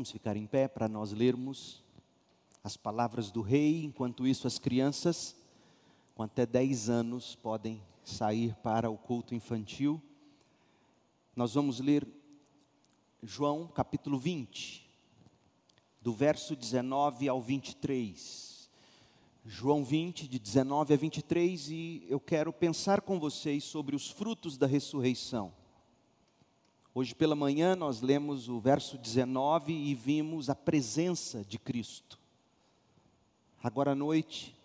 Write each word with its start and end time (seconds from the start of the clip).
Vamos 0.00 0.12
ficar 0.12 0.34
em 0.34 0.46
pé 0.46 0.66
para 0.66 0.88
nós 0.88 1.12
lermos 1.12 1.84
as 2.64 2.74
palavras 2.74 3.30
do 3.30 3.42
rei. 3.42 3.84
Enquanto 3.84 4.26
isso, 4.26 4.46
as 4.46 4.58
crianças 4.58 5.36
com 6.14 6.22
até 6.22 6.46
10 6.46 6.88
anos 6.88 7.34
podem 7.34 7.82
sair 8.02 8.54
para 8.62 8.88
o 8.88 8.96
culto 8.96 9.34
infantil. 9.34 10.00
Nós 11.36 11.52
vamos 11.52 11.80
ler 11.80 12.08
João 13.22 13.66
capítulo 13.66 14.18
20, 14.18 14.88
do 16.00 16.14
verso 16.14 16.56
19 16.56 17.28
ao 17.28 17.42
23. 17.42 18.70
João 19.44 19.84
20, 19.84 20.26
de 20.26 20.38
19 20.38 20.94
a 20.94 20.96
23, 20.96 21.68
e 21.68 22.06
eu 22.08 22.18
quero 22.18 22.54
pensar 22.54 23.02
com 23.02 23.20
vocês 23.20 23.64
sobre 23.64 23.94
os 23.94 24.10
frutos 24.10 24.56
da 24.56 24.66
ressurreição. 24.66 25.59
Hoje 26.92 27.14
pela 27.14 27.36
manhã 27.36 27.76
nós 27.76 28.00
lemos 28.00 28.48
o 28.48 28.58
verso 28.58 28.98
19 28.98 29.72
e 29.72 29.94
vimos 29.94 30.50
a 30.50 30.56
presença 30.56 31.44
de 31.44 31.56
Cristo. 31.56 32.18
Agora 33.62 33.92
à 33.92 33.94
noite 33.94 34.56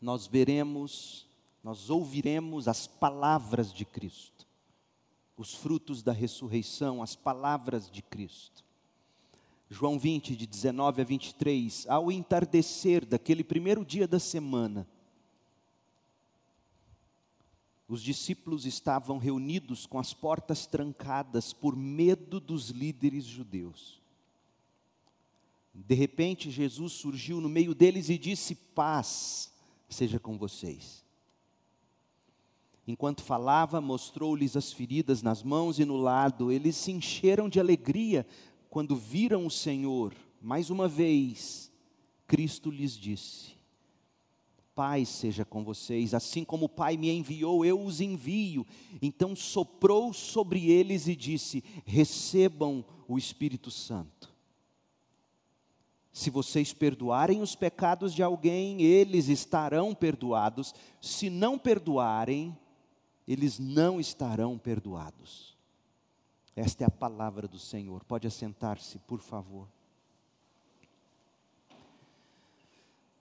nós 0.00 0.26
veremos, 0.26 1.26
nós 1.62 1.90
ouviremos 1.90 2.66
as 2.68 2.86
palavras 2.86 3.70
de 3.70 3.84
Cristo, 3.84 4.46
os 5.36 5.52
frutos 5.52 6.02
da 6.02 6.12
ressurreição, 6.12 7.02
as 7.02 7.14
palavras 7.14 7.90
de 7.90 8.00
Cristo. 8.00 8.64
João 9.68 9.98
20, 9.98 10.34
de 10.36 10.46
19 10.46 11.02
a 11.02 11.04
23, 11.04 11.86
ao 11.86 12.10
entardecer 12.10 13.04
daquele 13.04 13.44
primeiro 13.44 13.84
dia 13.84 14.08
da 14.08 14.18
semana, 14.18 14.86
os 17.88 18.02
discípulos 18.02 18.66
estavam 18.66 19.18
reunidos 19.18 19.86
com 19.86 19.98
as 19.98 20.12
portas 20.12 20.66
trancadas 20.66 21.52
por 21.52 21.76
medo 21.76 22.40
dos 22.40 22.70
líderes 22.70 23.24
judeus. 23.24 24.00
De 25.72 25.94
repente, 25.94 26.50
Jesus 26.50 26.94
surgiu 26.94 27.40
no 27.40 27.48
meio 27.48 27.74
deles 27.74 28.08
e 28.08 28.18
disse: 28.18 28.54
Paz 28.54 29.52
seja 29.88 30.18
com 30.18 30.36
vocês. 30.36 31.04
Enquanto 32.88 33.22
falava, 33.22 33.80
mostrou-lhes 33.80 34.56
as 34.56 34.72
feridas 34.72 35.22
nas 35.22 35.42
mãos 35.42 35.78
e 35.78 35.84
no 35.84 35.96
lado. 35.96 36.52
Eles 36.52 36.76
se 36.76 36.92
encheram 36.92 37.48
de 37.48 37.58
alegria 37.58 38.26
quando 38.70 38.96
viram 38.96 39.44
o 39.44 39.50
Senhor. 39.50 40.14
Mais 40.40 40.70
uma 40.70 40.86
vez, 40.88 41.70
Cristo 42.26 42.70
lhes 42.70 42.96
disse: 42.96 43.55
paz 44.76 45.08
seja 45.08 45.42
com 45.42 45.64
vocês, 45.64 46.12
assim 46.12 46.44
como 46.44 46.66
o 46.66 46.68
Pai 46.68 46.98
me 46.98 47.10
enviou, 47.10 47.64
eu 47.64 47.82
os 47.82 48.02
envio. 48.02 48.66
Então 49.00 49.34
soprou 49.34 50.12
sobre 50.12 50.70
eles 50.70 51.08
e 51.08 51.16
disse: 51.16 51.64
Recebam 51.86 52.84
o 53.08 53.16
Espírito 53.16 53.70
Santo. 53.70 54.36
Se 56.12 56.30
vocês 56.30 56.72
perdoarem 56.72 57.40
os 57.42 57.54
pecados 57.54 58.14
de 58.14 58.22
alguém, 58.22 58.82
eles 58.82 59.28
estarão 59.28 59.94
perdoados. 59.94 60.74
Se 61.00 61.28
não 61.30 61.58
perdoarem, 61.58 62.56
eles 63.26 63.58
não 63.58 63.98
estarão 63.98 64.58
perdoados. 64.58 65.56
Esta 66.54 66.84
é 66.84 66.86
a 66.86 66.90
palavra 66.90 67.48
do 67.48 67.58
Senhor. 67.58 68.04
Pode 68.04 68.26
assentar-se, 68.26 68.98
por 69.00 69.20
favor. 69.20 69.68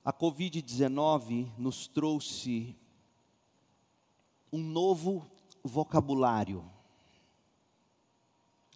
A 0.06 0.14
Covid-19 0.14 1.52
nos 1.58 1.88
trouxe 1.88 2.78
um 4.54 4.60
novo 4.60 5.26
vocabulário. 5.64 6.64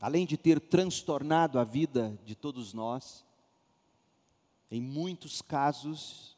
Além 0.01 0.25
de 0.25 0.35
ter 0.35 0.59
transtornado 0.59 1.59
a 1.59 1.63
vida 1.63 2.19
de 2.25 2.33
todos 2.33 2.73
nós, 2.73 3.23
em 4.71 4.81
muitos 4.81 5.39
casos 5.39 6.35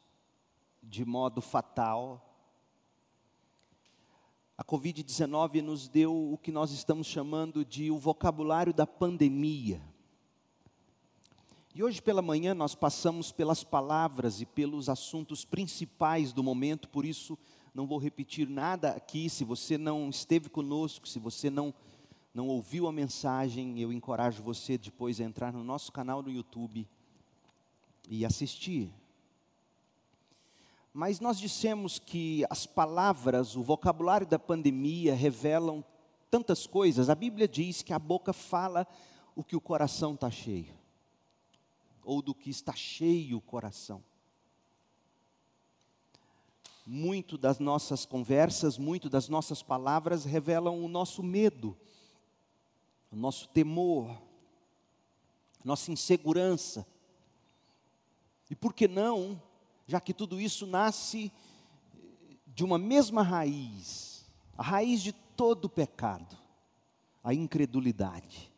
de 0.82 1.06
modo 1.06 1.40
fatal, 1.40 2.28
a 4.58 4.62
Covid-19 4.62 5.62
nos 5.62 5.88
deu 5.88 6.34
o 6.34 6.36
que 6.36 6.52
nós 6.52 6.70
estamos 6.70 7.06
chamando 7.06 7.64
de 7.64 7.90
o 7.90 7.98
vocabulário 7.98 8.74
da 8.74 8.86
pandemia. 8.86 9.80
E 11.74 11.82
hoje 11.82 12.02
pela 12.02 12.20
manhã 12.20 12.52
nós 12.52 12.74
passamos 12.74 13.32
pelas 13.32 13.64
palavras 13.64 14.42
e 14.42 14.46
pelos 14.46 14.90
assuntos 14.90 15.42
principais 15.42 16.30
do 16.30 16.42
momento, 16.42 16.86
por 16.86 17.02
isso 17.02 17.38
não 17.74 17.86
vou 17.86 17.96
repetir 17.96 18.46
nada 18.46 18.90
aqui. 18.90 19.30
Se 19.30 19.42
você 19.42 19.78
não 19.78 20.10
esteve 20.10 20.50
conosco, 20.50 21.08
se 21.08 21.18
você 21.18 21.48
não, 21.48 21.72
não 22.34 22.48
ouviu 22.48 22.86
a 22.86 22.92
mensagem, 22.92 23.80
eu 23.80 23.90
encorajo 23.90 24.42
você 24.42 24.76
depois 24.76 25.18
a 25.18 25.24
entrar 25.24 25.50
no 25.50 25.64
nosso 25.64 25.90
canal 25.90 26.22
no 26.22 26.30
YouTube 26.30 26.86
e 28.06 28.26
assistir. 28.26 28.92
Mas 30.92 31.20
nós 31.20 31.40
dissemos 31.40 31.98
que 31.98 32.44
as 32.50 32.66
palavras, 32.66 33.56
o 33.56 33.62
vocabulário 33.62 34.26
da 34.26 34.38
pandemia 34.38 35.14
revelam 35.14 35.82
tantas 36.30 36.66
coisas. 36.66 37.08
A 37.08 37.14
Bíblia 37.14 37.48
diz 37.48 37.80
que 37.80 37.94
a 37.94 37.98
boca 37.98 38.34
fala 38.34 38.86
o 39.34 39.42
que 39.42 39.56
o 39.56 39.60
coração 39.60 40.12
está 40.12 40.30
cheio 40.30 40.81
ou 42.04 42.20
do 42.20 42.34
que 42.34 42.50
está 42.50 42.74
cheio 42.74 43.36
o 43.38 43.40
coração. 43.40 44.02
Muito 46.86 47.38
das 47.38 47.58
nossas 47.58 48.04
conversas, 48.04 48.76
muito 48.76 49.08
das 49.08 49.28
nossas 49.28 49.62
palavras 49.62 50.24
revelam 50.24 50.84
o 50.84 50.88
nosso 50.88 51.22
medo, 51.22 51.76
o 53.10 53.16
nosso 53.16 53.48
temor, 53.48 54.20
nossa 55.64 55.92
insegurança. 55.92 56.86
E 58.50 58.56
por 58.56 58.74
que 58.74 58.88
não, 58.88 59.40
já 59.86 60.00
que 60.00 60.12
tudo 60.12 60.40
isso 60.40 60.66
nasce 60.66 61.32
de 62.46 62.64
uma 62.64 62.78
mesma 62.78 63.22
raiz, 63.22 64.28
a 64.58 64.62
raiz 64.62 65.02
de 65.02 65.12
todo 65.12 65.68
pecado, 65.68 66.36
a 67.24 67.32
incredulidade. 67.32 68.51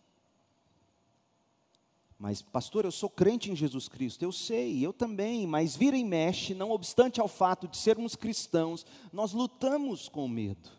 Mas, 2.24 2.40
pastor, 2.40 2.86
eu 2.86 2.90
sou 2.90 3.10
crente 3.10 3.50
em 3.50 3.54
Jesus 3.54 3.86
Cristo. 3.86 4.22
Eu 4.22 4.32
sei, 4.32 4.80
eu 4.80 4.94
também, 4.94 5.46
mas 5.46 5.76
vira 5.76 5.94
e 5.94 6.02
mexe, 6.02 6.54
não 6.54 6.70
obstante 6.70 7.20
ao 7.20 7.28
fato 7.28 7.68
de 7.68 7.76
sermos 7.76 8.16
cristãos, 8.16 8.86
nós 9.12 9.34
lutamos 9.34 10.08
com 10.08 10.24
o 10.24 10.28
medo, 10.28 10.70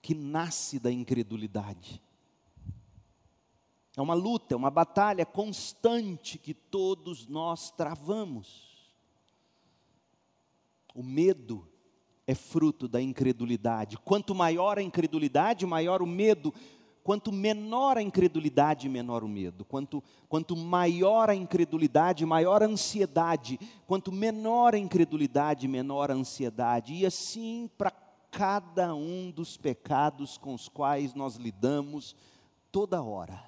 que 0.00 0.14
nasce 0.14 0.78
da 0.78 0.88
incredulidade. 0.88 2.00
É 3.96 4.00
uma 4.00 4.14
luta, 4.14 4.54
é 4.54 4.56
uma 4.56 4.70
batalha 4.70 5.26
constante 5.26 6.38
que 6.38 6.54
todos 6.54 7.26
nós 7.26 7.72
travamos. 7.72 8.86
O 10.94 11.02
medo 11.02 11.66
é 12.24 12.36
fruto 12.36 12.86
da 12.86 13.02
incredulidade. 13.02 13.98
Quanto 13.98 14.32
maior 14.32 14.78
a 14.78 14.82
incredulidade, 14.82 15.66
maior 15.66 16.00
o 16.00 16.06
medo 16.06 16.54
quanto 17.02 17.32
menor 17.32 17.96
a 17.96 18.02
incredulidade, 18.02 18.88
menor 18.88 19.24
o 19.24 19.28
medo. 19.28 19.64
Quanto, 19.64 20.02
quanto 20.28 20.56
maior 20.56 21.30
a 21.30 21.34
incredulidade, 21.34 22.26
maior 22.26 22.62
a 22.62 22.66
ansiedade. 22.66 23.58
Quanto 23.86 24.12
menor 24.12 24.74
a 24.74 24.78
incredulidade, 24.78 25.66
menor 25.66 26.10
a 26.10 26.14
ansiedade. 26.14 26.94
E 26.94 27.06
assim 27.06 27.70
para 27.76 27.90
cada 28.30 28.94
um 28.94 29.30
dos 29.30 29.56
pecados 29.56 30.38
com 30.38 30.54
os 30.54 30.68
quais 30.68 31.14
nós 31.14 31.36
lidamos 31.36 32.14
toda 32.70 33.02
hora. 33.02 33.42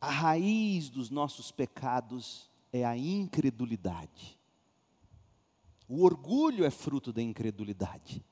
A 0.00 0.10
raiz 0.10 0.88
dos 0.88 1.10
nossos 1.10 1.50
pecados 1.50 2.48
é 2.72 2.84
a 2.84 2.96
incredulidade. 2.96 4.38
O 5.88 6.04
orgulho 6.04 6.64
é 6.64 6.70
fruto 6.70 7.12
da 7.12 7.22
incredulidade. 7.22 8.24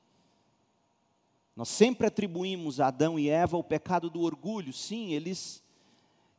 Nós 1.57 1.69
sempre 1.69 2.05
atribuímos 2.05 2.79
a 2.79 2.89
Adão 2.89 3.17
e 3.17 3.29
Eva 3.29 3.57
o 3.57 3.63
pecado 3.63 4.11
do 4.11 4.21
orgulho. 4.21 4.71
Sim, 4.71 5.13
eles 5.13 5.63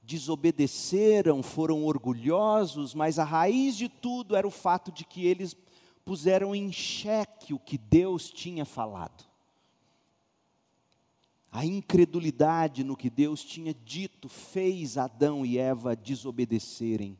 desobedeceram, 0.01 1.43
foram 1.43 1.85
orgulhosos, 1.85 2.95
mas 2.95 3.19
a 3.19 3.25
raiz 3.25 3.77
de 3.77 3.89
tudo 3.89 4.37
era 4.37 4.47
o 4.47 4.51
fato 4.51 4.93
de 4.93 5.05
que 5.05 5.27
eles 5.27 5.57
puseram 6.05 6.55
em 6.55 6.71
xeque 6.71 7.53
o 7.53 7.59
que 7.59 7.77
Deus 7.77 8.31
tinha 8.31 8.65
falado. 8.65 9.25
A 11.51 11.65
incredulidade 11.65 12.85
no 12.85 12.97
que 12.97 13.11
Deus 13.11 13.43
tinha 13.43 13.75
dito 13.75 14.29
fez 14.29 14.97
Adão 14.97 15.45
e 15.45 15.59
Eva 15.59 15.97
desobedecerem. 15.97 17.19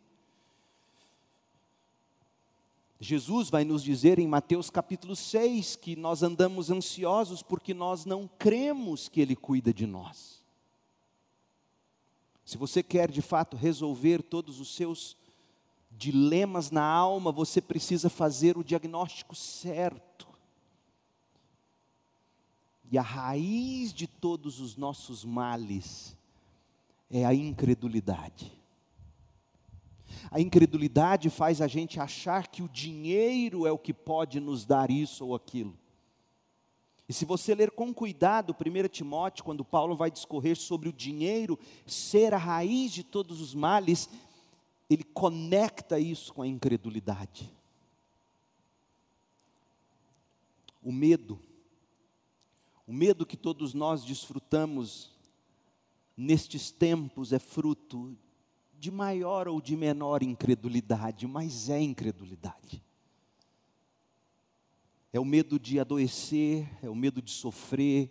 Jesus 3.01 3.49
vai 3.49 3.65
nos 3.65 3.83
dizer 3.83 4.19
em 4.19 4.27
Mateus 4.27 4.71
capítulo 4.71 5.15
6 5.15 5.77
que 5.77 5.95
nós 5.95 6.23
andamos 6.23 6.69
ansiosos 6.69 7.43
porque 7.43 7.73
nós 7.73 8.05
não 8.05 8.29
cremos 8.39 9.09
que 9.09 9.21
Ele 9.21 9.37
cuida 9.37 9.73
de 9.73 9.87
nós. 9.87 10.43
Se 12.45 12.57
você 12.57 12.83
quer 12.83 13.11
de 13.11 13.23
fato 13.23 13.57
resolver 13.57 14.23
todos 14.23 14.59
os 14.59 14.75
seus 14.75 15.17
dilemas 15.93 16.71
na 16.71 16.83
alma, 16.83 17.31
você 17.31 17.61
precisa 17.61 18.11
fazer 18.11 18.59
o 18.59 18.65
diagnóstico 18.65 19.35
certo. 19.35 20.27
E 22.91 22.99
a 22.99 23.03
raiz 23.03 23.93
de 23.93 24.07
todos 24.07 24.61
os 24.61 24.77
nossos 24.77 25.25
males 25.25 26.17
é 27.11 27.25
a 27.25 27.35
incredulidade. 27.35 28.51
A 30.31 30.41
incredulidade 30.41 31.31
faz 31.31 31.61
a 31.61 31.67
gente 31.67 32.01
achar 32.01 32.47
que 32.49 32.63
o 32.63 32.69
dinheiro 32.69 33.67
é 33.67 33.73
o 33.73 33.79
que 33.79 33.93
pode 33.93 34.41
nos 34.41 34.65
dar 34.65 34.91
isso 34.91 35.27
ou 35.27 35.35
aquilo. 35.35 35.77
E 37.09 37.13
se 37.13 37.25
você 37.25 37.55
ler 37.55 37.71
com 37.71 37.93
cuidado 37.95 38.55
1 38.55 38.89
Timóteo, 38.89 39.43
quando 39.43 39.65
Paulo 39.65 39.97
vai 39.97 40.11
discorrer 40.11 40.57
sobre 40.57 40.91
o 40.91 40.93
dinheiro 40.93 41.59
ser 41.87 42.35
a 42.35 42.39
raiz 42.39 42.93
de 42.93 43.03
todos 43.03 43.41
os 43.41 43.55
males, 43.55 44.11
ele 44.91 45.03
conecta 45.03 45.99
isso 45.99 46.35
com 46.35 46.43
a 46.43 46.47
incredulidade. 46.47 47.51
O 50.83 50.93
medo, 50.93 51.41
o 52.87 52.93
medo 52.93 53.27
que 53.27 53.37
todos 53.37 53.73
nós 53.73 54.05
desfrutamos 54.05 55.11
nestes 56.17 56.71
tempos 56.71 57.33
é 57.33 57.39
fruto 57.39 58.17
de 58.79 58.91
maior 58.91 59.49
ou 59.49 59.61
de 59.61 59.77
menor 59.77 60.23
incredulidade, 60.23 61.27
mas 61.27 61.69
é 61.69 61.81
incredulidade. 61.81 62.83
É 65.13 65.19
o 65.19 65.25
medo 65.25 65.59
de 65.59 65.81
adoecer, 65.81 66.69
é 66.83 66.89
o 66.89 66.95
medo 66.95 67.21
de 67.21 67.31
sofrer, 67.31 68.11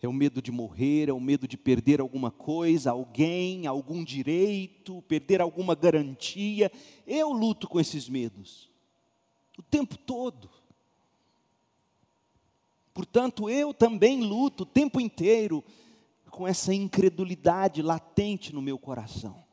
é 0.00 0.08
o 0.08 0.12
medo 0.12 0.42
de 0.42 0.50
morrer, 0.52 1.08
é 1.08 1.12
o 1.12 1.20
medo 1.20 1.48
de 1.48 1.56
perder 1.56 2.00
alguma 2.00 2.30
coisa, 2.30 2.90
alguém, 2.90 3.66
algum 3.66 4.04
direito, 4.04 5.02
perder 5.02 5.40
alguma 5.40 5.74
garantia. 5.74 6.70
Eu 7.06 7.32
luto 7.32 7.68
com 7.68 7.80
esses 7.80 8.08
medos 8.08 8.70
o 9.58 9.62
tempo 9.62 9.96
todo. 9.96 10.50
Portanto, 12.92 13.48
eu 13.48 13.72
também 13.72 14.20
luto 14.20 14.64
o 14.64 14.66
tempo 14.66 15.00
inteiro 15.00 15.64
com 16.32 16.48
essa 16.48 16.72
incredulidade 16.72 17.82
latente 17.82 18.54
no 18.54 18.62
meu 18.62 18.78
coração. 18.78 19.44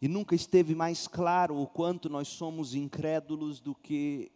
E 0.00 0.06
nunca 0.06 0.34
esteve 0.34 0.74
mais 0.74 1.08
claro 1.08 1.56
o 1.56 1.66
quanto 1.66 2.10
nós 2.10 2.28
somos 2.28 2.74
incrédulos 2.74 3.58
do 3.58 3.74
que 3.74 4.30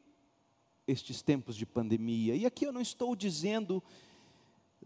estes 0.87 1.21
tempos 1.21 1.55
de 1.55 1.67
pandemia. 1.67 2.35
E 2.35 2.47
aqui 2.47 2.65
eu 2.65 2.73
não 2.73 2.81
estou 2.81 3.15
dizendo 3.15 3.83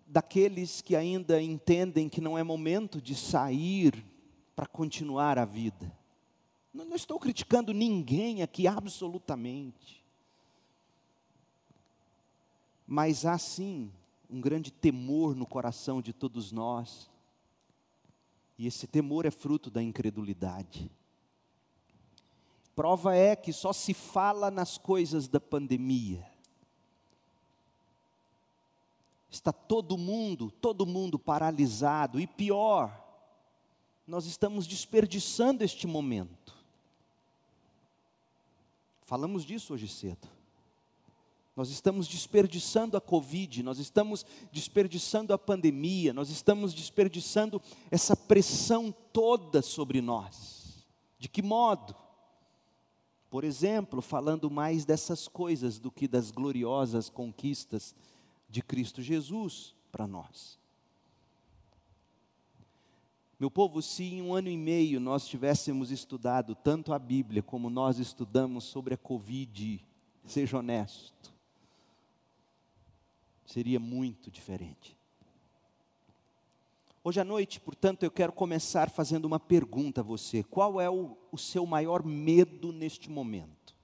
daqueles 0.04 0.82
que 0.82 0.96
ainda 0.96 1.40
entendem 1.40 2.08
que 2.08 2.20
não 2.20 2.36
é 2.36 2.42
momento 2.42 3.00
de 3.00 3.14
sair 3.14 4.04
para 4.56 4.66
continuar 4.66 5.38
a 5.38 5.44
vida. 5.44 5.96
Não, 6.72 6.84
não 6.84 6.96
estou 6.96 7.20
criticando 7.20 7.72
ninguém 7.72 8.42
aqui, 8.42 8.66
absolutamente. 8.66 10.04
Mas 12.84 13.24
há 13.24 13.38
sim 13.38 13.92
um 14.34 14.40
grande 14.40 14.72
temor 14.72 15.36
no 15.36 15.46
coração 15.46 16.02
de 16.02 16.12
todos 16.12 16.50
nós, 16.50 17.08
e 18.58 18.66
esse 18.66 18.84
temor 18.84 19.24
é 19.24 19.30
fruto 19.30 19.70
da 19.70 19.80
incredulidade. 19.80 20.90
Prova 22.74 23.14
é 23.14 23.36
que 23.36 23.52
só 23.52 23.72
se 23.72 23.94
fala 23.94 24.50
nas 24.50 24.76
coisas 24.76 25.28
da 25.28 25.38
pandemia. 25.38 26.28
Está 29.30 29.52
todo 29.52 29.96
mundo, 29.96 30.50
todo 30.50 30.84
mundo 30.84 31.16
paralisado, 31.16 32.18
e 32.18 32.26
pior, 32.26 33.04
nós 34.04 34.26
estamos 34.26 34.66
desperdiçando 34.66 35.62
este 35.62 35.86
momento. 35.86 36.56
Falamos 39.04 39.44
disso 39.44 39.74
hoje 39.74 39.86
cedo. 39.86 40.28
Nós 41.56 41.70
estamos 41.70 42.08
desperdiçando 42.08 42.96
a 42.96 43.00
Covid, 43.00 43.62
nós 43.62 43.78
estamos 43.78 44.26
desperdiçando 44.50 45.32
a 45.32 45.38
pandemia, 45.38 46.12
nós 46.12 46.28
estamos 46.28 46.74
desperdiçando 46.74 47.62
essa 47.90 48.16
pressão 48.16 48.92
toda 49.12 49.62
sobre 49.62 50.00
nós. 50.00 50.84
De 51.18 51.28
que 51.28 51.42
modo? 51.42 51.94
Por 53.30 53.44
exemplo, 53.44 54.02
falando 54.02 54.50
mais 54.50 54.84
dessas 54.84 55.28
coisas 55.28 55.78
do 55.78 55.90
que 55.90 56.08
das 56.08 56.30
gloriosas 56.30 57.08
conquistas 57.08 57.94
de 58.48 58.60
Cristo 58.60 59.00
Jesus 59.00 59.74
para 59.92 60.06
nós. 60.06 60.58
Meu 63.38 63.50
povo, 63.50 63.82
se 63.82 64.04
em 64.04 64.22
um 64.22 64.34
ano 64.34 64.48
e 64.48 64.56
meio 64.56 65.00
nós 65.00 65.26
tivéssemos 65.26 65.90
estudado 65.90 66.54
tanto 66.54 66.92
a 66.92 66.98
Bíblia 66.98 67.42
como 67.42 67.68
nós 67.68 67.98
estudamos 67.98 68.64
sobre 68.64 68.94
a 68.94 68.96
Covid, 68.96 69.84
seja 70.24 70.58
honesto, 70.58 71.33
seria 73.44 73.78
muito 73.78 74.30
diferente. 74.30 74.96
Hoje 77.02 77.20
à 77.20 77.24
noite, 77.24 77.60
portanto, 77.60 78.02
eu 78.02 78.10
quero 78.10 78.32
começar 78.32 78.88
fazendo 78.88 79.26
uma 79.26 79.38
pergunta 79.38 80.00
a 80.00 80.04
você: 80.04 80.42
qual 80.42 80.80
é 80.80 80.88
o, 80.88 81.16
o 81.30 81.36
seu 81.36 81.66
maior 81.66 82.02
medo 82.02 82.72
neste 82.72 83.10
momento? 83.10 83.74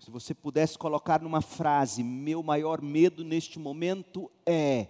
Se 0.00 0.10
você 0.10 0.32
pudesse 0.32 0.78
colocar 0.78 1.20
numa 1.20 1.42
frase, 1.42 2.02
meu 2.02 2.42
maior 2.42 2.80
medo 2.80 3.24
neste 3.24 3.58
momento 3.58 4.30
é. 4.46 4.86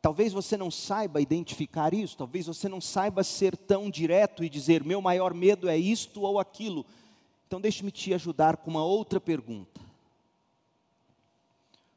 Talvez 0.00 0.32
você 0.32 0.56
não 0.56 0.70
saiba 0.70 1.20
identificar 1.20 1.92
isso, 1.92 2.16
talvez 2.16 2.46
você 2.46 2.68
não 2.68 2.80
saiba 2.80 3.22
ser 3.22 3.56
tão 3.56 3.90
direto 3.90 4.42
e 4.42 4.48
dizer, 4.48 4.82
meu 4.82 5.02
maior 5.02 5.34
medo 5.34 5.68
é 5.68 5.76
isto 5.76 6.22
ou 6.22 6.38
aquilo. 6.38 6.86
Então, 7.52 7.60
deixe-me 7.60 7.90
te 7.90 8.14
ajudar 8.14 8.56
com 8.56 8.70
uma 8.70 8.82
outra 8.82 9.20
pergunta. 9.20 9.78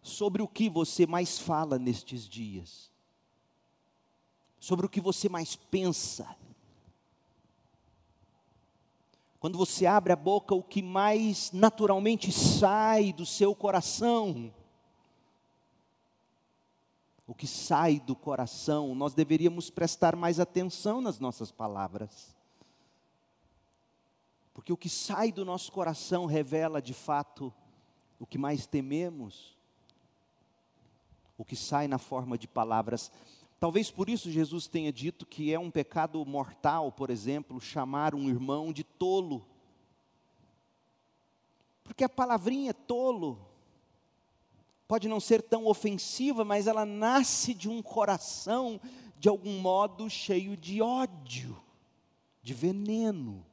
Sobre 0.02 0.42
o 0.42 0.50
que 0.50 0.70
você 0.70 1.08
mais 1.08 1.40
fala 1.40 1.80
nestes 1.80 2.28
dias? 2.28 2.92
Sobre 4.60 4.86
o 4.86 4.90
que 4.90 5.00
você 5.00 5.30
mais 5.30 5.56
pensa? 5.56 6.28
Quando 9.40 9.58
você 9.58 9.86
abre 9.86 10.12
a 10.12 10.18
boca, 10.18 10.54
o 10.54 10.62
que 10.62 10.82
mais 10.82 11.54
naturalmente 11.54 12.34
sai 12.34 13.14
do 13.14 13.26
seu 13.26 13.56
coração? 13.56 14.54
O 17.26 17.34
que 17.34 17.48
sai 17.48 18.02
do 18.02 18.14
coração, 18.14 18.94
nós 18.94 19.14
deveríamos 19.14 19.70
prestar 19.70 20.18
mais 20.18 20.38
atenção 20.38 21.00
nas 21.00 21.18
nossas 21.18 21.50
palavras. 21.50 22.35
Porque 24.56 24.72
o 24.72 24.78
que 24.78 24.88
sai 24.90 25.34
do 25.34 25.44
nosso 25.44 25.70
coração 25.70 26.26
revela 26.26 26.82
de 26.82 26.94
fato 26.94 27.54
o 28.18 28.26
que 28.26 28.38
mais 28.38 28.66
tememos, 28.66 29.54
o 31.38 31.44
que 31.44 31.58
sai 31.58 31.90
na 31.90 31.98
forma 31.98 32.38
de 32.38 32.48
palavras. 32.48 33.12
Talvez 33.60 33.92
por 33.92 34.10
isso 34.10 34.32
Jesus 34.32 34.66
tenha 34.66 34.94
dito 34.94 35.26
que 35.26 35.54
é 35.54 35.60
um 35.60 35.70
pecado 35.70 36.26
mortal, 36.26 36.90
por 36.90 37.10
exemplo, 37.10 37.60
chamar 37.60 38.16
um 38.16 38.30
irmão 38.30 38.72
de 38.72 38.86
tolo. 38.86 39.46
Porque 41.84 42.06
a 42.06 42.10
palavrinha 42.10 42.74
tolo 42.74 43.46
pode 44.88 45.10
não 45.10 45.20
ser 45.20 45.42
tão 45.42 45.68
ofensiva, 45.68 46.46
mas 46.46 46.66
ela 46.66 46.86
nasce 46.86 47.54
de 47.54 47.68
um 47.68 47.82
coração, 47.82 48.80
de 49.20 49.28
algum 49.28 49.60
modo, 49.60 50.10
cheio 50.10 50.56
de 50.56 50.82
ódio, 50.82 51.62
de 52.42 52.54
veneno. 52.54 53.46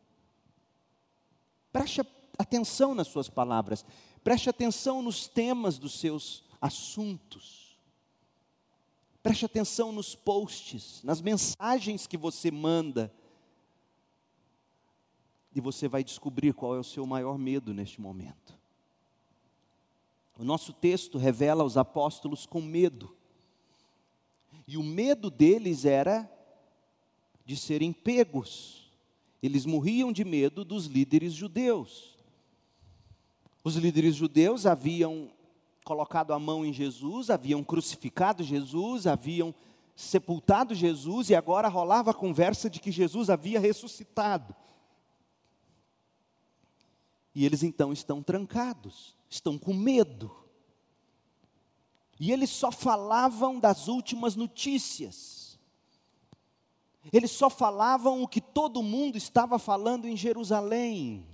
Preste 1.72 2.02
atenção 2.38 2.94
nas 2.94 3.08
suas 3.08 3.28
palavras, 3.28 3.84
preste 4.22 4.50
atenção 4.50 5.00
nos 5.00 5.26
temas 5.26 5.78
dos 5.78 5.98
seus 5.98 6.44
assuntos, 6.60 7.76
preste 9.22 9.44
atenção 9.44 9.90
nos 9.90 10.14
posts, 10.14 11.02
nas 11.02 11.20
mensagens 11.20 12.06
que 12.06 12.16
você 12.16 12.50
manda, 12.50 13.12
e 15.54 15.60
você 15.60 15.88
vai 15.88 16.02
descobrir 16.02 16.52
qual 16.52 16.74
é 16.76 16.78
o 16.78 16.84
seu 16.84 17.06
maior 17.06 17.38
medo 17.38 17.74
neste 17.74 18.00
momento. 18.00 18.58
O 20.38 20.44
nosso 20.44 20.72
texto 20.72 21.18
revela 21.18 21.62
os 21.64 21.76
apóstolos 21.76 22.46
com 22.46 22.60
medo, 22.60 23.16
e 24.66 24.76
o 24.76 24.82
medo 24.82 25.30
deles 25.30 25.84
era 25.84 26.30
de 27.44 27.56
serem 27.56 27.92
pegos 27.92 28.81
eles 29.42 29.66
morriam 29.66 30.12
de 30.12 30.24
medo 30.24 30.64
dos 30.64 30.86
líderes 30.86 31.32
judeus. 31.32 32.16
Os 33.64 33.74
líderes 33.76 34.14
judeus 34.14 34.66
haviam 34.66 35.30
colocado 35.84 36.32
a 36.32 36.38
mão 36.38 36.64
em 36.64 36.72
Jesus, 36.72 37.28
haviam 37.28 37.64
crucificado 37.64 38.44
Jesus, 38.44 39.06
haviam 39.06 39.54
sepultado 39.96 40.74
Jesus 40.74 41.28
e 41.30 41.34
agora 41.34 41.68
rolava 41.68 42.12
a 42.12 42.14
conversa 42.14 42.70
de 42.70 42.80
que 42.80 42.90
Jesus 42.90 43.28
havia 43.28 43.58
ressuscitado. 43.58 44.54
E 47.34 47.44
eles 47.44 47.62
então 47.62 47.92
estão 47.92 48.22
trancados, 48.22 49.16
estão 49.28 49.58
com 49.58 49.72
medo. 49.72 50.30
E 52.20 52.30
eles 52.30 52.50
só 52.50 52.70
falavam 52.70 53.58
das 53.58 53.88
últimas 53.88 54.36
notícias. 54.36 55.41
Eles 57.10 57.30
só 57.30 57.48
falavam 57.48 58.22
o 58.22 58.28
que 58.28 58.40
todo 58.40 58.82
mundo 58.82 59.16
estava 59.16 59.58
falando 59.58 60.06
em 60.06 60.16
Jerusalém. 60.16 61.26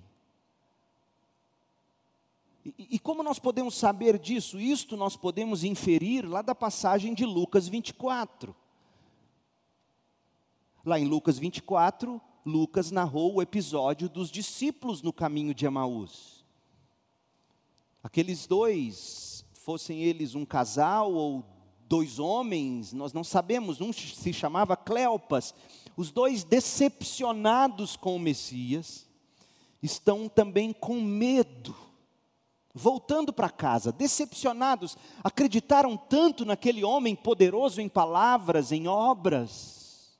E, 2.64 2.74
e 2.90 2.98
como 2.98 3.22
nós 3.22 3.38
podemos 3.38 3.74
saber 3.74 4.18
disso? 4.18 4.60
Isto 4.60 4.96
nós 4.96 5.16
podemos 5.16 5.64
inferir 5.64 6.24
lá 6.24 6.42
da 6.42 6.54
passagem 6.54 7.12
de 7.12 7.24
Lucas 7.24 7.66
24. 7.66 8.54
Lá 10.84 10.98
em 10.98 11.06
Lucas 11.06 11.38
24, 11.38 12.20
Lucas 12.46 12.90
narrou 12.90 13.34
o 13.34 13.42
episódio 13.42 14.08
dos 14.08 14.30
discípulos 14.30 15.02
no 15.02 15.12
caminho 15.12 15.52
de 15.52 15.66
Emaús. 15.66 16.44
Aqueles 18.02 18.46
dois, 18.46 19.44
fossem 19.52 20.02
eles 20.02 20.34
um 20.34 20.46
casal 20.46 21.12
ou 21.12 21.44
dois 21.88 22.18
homens, 22.18 22.92
nós 22.92 23.12
não 23.12 23.24
sabemos, 23.24 23.80
um 23.80 23.92
se 23.92 24.32
chamava 24.32 24.76
Cleopas. 24.76 25.54
Os 25.96 26.10
dois 26.10 26.44
decepcionados 26.44 27.96
com 27.96 28.14
o 28.14 28.20
Messias, 28.20 29.08
estão 29.82 30.28
também 30.28 30.72
com 30.72 31.00
medo, 31.00 31.74
voltando 32.74 33.32
para 33.32 33.50
casa, 33.50 33.92
decepcionados, 33.92 34.96
acreditaram 35.22 35.96
tanto 35.96 36.44
naquele 36.44 36.84
homem 36.84 37.14
poderoso 37.14 37.80
em 37.80 37.88
palavras, 37.88 38.72
em 38.72 38.86
obras. 38.86 40.18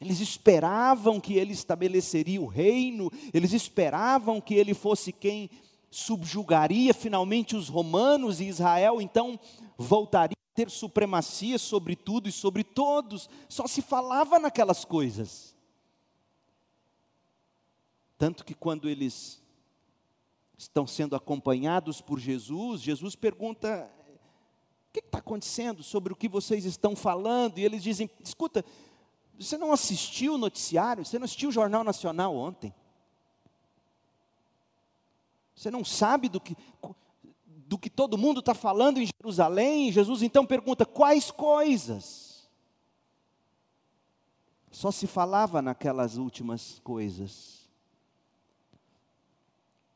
Eles 0.00 0.20
esperavam 0.20 1.20
que 1.20 1.34
ele 1.34 1.52
estabeleceria 1.52 2.40
o 2.40 2.46
reino, 2.46 3.12
eles 3.34 3.52
esperavam 3.52 4.40
que 4.40 4.54
ele 4.54 4.72
fosse 4.72 5.12
quem 5.12 5.50
subjugaria 5.90 6.94
finalmente 6.94 7.56
os 7.56 7.68
romanos 7.68 8.40
e 8.40 8.44
Israel 8.44 9.00
então 9.00 9.38
voltaria 9.76 10.36
a 10.36 10.54
ter 10.54 10.70
supremacia 10.70 11.58
sobre 11.58 11.96
tudo 11.96 12.28
e 12.28 12.32
sobre 12.32 12.62
todos. 12.62 13.28
Só 13.48 13.66
se 13.66 13.82
falava 13.82 14.38
naquelas 14.38 14.84
coisas. 14.84 15.54
Tanto 18.16 18.44
que 18.44 18.54
quando 18.54 18.88
eles 18.88 19.42
estão 20.56 20.86
sendo 20.86 21.16
acompanhados 21.16 22.00
por 22.00 22.20
Jesus, 22.20 22.82
Jesus 22.82 23.16
pergunta: 23.16 23.90
o 24.88 24.92
que 24.92 25.00
está 25.00 25.18
acontecendo 25.18 25.82
sobre 25.82 26.12
o 26.12 26.16
que 26.16 26.28
vocês 26.28 26.64
estão 26.64 26.94
falando? 26.94 27.58
E 27.58 27.64
eles 27.64 27.82
dizem: 27.82 28.10
escuta, 28.22 28.64
você 29.38 29.56
não 29.56 29.72
assistiu 29.72 30.34
o 30.34 30.38
noticiário, 30.38 31.04
você 31.04 31.18
não 31.18 31.24
assistiu 31.24 31.48
o 31.48 31.52
Jornal 31.52 31.82
Nacional 31.82 32.36
ontem? 32.36 32.74
Você 35.60 35.70
não 35.70 35.84
sabe 35.84 36.30
do 36.30 36.40
que, 36.40 36.56
do 37.44 37.76
que 37.76 37.90
todo 37.90 38.16
mundo 38.16 38.40
está 38.40 38.54
falando 38.54 38.96
em 38.96 39.06
Jerusalém? 39.06 39.92
Jesus 39.92 40.22
então 40.22 40.46
pergunta: 40.46 40.86
quais 40.86 41.30
coisas? 41.30 42.48
Só 44.70 44.90
se 44.90 45.06
falava 45.06 45.60
naquelas 45.60 46.16
últimas 46.16 46.78
coisas. 46.78 47.68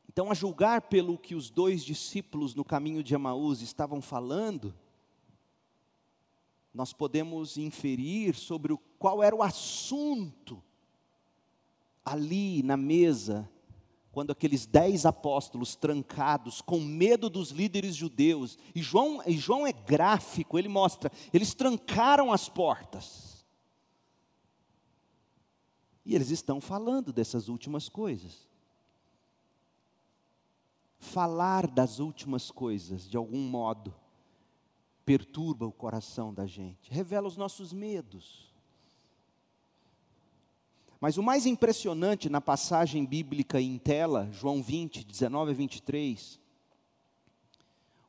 Então, 0.07 0.29
a 0.29 0.35
julgar 0.35 0.81
pelo 0.81 1.17
que 1.17 1.33
os 1.33 1.49
dois 1.49 1.83
discípulos 1.83 2.53
no 2.53 2.63
caminho 2.63 3.01
de 3.01 3.15
Emaús 3.15 3.61
estavam 3.61 4.03
falando, 4.03 4.71
nós 6.71 6.93
podemos 6.93 7.57
inferir 7.57 8.35
sobre 8.35 8.77
qual 8.99 9.23
era 9.23 9.35
o 9.35 9.41
assunto 9.41 10.61
ali 12.05 12.61
na 12.61 12.77
mesa, 12.77 13.49
quando 14.15 14.31
aqueles 14.31 14.65
dez 14.65 15.05
apóstolos 15.05 15.75
trancados, 15.75 16.61
com 16.61 16.79
medo 16.79 17.29
dos 17.29 17.49
líderes 17.49 17.97
judeus, 17.97 18.57
e 18.73 18.81
João, 18.81 19.21
e 19.27 19.37
João 19.37 19.67
é 19.67 19.73
gráfico, 19.73 20.57
ele 20.57 20.69
mostra, 20.69 21.11
eles 21.33 21.53
trancaram 21.53 22.31
as 22.31 22.47
portas. 22.47 23.45
E 26.05 26.15
eles 26.15 26.29
estão 26.29 26.61
falando 26.61 27.11
dessas 27.11 27.49
últimas 27.49 27.89
coisas 27.89 28.47
falar 30.97 31.67
das 31.67 31.99
últimas 31.99 32.49
coisas, 32.49 33.07
de 33.09 33.17
algum 33.17 33.41
modo, 33.41 33.93
perturba 35.05 35.65
o 35.67 35.73
coração 35.73 36.33
da 36.33 36.45
gente, 36.45 36.89
revela 36.89 37.27
os 37.27 37.35
nossos 37.35 37.73
medos. 37.73 38.54
Mas 41.05 41.17
o 41.17 41.21
mais 41.21 41.45
impressionante 41.45 42.31
na 42.31 42.41
passagem 42.41 43.05
bíblica 43.05 43.61
em 43.61 43.77
tela, 43.77 44.27
João 44.31 44.63
20, 44.63 45.03
19 45.05 45.51
a 45.51 45.53
23, 45.53 46.39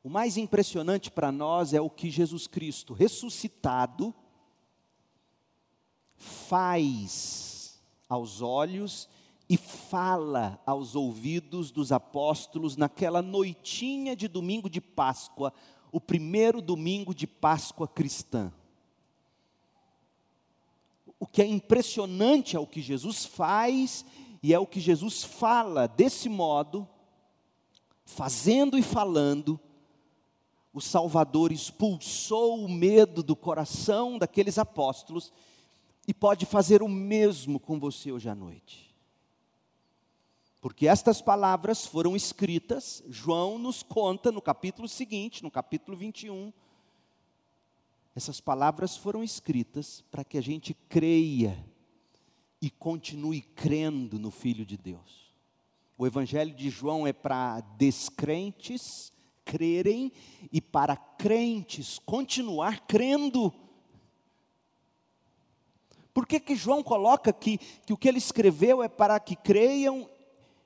o 0.03 0.09
mais 0.09 0.35
impressionante 0.35 1.11
para 1.11 1.31
nós 1.31 1.75
é 1.75 1.79
o 1.79 1.91
que 1.91 2.09
Jesus 2.09 2.47
Cristo, 2.47 2.95
ressuscitado, 2.95 4.15
faz 6.15 7.79
aos 8.09 8.41
olhos 8.41 9.07
e 9.47 9.57
fala 9.57 10.59
aos 10.65 10.95
ouvidos 10.95 11.69
dos 11.69 11.91
apóstolos 11.91 12.75
naquela 12.75 13.21
noitinha 13.21 14.15
de 14.15 14.27
domingo 14.27 14.67
de 14.67 14.81
Páscoa, 14.81 15.53
o 15.91 16.01
primeiro 16.01 16.63
domingo 16.63 17.13
de 17.13 17.27
Páscoa 17.27 17.87
cristã. 17.87 18.51
O 21.19 21.25
que 21.25 21.41
é 21.41 21.45
impressionante 21.45 22.55
é 22.55 22.59
o 22.59 22.67
que 22.67 22.81
Jesus 22.81 23.25
faz 23.25 24.05
e 24.41 24.53
é 24.53 24.59
o 24.59 24.67
que 24.67 24.79
Jesus 24.79 25.23
fala 25.23 25.87
desse 25.87 26.29
modo, 26.29 26.87
fazendo 28.05 28.77
e 28.77 28.83
falando, 28.83 29.59
o 30.73 30.79
Salvador 30.79 31.51
expulsou 31.51 32.63
o 32.63 32.69
medo 32.69 33.23
do 33.23 33.35
coração 33.35 34.17
daqueles 34.17 34.59
apóstolos 34.59 35.33
e 36.07 36.13
pode 36.13 36.45
fazer 36.45 36.83
o 36.83 36.87
mesmo 36.87 37.59
com 37.59 37.79
você 37.79 38.11
hoje 38.11 38.29
à 38.29 38.35
noite. 38.35 38.95
Porque 40.61 40.87
estas 40.87 41.21
palavras 41.21 41.85
foram 41.85 42.15
escritas, 42.15 43.03
João 43.07 43.57
nos 43.57 43.81
conta 43.81 44.31
no 44.31 44.41
capítulo 44.41 44.87
seguinte, 44.87 45.43
no 45.43 45.49
capítulo 45.49 45.97
21. 45.97 46.53
Essas 48.17 48.41
palavras 48.41 48.97
foram 48.97 49.23
escritas 49.23 50.03
para 50.09 50.23
que 50.23 50.39
a 50.39 50.41
gente 50.41 50.73
creia 50.89 51.63
e 52.59 52.67
continue 52.67 53.41
crendo 53.41 54.17
no 54.17 54.31
Filho 54.31 54.65
de 54.65 54.75
Deus. 54.75 55.31
O 55.95 56.07
Evangelho 56.07 56.51
de 56.51 56.67
João 56.71 57.05
é 57.05 57.13
para 57.13 57.59
descrentes 57.77 59.13
crerem 59.45 60.11
e 60.51 60.59
para 60.59 60.95
crentes 60.95 61.99
continuar 61.99 62.87
crendo. 62.87 63.53
Por 66.11 66.25
que, 66.25 66.39
que 66.39 66.55
João 66.55 66.81
coloca 66.81 67.31
que, 67.31 67.59
que 67.59 67.93
o 67.93 67.97
que 67.97 68.07
ele 68.07 68.17
escreveu 68.17 68.81
é 68.81 68.89
para 68.89 69.19
que 69.19 69.35
creiam 69.35 70.09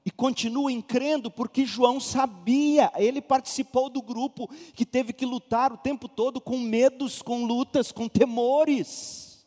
e 0.03 0.09
continuem 0.09 0.81
crendo, 0.81 1.29
porque 1.29 1.65
João 1.65 1.99
sabia, 1.99 2.91
ele 2.95 3.21
participou 3.21 3.89
do 3.89 4.01
grupo 4.01 4.47
que 4.73 4.85
teve 4.85 5.13
que 5.13 5.25
lutar 5.25 5.71
o 5.71 5.77
tempo 5.77 6.07
todo 6.07 6.41
com 6.41 6.57
medos, 6.57 7.21
com 7.21 7.45
lutas, 7.45 7.91
com 7.91 8.07
temores. 8.07 9.45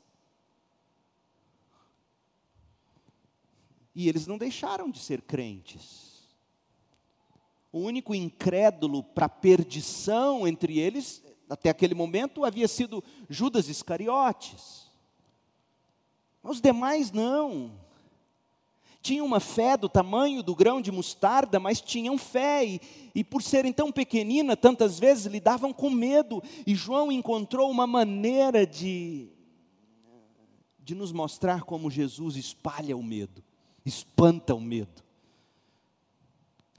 E 3.94 4.08
eles 4.08 4.26
não 4.26 4.38
deixaram 4.38 4.90
de 4.90 4.98
ser 4.98 5.22
crentes. 5.22 6.22
O 7.72 7.80
único 7.80 8.14
incrédulo 8.14 9.02
para 9.02 9.28
perdição 9.28 10.46
entre 10.46 10.78
eles, 10.78 11.20
até 11.50 11.68
aquele 11.68 11.94
momento, 11.94 12.44
havia 12.44 12.68
sido 12.68 13.02
Judas 13.28 13.68
Iscariotes. 13.68 14.88
Os 16.44 16.60
demais 16.60 17.10
não 17.10 17.83
tinham 19.04 19.26
uma 19.26 19.38
fé 19.38 19.76
do 19.76 19.86
tamanho 19.86 20.42
do 20.42 20.54
grão 20.54 20.80
de 20.80 20.90
mostarda, 20.90 21.60
mas 21.60 21.78
tinham 21.78 22.16
fé, 22.16 22.64
e, 22.64 22.80
e 23.14 23.22
por 23.22 23.42
serem 23.42 23.70
tão 23.70 23.92
pequenina, 23.92 24.56
tantas 24.56 24.98
vezes 24.98 25.26
lidavam 25.26 25.74
com 25.74 25.90
medo, 25.90 26.42
e 26.66 26.74
João 26.74 27.12
encontrou 27.12 27.70
uma 27.70 27.86
maneira 27.86 28.66
de, 28.66 29.28
de 30.78 30.94
nos 30.94 31.12
mostrar 31.12 31.64
como 31.64 31.90
Jesus 31.90 32.34
espalha 32.36 32.96
o 32.96 33.02
medo, 33.02 33.44
espanta 33.84 34.54
o 34.54 34.60
medo, 34.60 35.04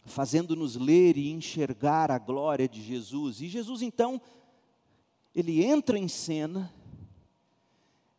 fazendo-nos 0.03 0.75
ler 0.75 1.17
e 1.17 1.29
enxergar 1.29 2.09
a 2.09 2.17
glória 2.17 2.67
de 2.67 2.81
Jesus, 2.81 3.39
e 3.39 3.47
Jesus 3.47 3.83
então, 3.83 4.19
ele 5.35 5.63
entra 5.63 5.99
em 5.99 6.07
cena, 6.07 6.73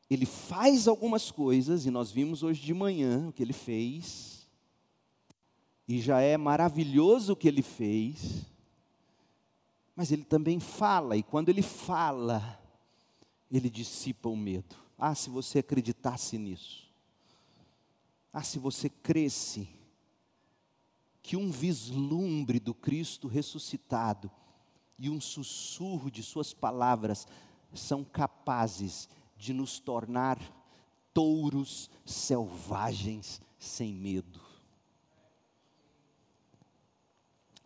ele 0.09 0.27
faz 0.27 0.87
algumas 0.87 1.31
coisas, 1.31 1.87
e 1.87 1.91
nós 1.91 2.11
vimos 2.11 2.43
hoje 2.43 2.63
de 2.63 2.73
manhã 2.73 3.29
o 3.29 3.33
que 3.33 3.43
ele 3.43 3.53
fez, 3.53 4.47
e 5.89 6.01
já 6.01 6.21
é 6.21 6.37
maravilhoso 6.37 7.33
o 7.33 7.37
que 7.37 7.49
ele 7.49 7.63
fez, 7.63 8.47
mas 9.95 10.13
ele 10.13 10.25
também 10.25 10.61
fala, 10.61 11.17
e 11.17 11.23
quando 11.23 11.49
ele 11.49 11.63
fala, 11.63 12.61
ele 13.51 13.71
dissipa 13.71 14.29
o 14.29 14.37
medo. 14.37 14.77
Ah, 14.99 15.15
se 15.15 15.31
você 15.31 15.61
acreditasse 15.61 16.39
nisso. 16.39 16.87
Ah, 18.33 18.43
se 18.43 18.59
você 18.59 18.89
cresce 18.89 19.69
que 21.23 21.37
um 21.37 21.51
vislumbre 21.51 22.61
do 22.61 22.75
Cristo 22.75 23.27
ressuscitado 23.27 24.31
e 24.99 25.11
um 25.11 25.21
sussurro 25.21 26.11
de 26.11 26.23
Suas 26.23 26.53
palavras 26.53 27.27
são 27.75 28.05
capazes 28.05 29.09
de 29.37 29.53
nos 29.53 29.79
tornar 29.79 30.39
touros 31.13 31.91
selvagens 32.05 33.41
sem 33.59 33.93
medo. 33.93 34.41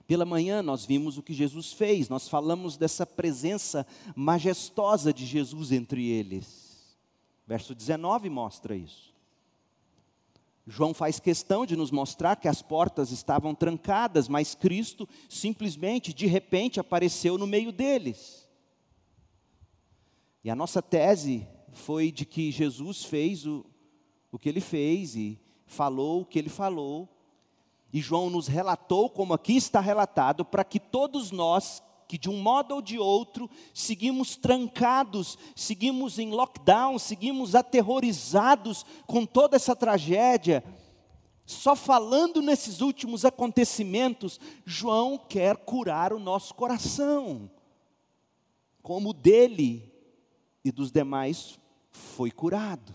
Pela 0.07 0.25
manhã 0.25 0.61
nós 0.61 0.85
vimos 0.85 1.19
o 1.19 1.23
que 1.23 1.33
Jesus 1.33 1.73
fez, 1.73 2.09
nós 2.09 2.29
falamos 2.29 2.77
dessa 2.77 3.07
presença 3.07 3.87
majestosa 4.17 5.13
de 5.13 5.25
Jesus 5.25 5.71
entre 5.71 6.09
eles. 6.09 6.97
Verso 7.47 7.75
19 7.75 8.29
mostra 8.29 8.75
isso. 8.75 9.15
João 10.67 10.95
faz 10.95 11.19
questão 11.19 11.65
de 11.67 11.77
nos 11.77 11.91
mostrar 11.91 12.37
que 12.37 12.49
as 12.49 12.63
portas 12.63 13.11
estavam 13.11 13.55
trancadas, 13.55 14.29
mas 14.29 14.55
Cristo 14.55 15.09
simplesmente, 15.29 16.15
de 16.15 16.27
repente, 16.27 16.79
apareceu 16.79 17.37
no 17.37 17.47
meio 17.47 17.73
deles. 17.73 18.49
E 20.45 20.51
a 20.51 20.57
nossa 20.57 20.81
tese 20.81 21.47
foi 21.73 22.11
de 22.11 22.25
que 22.25 22.51
Jesus 22.51 23.05
fez 23.05 23.47
o, 23.47 23.65
o 24.31 24.39
que 24.39 24.49
ele 24.49 24.61
fez 24.61 25.15
e 25.17 25.39
falou 25.67 26.23
o 26.23 26.25
que 26.25 26.39
ele 26.39 26.49
falou, 26.49 27.09
e 27.93 28.01
João 28.01 28.31
nos 28.31 28.47
relatou, 28.47 29.09
como 29.09 29.35
aqui 29.35 29.57
está 29.57 29.81
relatado, 29.81 30.45
para 30.45 30.65
que 30.65 30.79
todos 30.79 31.31
nós, 31.31 31.83
que 32.07 32.19
de 32.19 32.29
um 32.29 32.41
modo 32.41 32.75
ou 32.75 32.83
de 32.83 32.99
outro, 32.99 33.51
seguimos 33.75 34.37
trancados, 34.37 35.39
seguimos 35.57 36.19
em 36.19 36.31
lockdown, 36.31 36.99
seguimos 36.99 37.55
aterrorizados 37.55 38.85
com 39.07 39.27
toda 39.27 39.57
essa 39.57 39.75
tragédia, 39.75 40.63
só 41.45 41.75
falando 41.75 42.41
nesses 42.41 42.81
últimos 42.81 43.25
acontecimentos, 43.25 44.39
João 44.65 45.19
quer 45.19 45.57
curar 45.57 46.13
o 46.13 46.21
nosso 46.21 46.55
coração, 46.55 47.51
como 48.83 49.13
dele 49.13 49.90
e 50.65 50.71
dos 50.71 50.91
demais 50.91 51.59
foi 51.91 52.31
curado. 52.31 52.95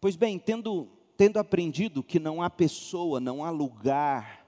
Pois 0.00 0.16
bem, 0.16 0.38
tendo 0.38 0.88
tendo 1.16 1.38
aprendido 1.38 2.02
que 2.02 2.18
não 2.18 2.42
há 2.42 2.50
pessoa, 2.50 3.20
não 3.20 3.44
há 3.44 3.50
lugar, 3.50 4.44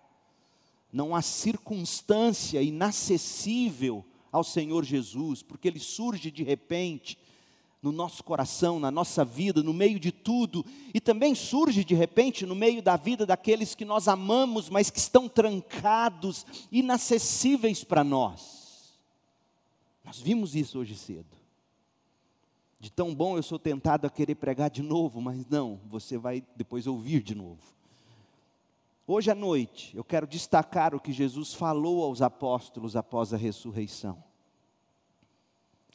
não 0.92 1.14
há 1.14 1.22
circunstância 1.22 2.60
inacessível 2.62 4.04
ao 4.32 4.42
Senhor 4.42 4.84
Jesus, 4.84 5.42
porque 5.42 5.68
Ele 5.68 5.78
surge 5.78 6.30
de 6.30 6.42
repente 6.42 7.18
no 7.82 7.92
nosso 7.92 8.24
coração, 8.24 8.80
na 8.80 8.90
nossa 8.90 9.24
vida, 9.24 9.62
no 9.62 9.72
meio 9.72 10.00
de 10.00 10.10
tudo, 10.10 10.64
e 10.92 11.00
também 11.00 11.34
surge 11.34 11.84
de 11.84 11.94
repente 11.94 12.44
no 12.44 12.54
meio 12.54 12.82
da 12.82 12.96
vida 12.96 13.24
daqueles 13.24 13.74
que 13.74 13.84
nós 13.84 14.08
amamos, 14.08 14.68
mas 14.68 14.90
que 14.90 14.98
estão 14.98 15.28
trancados, 15.28 16.44
inacessíveis 16.72 17.84
para 17.84 18.02
nós. 18.02 18.55
Nós 20.06 20.20
vimos 20.20 20.54
isso 20.54 20.78
hoje 20.78 20.94
cedo. 20.94 21.36
De 22.78 22.92
tão 22.92 23.12
bom 23.12 23.36
eu 23.36 23.42
sou 23.42 23.58
tentado 23.58 24.06
a 24.06 24.10
querer 24.10 24.36
pregar 24.36 24.70
de 24.70 24.80
novo, 24.80 25.20
mas 25.20 25.44
não, 25.46 25.80
você 25.86 26.16
vai 26.16 26.44
depois 26.54 26.86
ouvir 26.86 27.20
de 27.20 27.34
novo. 27.34 27.60
Hoje 29.04 29.32
à 29.32 29.34
noite 29.34 29.96
eu 29.96 30.04
quero 30.04 30.24
destacar 30.24 30.94
o 30.94 31.00
que 31.00 31.12
Jesus 31.12 31.54
falou 31.54 32.04
aos 32.04 32.22
apóstolos 32.22 32.94
após 32.94 33.34
a 33.34 33.36
ressurreição. 33.36 34.22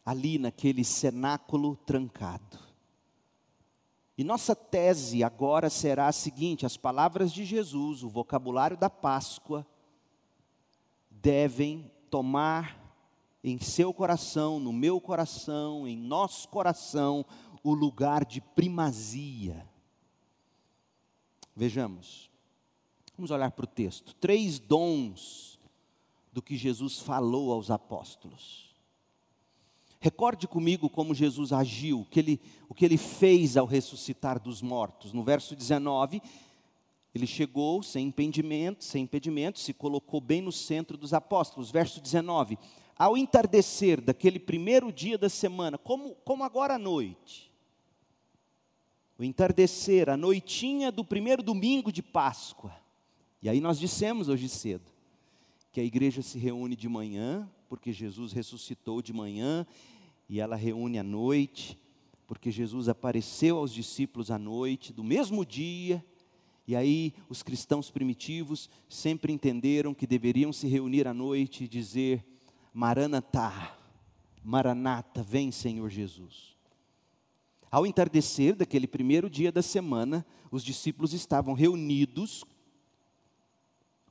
Ali 0.05 0.37
naquele 0.37 0.83
cenáculo 0.83 1.77
trancado. 1.77 2.59
E 4.17 4.23
nossa 4.25 4.53
tese 4.53 5.23
agora 5.23 5.69
será 5.69 6.07
a 6.07 6.11
seguinte: 6.11 6.65
as 6.65 6.75
palavras 6.75 7.31
de 7.31 7.45
Jesus, 7.45 8.03
o 8.03 8.09
vocabulário 8.09 8.75
da 8.75 8.89
Páscoa, 8.89 9.65
devem 11.09 11.89
tomar 12.09 12.80
em 13.43 13.59
seu 13.59 13.93
coração, 13.93 14.59
no 14.59 14.71
meu 14.71 15.01
coração, 15.01 15.87
em 15.87 15.97
nosso 15.97 16.47
coração, 16.47 17.25
o 17.63 17.73
lugar 17.73 18.25
de 18.25 18.41
primazia. 18.41 19.67
Vejamos, 21.55 22.29
vamos 23.15 23.31
olhar 23.31 23.51
para 23.51 23.65
o 23.65 23.67
texto. 23.67 24.15
Três 24.15 24.59
dons 24.59 25.59
do 26.31 26.41
que 26.41 26.55
Jesus 26.55 26.99
falou 26.99 27.51
aos 27.51 27.69
apóstolos. 27.69 28.71
Recorde 29.99 30.47
comigo 30.47 30.89
como 30.89 31.13
Jesus 31.13 31.53
agiu, 31.53 32.01
o 32.01 32.05
que 32.05 32.19
ele, 32.19 32.41
o 32.67 32.73
que 32.73 32.85
ele 32.85 32.97
fez 32.97 33.55
ao 33.55 33.67
ressuscitar 33.67 34.41
dos 34.41 34.61
mortos. 34.61 35.13
No 35.13 35.23
verso 35.23 35.55
19, 35.55 36.21
ele 37.13 37.27
chegou 37.27 37.83
sem 37.83 38.07
impedimento, 38.07 38.83
sem 38.83 39.03
impedimento, 39.03 39.59
se 39.59 39.73
colocou 39.73 40.19
bem 40.19 40.41
no 40.41 40.51
centro 40.51 40.97
dos 40.97 41.13
apóstolos. 41.13 41.69
Verso 41.69 42.01
19: 42.01 42.57
ao 42.97 43.17
entardecer 43.17 44.01
daquele 44.01 44.39
primeiro 44.39 44.91
dia 44.91 45.17
da 45.17 45.29
semana, 45.29 45.77
como, 45.77 46.15
como 46.23 46.43
agora 46.43 46.75
à 46.75 46.79
noite, 46.79 47.51
o 49.17 49.23
entardecer, 49.23 50.09
a 50.09 50.17
noitinha 50.17 50.91
do 50.91 51.05
primeiro 51.05 51.43
domingo 51.43 51.91
de 51.91 52.01
Páscoa, 52.01 52.75
e 53.41 53.49
aí 53.49 53.59
nós 53.59 53.79
dissemos 53.79 54.29
hoje 54.29 54.49
cedo, 54.49 54.91
que 55.71 55.79
a 55.79 55.83
igreja 55.83 56.21
se 56.21 56.37
reúne 56.37 56.75
de 56.75 56.89
manhã, 56.89 57.49
porque 57.69 57.93
Jesus 57.93 58.33
ressuscitou 58.33 59.01
de 59.01 59.13
manhã, 59.13 59.65
e 60.27 60.39
ela 60.39 60.55
reúne 60.55 60.99
à 60.99 61.03
noite, 61.03 61.77
porque 62.27 62.51
Jesus 62.51 62.87
apareceu 62.87 63.57
aos 63.57 63.73
discípulos 63.73 64.31
à 64.31 64.37
noite, 64.37 64.93
do 64.93 65.03
mesmo 65.03 65.45
dia, 65.45 66.03
e 66.67 66.75
aí 66.75 67.13
os 67.27 67.43
cristãos 67.43 67.89
primitivos 67.89 68.69
sempre 68.87 69.33
entenderam 69.33 69.93
que 69.93 70.07
deveriam 70.07 70.53
se 70.53 70.67
reunir 70.67 71.07
à 71.07 71.13
noite 71.13 71.65
e 71.65 71.67
dizer: 71.67 72.23
Maranatá, 72.73 73.77
Maranata, 74.43 75.21
vem 75.21 75.51
Senhor 75.51 75.89
Jesus. 75.89 76.55
Ao 77.69 77.85
entardecer 77.85 78.55
daquele 78.55 78.87
primeiro 78.87 79.29
dia 79.29 79.51
da 79.51 79.61
semana, 79.61 80.25
os 80.51 80.63
discípulos 80.63 81.13
estavam 81.13 81.53
reunidos 81.53 82.43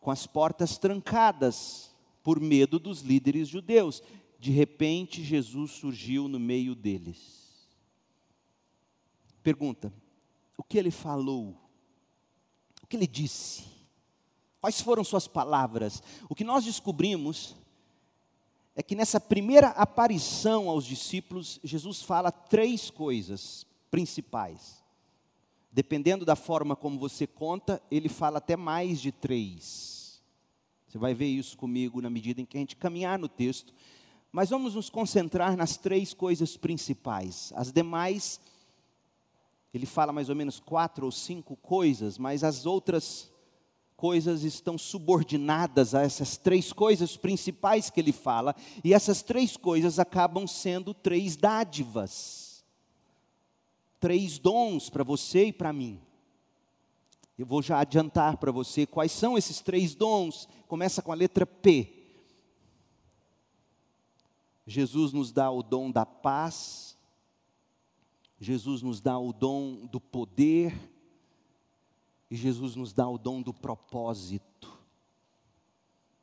com 0.01 0.11
as 0.11 0.27
portas 0.27 0.79
trancadas 0.79 1.95
por 2.23 2.41
medo 2.41 2.79
dos 2.79 3.03
líderes 3.03 3.49
judeus. 3.49 4.03
De 4.39 4.51
repente, 4.51 5.23
Jesus 5.23 5.73
surgiu 5.73 6.27
no 6.29 6.41
meio 6.41 6.75
deles. 6.75 7.69
Pergunta: 9.43 9.93
o 10.57 10.63
que 10.63 10.79
ele 10.79 10.91
falou? 10.91 11.57
O 12.83 12.87
que 12.87 12.97
ele 12.97 13.07
disse? 13.07 13.65
Quais 14.61 14.81
foram 14.81 15.03
suas 15.05 15.27
palavras? 15.27 16.03
O 16.29 16.35
que 16.35 16.45
nós 16.45 16.65
descobrimos 16.65 17.57
é 18.81 18.83
que 18.83 18.95
nessa 18.97 19.21
primeira 19.21 19.69
aparição 19.69 20.71
aos 20.71 20.87
discípulos, 20.87 21.61
Jesus 21.63 22.01
fala 22.01 22.33
três 22.33 22.89
coisas 22.89 23.67
principais. 23.91 24.83
Dependendo 25.71 26.25
da 26.25 26.35
forma 26.35 26.75
como 26.75 26.99
você 26.99 27.27
conta, 27.27 27.83
ele 27.91 28.09
fala 28.09 28.39
até 28.39 28.57
mais 28.57 28.99
de 28.99 29.13
três. 29.13 30.23
Você 30.89 30.97
vai 30.97 31.13
ver 31.13 31.27
isso 31.27 31.59
comigo 31.59 32.01
na 32.01 32.09
medida 32.09 32.41
em 32.41 32.47
que 32.47 32.57
a 32.57 32.61
gente 32.61 32.75
caminhar 32.75 33.19
no 33.19 33.29
texto. 33.29 33.75
Mas 34.33 34.49
vamos 34.49 34.75
nos 34.75 34.89
concentrar 34.89 35.59
nas 35.59 35.77
três 35.77 36.15
coisas 36.15 36.57
principais. 36.57 37.53
As 37.57 37.71
demais, 37.71 38.41
ele 39.75 39.85
fala 39.85 40.11
mais 40.11 40.31
ou 40.31 40.35
menos 40.35 40.59
quatro 40.59 41.05
ou 41.05 41.13
cinco 41.13 41.55
coisas, 41.55 42.17
mas 42.17 42.43
as 42.43 42.65
outras 42.65 43.31
coisas 44.01 44.45
estão 44.45 44.79
subordinadas 44.79 45.95
a 45.95 46.01
essas 46.01 46.39
três 46.39 46.73
coisas 46.73 47.19
principais 47.19 47.91
que 47.91 48.01
ele 48.01 48.13
fala, 48.13 48.57
e 48.83 48.95
essas 48.95 49.21
três 49.21 49.59
coisas 49.59 49.99
acabam 49.99 50.47
sendo 50.47 50.95
três 50.95 51.37
dádivas, 51.37 52.65
três 54.01 54.39
dons 54.39 54.89
para 54.89 55.05
você 55.05 55.49
e 55.49 55.53
para 55.53 55.71
mim. 55.71 56.01
Eu 57.39 57.45
vou 57.45 57.61
já 57.61 57.79
adiantar 57.79 58.39
para 58.39 58.51
você 58.51 58.87
quais 58.87 59.13
são 59.13 59.37
esses 59.37 59.61
três 59.61 59.95
dons. 59.95 60.49
Começa 60.67 61.03
com 61.03 61.13
a 61.13 61.15
letra 61.15 61.45
P. 61.45 62.23
Jesus 64.67 65.13
nos 65.13 65.31
dá 65.31 65.51
o 65.51 65.63
dom 65.63 65.91
da 65.91 66.07
paz, 66.07 66.97
Jesus 68.41 68.81
nos 68.81 68.99
dá 68.99 69.19
o 69.19 69.31
dom 69.31 69.87
do 69.87 70.01
poder, 70.01 70.90
e 72.31 72.37
Jesus 72.37 72.77
nos 72.77 72.93
dá 72.93 73.09
o 73.09 73.19
dom 73.19 73.43
do 73.43 73.53
propósito. 73.53 74.79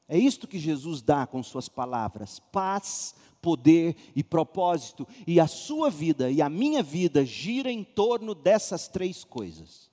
É 0.08 0.18
isto 0.18 0.48
que 0.48 0.58
Jesus 0.58 1.02
dá 1.02 1.28
com 1.28 1.44
Suas 1.44 1.68
palavras: 1.68 2.40
paz, 2.40 3.14
poder 3.42 3.96
e 4.16 4.24
propósito. 4.24 5.06
E 5.28 5.40
a 5.40 5.48
sua 5.48 5.90
vida 5.90 6.32
e 6.32 6.42
a 6.42 6.50
minha 6.50 6.82
vida 6.82 7.26
gira 7.26 7.70
em 7.70 7.84
torno 7.84 8.34
dessas 8.34 8.88
três 8.88 9.26
coisas. 9.26 9.92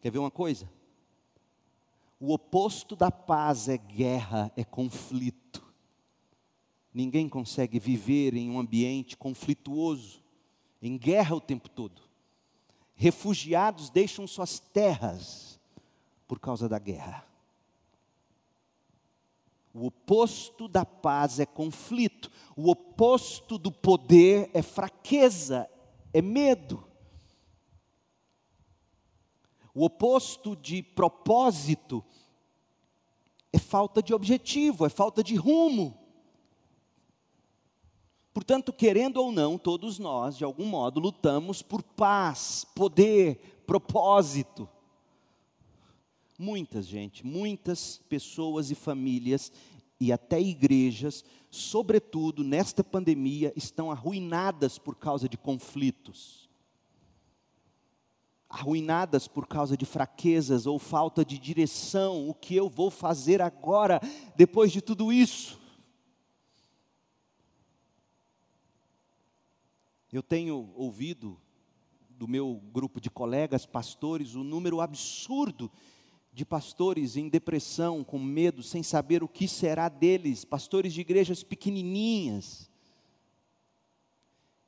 Quer 0.00 0.12
ver 0.12 0.18
uma 0.18 0.30
coisa? 0.30 0.70
O 2.20 2.32
oposto 2.32 2.94
da 2.94 3.10
paz 3.10 3.68
é 3.68 3.76
guerra, 3.76 4.52
é 4.56 4.62
conflito. 4.62 5.60
Ninguém 6.94 7.28
consegue 7.28 7.80
viver 7.80 8.34
em 8.34 8.48
um 8.48 8.60
ambiente 8.60 9.16
conflituoso, 9.16 10.22
em 10.80 10.96
guerra 10.96 11.34
o 11.34 11.40
tempo 11.40 11.68
todo 11.68 12.11
refugiados 12.94 13.90
deixam 13.90 14.26
suas 14.26 14.58
terras 14.58 15.60
por 16.26 16.38
causa 16.38 16.68
da 16.68 16.78
guerra. 16.78 17.26
O 19.74 19.86
oposto 19.86 20.68
da 20.68 20.84
paz 20.84 21.40
é 21.40 21.46
conflito, 21.46 22.30
o 22.54 22.70
oposto 22.70 23.56
do 23.56 23.72
poder 23.72 24.50
é 24.52 24.60
fraqueza, 24.60 25.68
é 26.12 26.20
medo. 26.20 26.86
O 29.74 29.84
oposto 29.84 30.54
de 30.54 30.82
propósito 30.82 32.04
é 33.52 33.58
falta 33.58 34.02
de 34.02 34.12
objetivo, 34.12 34.84
é 34.84 34.90
falta 34.90 35.22
de 35.22 35.34
rumo. 35.34 36.01
Portanto, 38.32 38.72
querendo 38.72 39.18
ou 39.18 39.30
não, 39.30 39.58
todos 39.58 39.98
nós, 39.98 40.36
de 40.36 40.44
algum 40.44 40.64
modo, 40.64 40.98
lutamos 40.98 41.60
por 41.60 41.82
paz, 41.82 42.66
poder, 42.74 43.62
propósito. 43.66 44.68
Muitas, 46.38 46.86
gente, 46.86 47.26
muitas 47.26 48.00
pessoas 48.08 48.70
e 48.70 48.74
famílias 48.74 49.52
e 50.00 50.10
até 50.10 50.40
igrejas, 50.40 51.24
sobretudo 51.50 52.42
nesta 52.42 52.82
pandemia, 52.82 53.52
estão 53.54 53.90
arruinadas 53.90 54.78
por 54.78 54.96
causa 54.96 55.28
de 55.28 55.36
conflitos. 55.36 56.48
Arruinadas 58.48 59.28
por 59.28 59.46
causa 59.46 59.76
de 59.76 59.84
fraquezas 59.84 60.66
ou 60.66 60.78
falta 60.78 61.24
de 61.24 61.38
direção. 61.38 62.28
O 62.28 62.34
que 62.34 62.56
eu 62.56 62.68
vou 62.68 62.90
fazer 62.90 63.40
agora, 63.40 64.00
depois 64.34 64.72
de 64.72 64.80
tudo 64.80 65.12
isso? 65.12 65.61
Eu 70.12 70.22
tenho 70.22 70.70
ouvido 70.76 71.40
do 72.10 72.28
meu 72.28 72.60
grupo 72.70 73.00
de 73.00 73.10
colegas 73.10 73.64
pastores 73.64 74.34
o 74.34 74.44
número 74.44 74.80
absurdo 74.82 75.70
de 76.34 76.44
pastores 76.44 77.16
em 77.16 77.28
depressão, 77.28 78.04
com 78.04 78.18
medo, 78.18 78.62
sem 78.62 78.82
saber 78.82 79.22
o 79.22 79.28
que 79.28 79.48
será 79.48 79.88
deles, 79.88 80.44
pastores 80.44 80.92
de 80.92 81.00
igrejas 81.00 81.42
pequenininhas. 81.42 82.70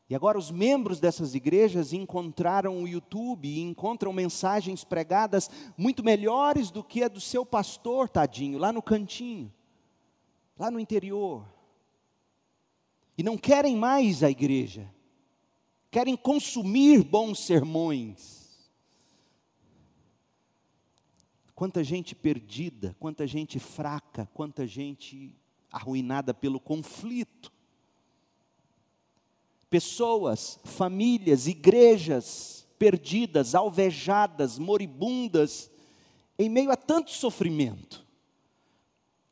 E 0.09 0.15
agora 0.15 0.39
os 0.39 0.51
membros 0.51 0.99
dessas 0.99 1.35
igrejas 1.35 1.93
encontraram 1.93 2.83
o 2.83 2.89
YouTube 2.89 3.49
e 3.49 3.61
encontram 3.61 4.13
mensagens 4.13 4.83
pregadas 4.83 5.51
muito 5.77 6.03
melhores 6.03 6.71
do 6.71 6.83
que 6.83 7.03
a 7.03 7.09
do 7.09 7.21
seu 7.21 7.45
pastor, 7.45 8.09
tadinho, 8.09 8.59
lá 8.59 8.73
no 8.73 8.83
cantinho, 8.83 9.53
lá 10.59 10.71
no 10.71 10.81
interior. 10.81 11.47
E 13.17 13.23
não 13.23 13.39
querem 13.39 13.77
mais 13.77 14.23
a 14.23 14.31
igreja 14.31 14.91
querem 15.95 16.17
consumir 16.17 17.05
bons 17.05 17.39
sermões. 17.39 18.49
Quanta 21.55 21.85
gente 21.85 22.17
perdida, 22.17 22.97
quanta 22.99 23.29
gente 23.29 23.61
fraca, 23.61 24.29
quanta 24.35 24.67
gente 24.67 25.33
arruinada 25.71 26.35
pelo 26.35 26.59
conflito. 26.59 27.53
Pessoas, 29.71 30.59
famílias, 30.65 31.47
igrejas 31.47 32.67
perdidas, 32.77 33.55
alvejadas, 33.55 34.59
moribundas, 34.59 35.71
em 36.37 36.49
meio 36.49 36.73
a 36.73 36.77
tanto 36.77 37.13
sofrimento. 37.13 38.05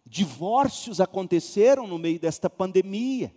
Divórcios 0.06 1.00
aconteceram 1.00 1.88
no 1.88 1.98
meio 1.98 2.20
desta 2.20 2.48
pandemia. 2.48 3.34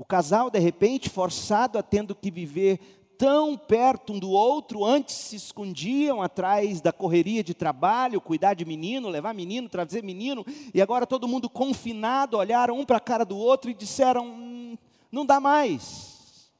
O 0.00 0.04
casal, 0.06 0.48
de 0.48 0.58
repente, 0.58 1.10
forçado 1.10 1.78
a 1.78 1.82
tendo 1.82 2.14
que 2.14 2.30
viver 2.30 2.80
tão 3.18 3.54
perto 3.54 4.14
um 4.14 4.18
do 4.18 4.30
outro, 4.30 4.82
antes 4.82 5.14
se 5.14 5.36
escondiam 5.36 6.22
atrás 6.22 6.80
da 6.80 6.90
correria 6.90 7.44
de 7.44 7.52
trabalho, 7.52 8.18
cuidar 8.18 8.54
de 8.54 8.64
menino, 8.64 9.10
levar 9.10 9.34
menino, 9.34 9.68
trazer 9.68 10.02
menino, 10.02 10.42
e 10.72 10.80
agora 10.80 11.06
todo 11.06 11.28
mundo 11.28 11.50
confinado, 11.50 12.38
olharam 12.38 12.80
um 12.80 12.86
para 12.86 12.96
a 12.96 13.00
cara 13.00 13.26
do 13.26 13.36
outro 13.36 13.70
e 13.70 13.74
disseram: 13.74 14.26
hum, 14.26 14.78
não 15.12 15.26
dá 15.26 15.38
mais. 15.38 16.50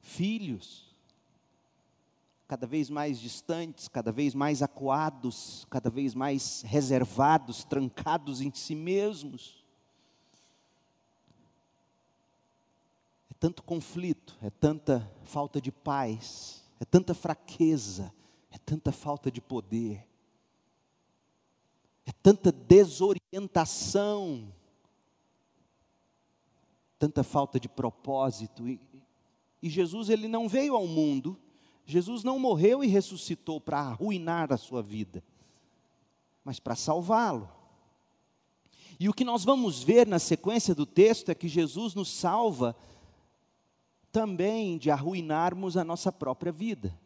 Filhos, 0.00 0.92
cada 2.48 2.66
vez 2.66 2.90
mais 2.90 3.20
distantes, 3.20 3.86
cada 3.86 4.10
vez 4.10 4.34
mais 4.34 4.60
acuados, 4.60 5.68
cada 5.70 5.88
vez 5.88 6.16
mais 6.16 6.64
reservados, 6.66 7.62
trancados 7.62 8.40
em 8.40 8.52
si 8.52 8.74
mesmos. 8.74 9.63
Tanto 13.44 13.62
conflito, 13.62 14.38
é 14.40 14.48
tanta 14.48 15.06
falta 15.22 15.60
de 15.60 15.70
paz, 15.70 16.64
é 16.80 16.84
tanta 16.86 17.12
fraqueza, 17.12 18.10
é 18.50 18.56
tanta 18.56 18.90
falta 18.90 19.30
de 19.30 19.38
poder, 19.38 20.08
é 22.06 22.12
tanta 22.22 22.50
desorientação, 22.50 24.50
tanta 26.98 27.22
falta 27.22 27.60
de 27.60 27.68
propósito. 27.68 28.66
E, 28.66 28.80
e 29.62 29.68
Jesus, 29.68 30.08
ele 30.08 30.26
não 30.26 30.48
veio 30.48 30.74
ao 30.74 30.86
mundo, 30.86 31.38
Jesus 31.84 32.24
não 32.24 32.38
morreu 32.38 32.82
e 32.82 32.86
ressuscitou 32.86 33.60
para 33.60 33.78
arruinar 33.78 34.54
a 34.54 34.56
sua 34.56 34.82
vida, 34.82 35.22
mas 36.42 36.58
para 36.58 36.74
salvá-lo. 36.74 37.46
E 38.98 39.06
o 39.06 39.12
que 39.12 39.24
nós 39.24 39.44
vamos 39.44 39.82
ver 39.82 40.06
na 40.06 40.18
sequência 40.18 40.74
do 40.74 40.86
texto 40.86 41.28
é 41.28 41.34
que 41.34 41.46
Jesus 41.46 41.94
nos 41.94 42.08
salva 42.08 42.74
também 44.14 44.78
de 44.78 44.92
arruinarmos 44.92 45.76
a 45.76 45.82
nossa 45.82 46.12
própria 46.12 46.52
vida. 46.52 46.96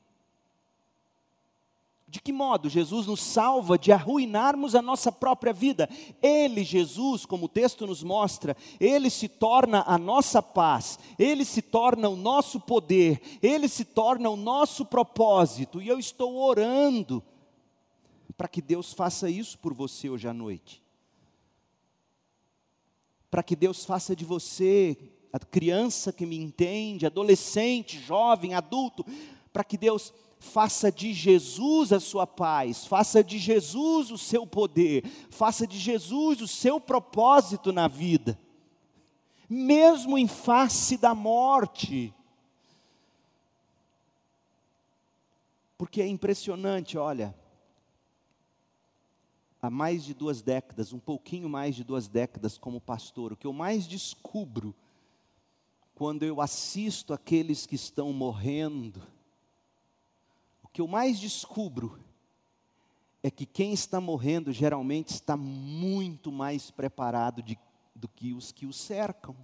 De 2.07 2.21
que 2.21 2.33
modo 2.33 2.69
Jesus 2.69 3.07
nos 3.07 3.23
salva 3.23 3.79
de 3.79 3.91
arruinarmos 3.91 4.75
a 4.75 4.83
nossa 4.83 5.11
própria 5.11 5.53
vida? 5.55 5.89
Ele, 6.21 6.63
Jesus, 6.63 7.25
como 7.25 7.47
o 7.47 7.49
texto 7.49 7.87
nos 7.87 8.03
mostra, 8.03 8.55
ele 8.79 9.09
se 9.09 9.27
torna 9.27 9.85
a 9.87 9.97
nossa 9.97 10.43
paz, 10.43 10.99
ele 11.19 11.47
se 11.47 11.63
torna 11.63 12.11
o 12.11 12.17
nosso 12.17 12.61
poder, 12.61 13.39
ele 13.43 13.69
se 13.69 13.87
torna 13.87 14.29
o 14.29 14.37
nosso 14.37 14.85
propósito. 14.85 15.81
E 15.81 15.89
eu 15.89 15.99
estou 15.99 16.37
orando 16.37 17.23
para 18.37 18.49
que 18.49 18.61
Deus 18.61 18.93
faça 18.93 19.31
isso 19.31 19.59
por 19.59 19.73
você 19.73 20.11
hoje 20.11 20.29
à 20.29 20.35
noite. 20.35 20.83
Para 23.31 23.43
que 23.43 23.57
Deus 23.57 23.87
faça 23.87 24.15
de 24.15 24.27
você 24.27 25.18
a 25.33 25.39
criança 25.39 26.13
que 26.13 26.25
me 26.25 26.37
entende, 26.37 27.07
adolescente, 27.07 28.01
jovem, 28.01 28.55
adulto, 28.55 29.05
para 29.53 29.65
que 29.65 29.77
Deus 29.77 30.13
faça 30.39 30.91
de 30.91 31.13
Jesus 31.13 31.93
a 31.93 32.01
sua 32.01 32.27
paz, 32.27 32.87
faça 32.87 33.23
de 33.23 33.39
Jesus 33.39 34.11
o 34.11 34.19
seu 34.19 34.47
poder, 34.47 35.05
faça 35.31 35.67
de 35.67 35.79
Jesus 35.79 36.41
o 36.41 36.49
seu 36.49 36.81
propósito 36.81 37.73
na 37.73 37.89
vida, 37.89 38.39
mesmo 39.49 40.17
em 40.17 40.29
face 40.29 40.97
da 40.97 41.15
morte. 41.15 42.15
Porque 45.77 46.01
é 46.01 46.07
impressionante, 46.07 46.97
olha, 46.97 47.35
há 49.61 49.69
mais 49.69 50.05
de 50.05 50.15
duas 50.15 50.41
décadas, 50.41 50.93
um 50.93 50.99
pouquinho 50.99 51.49
mais 51.49 51.75
de 51.75 51.85
duas 51.85 52.09
décadas 52.09 52.57
como 52.57 52.81
pastor, 52.81 53.33
o 53.33 53.37
que 53.37 53.47
eu 53.47 53.53
mais 53.53 53.87
descubro 53.87 54.75
quando 55.99 56.23
eu 56.23 56.41
assisto 56.41 57.13
aqueles 57.13 57.67
que 57.67 57.75
estão 57.75 58.13
morrendo, 58.13 59.03
o 60.63 60.69
que 60.69 60.81
eu 60.81 60.87
mais 60.87 61.19
descubro 61.19 61.99
é 63.21 63.29
que 63.29 63.45
quem 63.45 63.73
está 63.73 64.01
morrendo 64.01 64.53
geralmente 64.53 65.09
está 65.09 65.37
muito 65.37 66.31
mais 66.31 66.71
preparado 66.71 67.43
de, 67.43 67.59
do 67.97 68.07
que 68.07 68.33
os 68.33 68.53
que 68.53 68.65
o 68.65 68.73
cercam. 68.73 69.35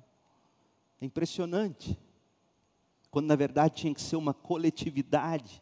É 1.01 1.05
impressionante. 1.05 1.99
Quando 3.11 3.27
na 3.27 3.35
verdade 3.35 3.75
tinha 3.75 3.93
que 3.93 4.01
ser 4.01 4.14
uma 4.14 4.33
coletividade. 4.33 5.61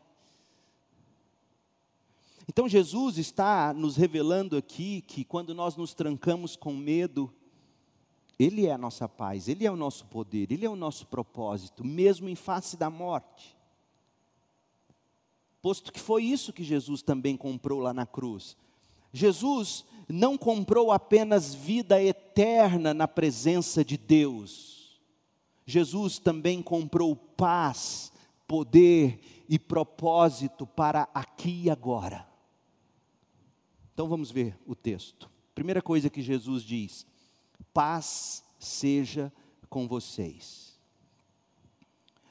Então 2.46 2.68
Jesus 2.68 3.16
está 3.16 3.72
nos 3.72 3.96
revelando 3.96 4.58
aqui 4.58 5.00
que 5.00 5.24
quando 5.24 5.54
nós 5.54 5.74
nos 5.74 5.94
trancamos 5.94 6.54
com 6.54 6.76
medo, 6.76 7.34
ele 8.42 8.66
é 8.66 8.72
a 8.72 8.78
nossa 8.78 9.08
paz, 9.08 9.46
Ele 9.46 9.64
é 9.64 9.70
o 9.70 9.76
nosso 9.76 10.04
poder, 10.06 10.50
Ele 10.50 10.66
é 10.66 10.68
o 10.68 10.74
nosso 10.74 11.06
propósito, 11.06 11.84
mesmo 11.84 12.28
em 12.28 12.34
face 12.34 12.76
da 12.76 12.90
morte. 12.90 13.56
Posto 15.60 15.92
que 15.92 16.00
foi 16.00 16.24
isso 16.24 16.52
que 16.52 16.64
Jesus 16.64 17.02
também 17.02 17.36
comprou 17.36 17.78
lá 17.78 17.94
na 17.94 18.04
cruz. 18.04 18.56
Jesus 19.12 19.84
não 20.08 20.36
comprou 20.36 20.90
apenas 20.90 21.54
vida 21.54 22.02
eterna 22.02 22.92
na 22.92 23.06
presença 23.06 23.84
de 23.84 23.96
Deus. 23.96 25.00
Jesus 25.64 26.18
também 26.18 26.60
comprou 26.60 27.14
paz, 27.14 28.12
poder 28.48 29.20
e 29.48 29.56
propósito 29.56 30.66
para 30.66 31.08
aqui 31.14 31.62
e 31.66 31.70
agora. 31.70 32.26
Então 33.94 34.08
vamos 34.08 34.32
ver 34.32 34.58
o 34.66 34.74
texto. 34.74 35.30
Primeira 35.54 35.80
coisa 35.80 36.10
que 36.10 36.20
Jesus 36.20 36.64
diz: 36.64 37.06
paz 37.72 38.44
seja 38.58 39.32
com 39.68 39.88
vocês. 39.88 40.72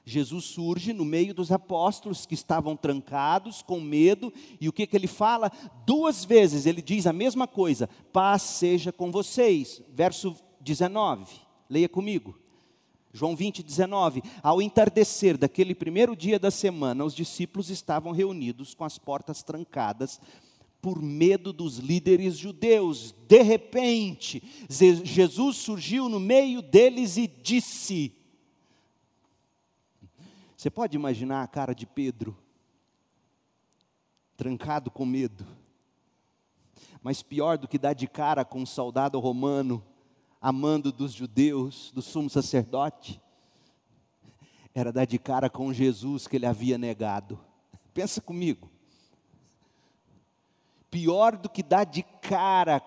Jesus 0.04 0.46
surge 0.46 0.94
no 0.94 1.06
meio 1.06 1.34
dos 1.34 1.52
apóstolos 1.52 2.26
que 2.26 2.34
estavam 2.34 2.76
trancados, 2.76 3.62
com 3.62 3.80
medo, 3.80 4.34
e 4.60 4.68
o 4.68 4.74
que, 4.74 4.88
que 4.88 4.96
ele 4.96 5.08
fala? 5.08 5.52
Duas 5.86 6.26
vezes 6.26 6.66
ele 6.66 6.82
diz 6.82 7.06
a 7.06 7.14
mesma 7.14 7.48
coisa: 7.48 7.88
paz 8.12 8.42
seja 8.42 8.92
com 8.92 9.12
vocês. 9.12 9.82
Verso 9.90 10.36
19, 10.60 11.34
leia 11.70 11.88
comigo. 11.88 12.38
João 13.14 13.36
20, 13.36 13.62
19. 13.62 14.24
Ao 14.42 14.62
entardecer 14.62 15.38
daquele 15.38 15.76
primeiro 15.76 16.16
dia 16.16 16.40
da 16.40 16.50
semana, 16.50 17.04
os 17.04 17.14
discípulos 17.14 17.70
estavam 17.70 18.12
reunidos 18.12 18.74
com 18.74 18.86
as 18.86 18.98
portas 18.98 19.44
trancadas 19.44 20.20
por 20.82 21.02
medo 21.02 21.54
dos 21.54 21.78
líderes 21.78 22.38
judeus. 22.38 23.14
De 23.28 23.42
repente, 23.42 24.42
Jesus 25.04 25.58
surgiu 25.58 26.10
no 26.10 26.20
meio 26.20 26.62
deles 26.62 27.18
e 27.18 27.28
disse: 27.28 28.14
Você 30.58 30.70
pode 30.70 30.96
imaginar 30.96 31.44
a 31.44 31.48
cara 31.48 31.74
de 31.74 31.86
Pedro, 31.86 32.36
trancado 34.36 34.90
com 34.90 35.06
medo, 35.06 35.46
mas 37.04 37.22
pior 37.22 37.58
do 37.58 37.68
que 37.68 37.78
dar 37.78 37.94
de 37.94 38.08
cara 38.08 38.44
com 38.44 38.62
um 38.62 38.66
soldado 38.66 39.20
romano 39.20 39.84
amando 40.42 40.92
dos 40.92 41.14
judeus, 41.14 41.92
do 41.94 42.02
sumo 42.02 42.28
sacerdote, 42.28 43.22
era 44.74 44.92
dar 44.92 45.06
de 45.06 45.20
cara 45.20 45.50
com 45.50 45.72
Jesus 45.72 46.26
que 46.26 46.36
ele 46.36 46.48
havia 46.48 46.80
negado. 46.80 47.40
Pensa 47.94 48.20
comigo. 48.20 48.72
Pior 50.92 51.38
do 51.38 51.50
que 51.50 51.64
dar 51.64 51.86
de 51.86 52.04
cara 52.04 52.82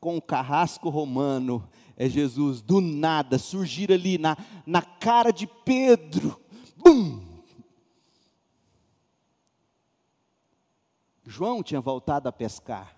com 0.00 0.16
o 0.16 0.22
carrasco 0.22 0.88
romano 0.88 1.66
é 1.96 2.08
Jesus, 2.08 2.60
do 2.60 2.80
nada, 2.80 3.38
surgir 3.38 3.92
ali 3.92 4.18
na, 4.18 4.36
na 4.66 4.82
cara 4.82 5.30
de 5.30 5.46
Pedro. 5.46 6.40
Bum! 6.76 7.30
João 11.24 11.62
tinha 11.62 11.80
voltado 11.80 12.28
a 12.28 12.32
pescar. 12.32 12.96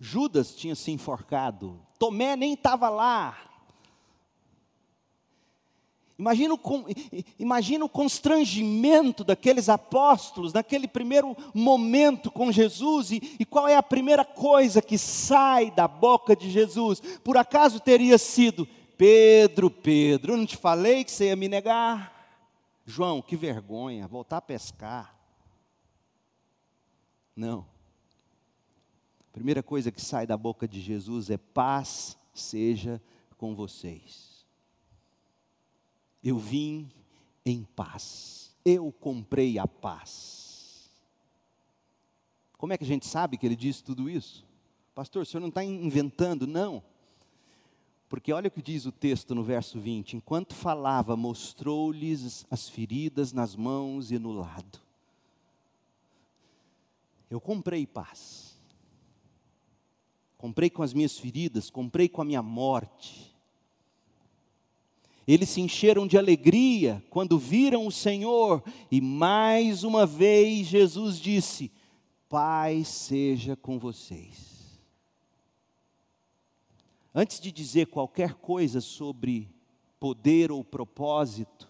Judas 0.00 0.54
tinha 0.54 0.74
se 0.74 0.90
enforcado, 0.90 1.80
Tomé 1.98 2.34
nem 2.34 2.54
estava 2.54 2.88
lá. 2.90 3.53
Imagina 6.16 6.54
o, 6.54 6.60
imagina 7.38 7.84
o 7.84 7.88
constrangimento 7.88 9.24
daqueles 9.24 9.68
apóstolos 9.68 10.52
naquele 10.52 10.86
primeiro 10.86 11.36
momento 11.52 12.30
com 12.30 12.52
Jesus, 12.52 13.10
e, 13.10 13.36
e 13.40 13.44
qual 13.44 13.66
é 13.66 13.76
a 13.76 13.82
primeira 13.82 14.24
coisa 14.24 14.80
que 14.80 14.96
sai 14.96 15.72
da 15.72 15.88
boca 15.88 16.36
de 16.36 16.50
Jesus? 16.50 17.00
Por 17.24 17.36
acaso 17.36 17.80
teria 17.80 18.16
sido: 18.16 18.66
Pedro, 18.96 19.68
Pedro, 19.68 20.36
não 20.36 20.46
te 20.46 20.56
falei 20.56 21.02
que 21.02 21.10
você 21.10 21.26
ia 21.26 21.36
me 21.36 21.48
negar? 21.48 22.12
João, 22.86 23.20
que 23.20 23.34
vergonha, 23.34 24.06
voltar 24.06 24.36
a 24.36 24.42
pescar. 24.42 25.18
Não. 27.34 27.66
Primeira 29.32 29.64
coisa 29.64 29.90
que 29.90 30.00
sai 30.00 30.28
da 30.28 30.36
boca 30.36 30.68
de 30.68 30.80
Jesus 30.80 31.28
é: 31.28 31.36
paz 31.36 32.16
seja 32.32 33.02
com 33.36 33.52
vocês. 33.52 34.33
Eu 36.24 36.38
vim 36.38 36.90
em 37.44 37.62
paz. 37.62 38.56
Eu 38.64 38.90
comprei 38.90 39.58
a 39.58 39.66
paz. 39.68 40.90
Como 42.56 42.72
é 42.72 42.78
que 42.78 42.84
a 42.84 42.86
gente 42.86 43.06
sabe 43.06 43.36
que 43.36 43.44
ele 43.44 43.54
disse 43.54 43.84
tudo 43.84 44.08
isso? 44.08 44.44
Pastor, 44.94 45.22
o 45.22 45.26
senhor 45.26 45.42
não 45.42 45.48
está 45.48 45.62
inventando? 45.62 46.46
Não. 46.46 46.82
Porque 48.08 48.32
olha 48.32 48.48
o 48.48 48.50
que 48.50 48.62
diz 48.62 48.86
o 48.86 48.92
texto 48.92 49.34
no 49.34 49.44
verso 49.44 49.78
20: 49.78 50.16
enquanto 50.16 50.54
falava, 50.54 51.16
mostrou-lhes 51.16 52.46
as 52.50 52.68
feridas 52.68 53.32
nas 53.32 53.54
mãos 53.54 54.10
e 54.10 54.18
no 54.18 54.32
lado. 54.32 54.80
Eu 57.28 57.40
comprei 57.40 57.86
paz 57.86 58.54
comprei 60.44 60.68
com 60.68 60.82
as 60.82 60.92
minhas 60.92 61.18
feridas, 61.18 61.70
comprei 61.70 62.06
com 62.06 62.20
a 62.20 62.24
minha 62.24 62.42
morte. 62.42 63.33
Eles 65.26 65.48
se 65.48 65.60
encheram 65.60 66.06
de 66.06 66.18
alegria 66.18 67.02
quando 67.08 67.38
viram 67.38 67.86
o 67.86 67.92
Senhor, 67.92 68.62
e 68.90 69.00
mais 69.00 69.82
uma 69.82 70.04
vez 70.04 70.66
Jesus 70.66 71.18
disse: 71.18 71.72
Pai 72.28 72.84
seja 72.84 73.56
com 73.56 73.78
vocês. 73.78 74.78
Antes 77.14 77.40
de 77.40 77.52
dizer 77.52 77.86
qualquer 77.86 78.34
coisa 78.34 78.80
sobre 78.80 79.48
poder 79.98 80.52
ou 80.52 80.62
propósito, 80.62 81.68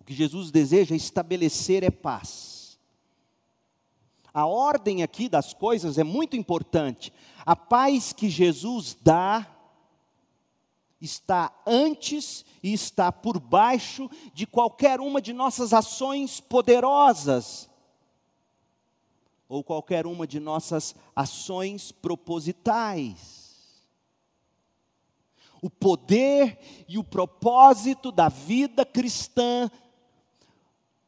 o 0.00 0.04
que 0.04 0.14
Jesus 0.14 0.50
deseja 0.50 0.94
estabelecer 0.94 1.82
é 1.82 1.90
paz. 1.90 2.78
A 4.32 4.46
ordem 4.46 5.02
aqui 5.02 5.28
das 5.28 5.52
coisas 5.52 5.98
é 5.98 6.04
muito 6.04 6.36
importante. 6.36 7.12
A 7.44 7.56
paz 7.56 8.12
que 8.12 8.30
Jesus 8.30 8.96
dá 9.02 9.57
está 11.00 11.52
antes 11.66 12.44
e 12.62 12.72
está 12.72 13.12
por 13.12 13.38
baixo 13.38 14.10
de 14.34 14.46
qualquer 14.46 15.00
uma 15.00 15.20
de 15.20 15.32
nossas 15.32 15.72
ações 15.72 16.40
poderosas 16.40 17.68
ou 19.48 19.64
qualquer 19.64 20.06
uma 20.06 20.26
de 20.26 20.38
nossas 20.38 20.94
ações 21.16 21.90
propositais. 21.90 23.48
O 25.62 25.70
poder 25.70 26.58
e 26.86 26.98
o 26.98 27.04
propósito 27.04 28.12
da 28.12 28.28
vida 28.28 28.84
cristã 28.84 29.70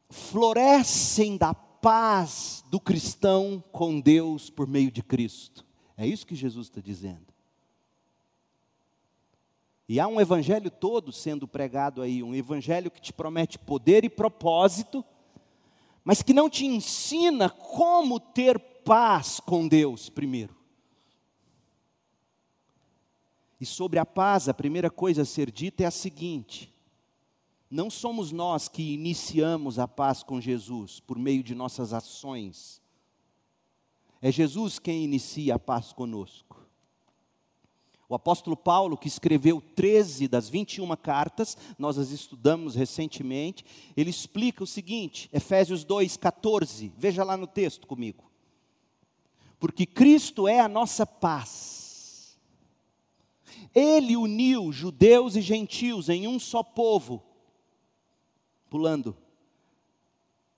florescem 0.09 1.37
da 1.37 1.53
paz 1.53 2.63
do 2.69 2.79
cristão 2.79 3.63
com 3.71 3.99
Deus 3.99 4.49
por 4.49 4.67
meio 4.67 4.91
de 4.91 5.01
Cristo. 5.01 5.65
É 5.95 6.05
isso 6.05 6.25
que 6.25 6.35
Jesus 6.35 6.67
está 6.67 6.81
dizendo. 6.81 7.30
E 9.91 9.99
há 9.99 10.07
um 10.07 10.21
evangelho 10.21 10.71
todo 10.71 11.11
sendo 11.11 11.45
pregado 11.45 12.01
aí, 12.01 12.23
um 12.23 12.33
evangelho 12.33 12.89
que 12.89 13.01
te 13.01 13.11
promete 13.11 13.59
poder 13.59 14.05
e 14.05 14.09
propósito, 14.09 15.03
mas 16.01 16.23
que 16.23 16.33
não 16.33 16.49
te 16.49 16.65
ensina 16.65 17.49
como 17.49 18.17
ter 18.17 18.57
paz 18.57 19.41
com 19.41 19.67
Deus 19.67 20.09
primeiro. 20.09 20.55
E 23.59 23.65
sobre 23.65 23.99
a 23.99 24.05
paz, 24.05 24.47
a 24.47 24.53
primeira 24.53 24.89
coisa 24.89 25.23
a 25.23 25.25
ser 25.25 25.51
dita 25.51 25.83
é 25.83 25.87
a 25.87 25.91
seguinte: 25.91 26.73
não 27.69 27.89
somos 27.89 28.31
nós 28.31 28.69
que 28.69 28.93
iniciamos 28.93 29.77
a 29.77 29.89
paz 29.89 30.23
com 30.23 30.39
Jesus 30.39 31.01
por 31.01 31.19
meio 31.19 31.43
de 31.43 31.53
nossas 31.53 31.91
ações. 31.91 32.81
É 34.21 34.31
Jesus 34.31 34.79
quem 34.79 35.03
inicia 35.03 35.55
a 35.55 35.59
paz 35.59 35.91
conosco. 35.91 36.60
O 38.11 38.15
apóstolo 38.15 38.57
Paulo, 38.57 38.97
que 38.97 39.07
escreveu 39.07 39.61
13 39.61 40.27
das 40.27 40.49
21 40.49 40.93
cartas, 40.97 41.55
nós 41.79 41.97
as 41.97 42.09
estudamos 42.09 42.75
recentemente, 42.75 43.63
ele 43.95 44.09
explica 44.09 44.65
o 44.65 44.67
seguinte, 44.67 45.29
Efésios 45.31 45.85
2:14. 45.85 46.91
Veja 46.97 47.23
lá 47.23 47.37
no 47.37 47.47
texto 47.47 47.87
comigo. 47.87 48.29
Porque 49.57 49.85
Cristo 49.85 50.45
é 50.45 50.59
a 50.59 50.67
nossa 50.67 51.05
paz. 51.05 52.37
Ele 53.73 54.17
uniu 54.17 54.73
judeus 54.73 55.37
e 55.37 55.41
gentios 55.41 56.09
em 56.09 56.27
um 56.27 56.37
só 56.37 56.61
povo 56.61 57.23
pulando 58.69 59.15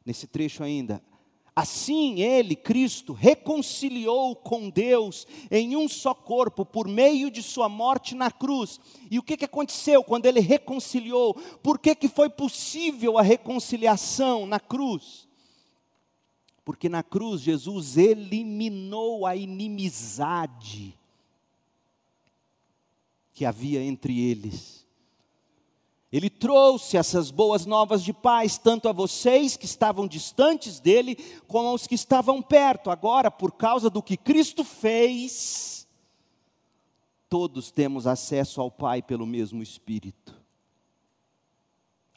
nesse 0.03 0.25
trecho 0.25 0.63
ainda. 0.63 1.03
Assim 1.55 2.19
ele, 2.19 2.55
Cristo, 2.55 3.13
reconciliou 3.13 4.35
com 4.35 4.71
Deus 4.71 5.27
em 5.51 5.75
um 5.75 5.87
só 5.87 6.13
corpo 6.13 6.65
por 6.65 6.87
meio 6.87 7.29
de 7.29 7.43
sua 7.43 7.69
morte 7.69 8.15
na 8.15 8.31
cruz. 8.31 8.79
E 9.11 9.19
o 9.19 9.23
que, 9.23 9.37
que 9.37 9.45
aconteceu 9.45 10.03
quando 10.03 10.25
ele 10.25 10.39
reconciliou? 10.39 11.35
Por 11.61 11.77
que, 11.77 11.93
que 11.93 12.07
foi 12.07 12.27
possível 12.27 13.19
a 13.19 13.21
reconciliação 13.21 14.47
na 14.47 14.59
cruz? 14.59 15.27
Porque 16.65 16.89
na 16.89 17.03
cruz 17.03 17.41
Jesus 17.41 17.97
eliminou 17.97 19.25
a 19.25 19.35
inimizade 19.35 20.97
que 23.31 23.45
havia 23.45 23.83
entre 23.83 24.19
eles 24.19 24.82
ele 26.13 26.29
trouxe 26.29 26.95
essas 26.95 27.31
boas 27.31 27.65
novas 27.65 28.03
de 28.03 28.13
paz, 28.13 28.55
tanto 28.55 28.87
a 28.87 28.91
vocês 28.91 29.57
que 29.57 29.65
estavam 29.65 30.07
distantes 30.07 30.79
dele, 30.79 31.15
como 31.47 31.69
aos 31.69 31.87
que 31.87 31.95
estavam 31.95 32.39
perto. 32.39 32.91
Agora, 32.91 33.31
por 33.31 33.53
causa 33.53 33.89
do 33.89 33.99
que 33.99 34.15
Cristo 34.15 34.63
fez, 34.63 35.87
todos 37.27 37.71
temos 37.71 38.05
acesso 38.05 38.61
ao 38.61 38.69
Pai 38.69 39.01
pelo 39.01 39.25
mesmo 39.25 39.63
Espírito. 39.63 40.39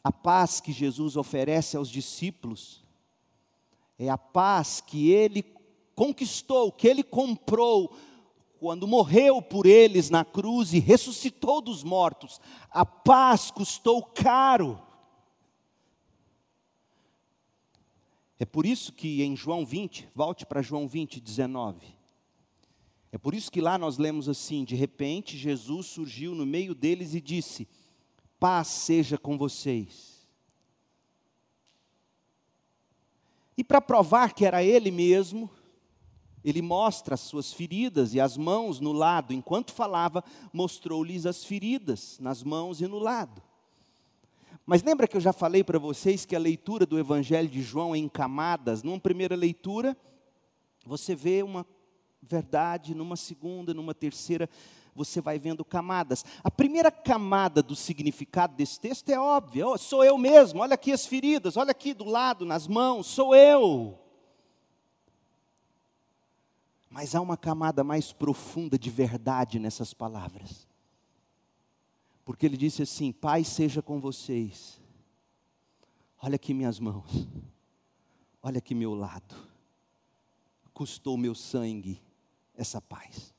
A 0.03 0.11
paz 0.11 0.61
que 0.61 0.71
Jesus 0.71 1.17
oferece 1.17 1.75
aos 1.75 1.89
discípulos 1.89 2.83
é 3.97 4.09
a 4.09 4.17
paz 4.17 4.79
que 4.79 5.09
ele 5.09 5.43
conquistou, 5.95 6.71
que 6.71 6.87
ele 6.87 7.01
comprou 7.01 7.91
quando 8.59 8.87
morreu 8.87 9.41
por 9.41 9.65
eles 9.65 10.09
na 10.09 10.25
cruz 10.25 10.73
e 10.73 10.79
ressuscitou 10.79 11.61
dos 11.61 11.83
mortos, 11.83 12.39
a 12.69 12.85
paz 12.85 13.51
custou 13.51 14.03
caro. 14.03 14.81
É 18.39 18.45
por 18.45 18.65
isso 18.65 18.93
que 18.93 19.23
em 19.23 19.35
João 19.35 19.65
20, 19.65 20.09
volte 20.13 20.45
para 20.45 20.61
João 20.61 20.87
20, 20.87 21.19
19. 21.19 21.97
É 23.11 23.17
por 23.17 23.33
isso 23.33 23.51
que 23.51 23.61
lá 23.61 23.77
nós 23.77 23.97
lemos 23.97 24.29
assim: 24.29 24.63
de 24.63 24.75
repente 24.75 25.37
Jesus 25.37 25.87
surgiu 25.87 26.35
no 26.35 26.45
meio 26.45 26.75
deles 26.75 27.13
e 27.13 27.21
disse: 27.21 27.67
Paz 28.39 28.67
seja 28.67 29.17
com 29.17 29.37
vocês. 29.37 30.17
E 33.57 33.63
para 33.63 33.81
provar 33.81 34.33
que 34.33 34.45
era 34.45 34.63
ele 34.63 34.91
mesmo, 34.91 35.49
ele 36.49 36.61
mostra 36.61 37.15
as 37.15 37.19
suas 37.19 37.51
feridas 37.51 38.13
e 38.13 38.21
as 38.21 38.37
mãos 38.37 38.79
no 38.79 38.93
lado. 38.93 39.33
Enquanto 39.33 39.73
falava, 39.73 40.23
mostrou-lhes 40.53 41.25
as 41.25 41.43
feridas 41.43 42.17
nas 42.21 42.41
mãos 42.41 42.79
e 42.79 42.87
no 42.87 42.99
lado. 42.99 43.43
Mas 44.65 44.81
lembra 44.81 45.09
que 45.09 45.17
eu 45.17 45.21
já 45.21 45.33
falei 45.33 45.61
para 45.61 45.77
vocês 45.77 46.25
que 46.25 46.35
a 46.35 46.39
leitura 46.39 46.85
do 46.85 46.97
Evangelho 46.97 47.49
de 47.49 47.61
João 47.61 47.93
é 47.93 47.97
em 47.97 48.07
camadas? 48.07 48.81
Numa 48.81 48.99
primeira 48.99 49.35
leitura, 49.35 49.95
você 50.85 51.13
vê 51.13 51.43
uma 51.43 51.65
verdade, 52.21 52.95
numa 52.95 53.17
segunda, 53.17 53.73
numa 53.73 53.93
terceira, 53.93 54.49
você 54.95 55.19
vai 55.19 55.37
vendo 55.37 55.65
camadas. 55.65 56.23
A 56.43 56.49
primeira 56.49 56.89
camada 56.89 57.61
do 57.61 57.75
significado 57.75 58.55
desse 58.55 58.79
texto 58.79 59.09
é 59.09 59.19
óbvia: 59.19 59.67
oh, 59.67 59.77
sou 59.77 60.01
eu 60.01 60.17
mesmo, 60.17 60.61
olha 60.61 60.75
aqui 60.75 60.93
as 60.93 61.05
feridas, 61.05 61.57
olha 61.57 61.71
aqui 61.71 61.93
do 61.93 62.05
lado, 62.05 62.45
nas 62.45 62.67
mãos, 62.67 63.07
sou 63.07 63.35
eu. 63.35 64.06
Mas 66.97 67.13
há 67.13 67.21
uma 67.21 67.37
camada 67.37 67.83
mais 67.83 68.11
profunda 68.11 68.75
de 68.75 68.89
verdade 68.89 69.59
nessas 69.59 69.93
palavras. 69.93 70.67
Porque 72.25 72.43
ele 72.43 72.57
disse 72.57 72.81
assim: 72.81 73.11
Pai 73.11 73.43
seja 73.43 73.83
com 73.83 73.99
vocês. 73.99 74.81
Olha 76.19 76.37
aqui 76.37 76.55
minhas 76.55 76.79
mãos. 76.79 77.27
Olha 78.41 78.57
aqui 78.57 78.73
meu 78.73 78.95
lado. 78.95 79.35
Custou 80.73 81.19
meu 81.19 81.35
sangue 81.35 82.01
essa 82.55 82.81
paz. 82.81 83.31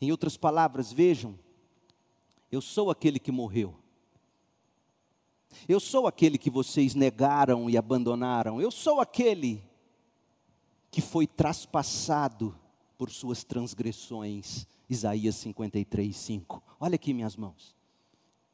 Em 0.00 0.10
outras 0.10 0.34
palavras, 0.34 0.90
vejam, 0.90 1.38
eu 2.50 2.62
sou 2.62 2.90
aquele 2.90 3.18
que 3.18 3.30
morreu. 3.30 3.76
Eu 5.68 5.78
sou 5.78 6.06
aquele 6.06 6.38
que 6.38 6.48
vocês 6.48 6.94
negaram 6.94 7.68
e 7.68 7.76
abandonaram. 7.76 8.58
Eu 8.58 8.70
sou 8.70 9.02
aquele 9.02 9.62
que 10.92 11.00
foi 11.00 11.26
traspassado 11.26 12.54
por 12.98 13.10
suas 13.10 13.42
transgressões. 13.42 14.66
Isaías 14.88 15.36
53, 15.36 16.14
5. 16.14 16.62
Olha 16.78 16.96
aqui 16.96 17.14
minhas 17.14 17.34
mãos. 17.34 17.74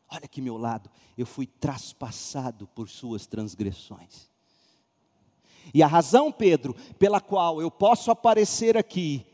Olha 0.09 0.25
aqui 0.25 0.41
meu 0.41 0.57
lado. 0.57 0.89
Eu 1.19 1.27
fui 1.27 1.47
traspassado 1.47 2.69
por 2.69 2.89
suas 2.89 3.27
transgressões. 3.27 4.31
E 5.75 5.83
a 5.83 5.87
razão, 5.89 6.31
Pedro, 6.31 6.75
pela 6.97 7.21
qual 7.21 7.61
eu 7.61 7.73
posso 7.73 8.11
aparecer 8.11 8.77
aqui 8.77 9.27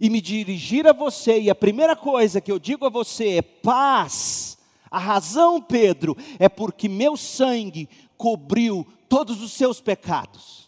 e 0.00 0.08
me 0.08 0.20
dirigir 0.20 0.86
a 0.86 0.92
você, 0.92 1.40
e 1.40 1.50
a 1.50 1.54
primeira 1.54 1.96
coisa 1.96 2.40
que 2.40 2.50
eu 2.50 2.58
digo 2.58 2.86
a 2.86 2.88
você 2.88 3.38
é 3.38 3.42
paz. 3.42 4.56
A 4.90 4.98
razão, 4.98 5.60
Pedro, 5.60 6.16
é 6.38 6.48
porque 6.48 6.88
meu 6.88 7.16
sangue 7.16 7.88
cobriu 8.16 8.86
todos 9.08 9.42
os 9.42 9.52
seus 9.52 9.80
pecados. 9.80 10.63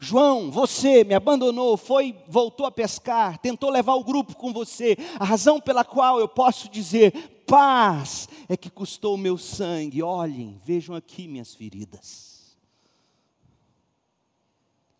João, 0.00 0.50
você 0.50 1.02
me 1.02 1.14
abandonou, 1.14 1.76
foi, 1.76 2.16
voltou 2.28 2.64
a 2.66 2.70
pescar, 2.70 3.38
tentou 3.38 3.68
levar 3.68 3.94
o 3.94 4.04
grupo 4.04 4.36
com 4.36 4.52
você. 4.52 4.96
A 5.18 5.24
razão 5.24 5.60
pela 5.60 5.84
qual 5.84 6.20
eu 6.20 6.28
posso 6.28 6.68
dizer 6.68 7.12
paz 7.46 8.28
é 8.48 8.56
que 8.56 8.70
custou 8.70 9.14
o 9.14 9.18
meu 9.18 9.36
sangue. 9.36 10.02
Olhem, 10.02 10.60
vejam 10.64 10.94
aqui 10.94 11.26
minhas 11.26 11.54
feridas. 11.54 12.56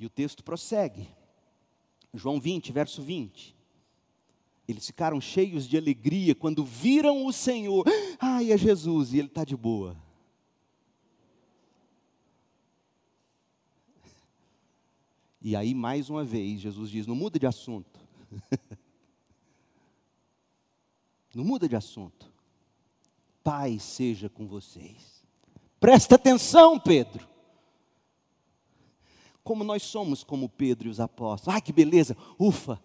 E 0.01 0.07
o 0.07 0.11
texto 0.11 0.43
prossegue. 0.43 1.09
João 2.13 2.41
20, 2.41 2.73
verso 2.73 3.03
20. 3.03 3.55
Eles 4.67 4.87
ficaram 4.87 5.21
cheios 5.21 5.67
de 5.67 5.77
alegria 5.77 6.35
quando 6.35 6.65
viram 6.65 7.25
o 7.25 7.33
Senhor. 7.33 7.85
Ai, 8.19 8.53
é 8.53 8.59
Jesus, 8.59 9.13
e 9.13 9.19
ele 9.19 9.29
está 9.29 9.45
de 9.45 9.57
boa. 9.57 9.97
E 15.49 15.57
aí, 15.57 15.73
mais 15.73 16.11
uma 16.11 16.23
vez, 16.23 16.61
Jesus 16.61 16.91
diz: 16.91 17.07
não 17.07 17.15
muda 17.15 17.39
de 17.39 17.47
assunto. 17.47 17.99
não 21.35 21.43
muda 21.43 21.67
de 21.67 21.75
assunto. 21.75 22.31
Pai 23.43 23.79
seja 23.79 24.29
com 24.29 24.47
vocês. 24.47 25.25
Presta 25.81 26.17
atenção, 26.17 26.79
Pedro 26.79 27.27
como 29.43 29.65
nós 29.65 29.83
somos 29.83 30.23
como 30.23 30.47
Pedro 30.47 30.89
e 30.89 30.91
os 30.91 31.01
apóstolos. 31.01 31.55
Ai, 31.55 31.63
que 31.63 31.73
beleza, 31.73 32.15
ufa, 32.39 32.79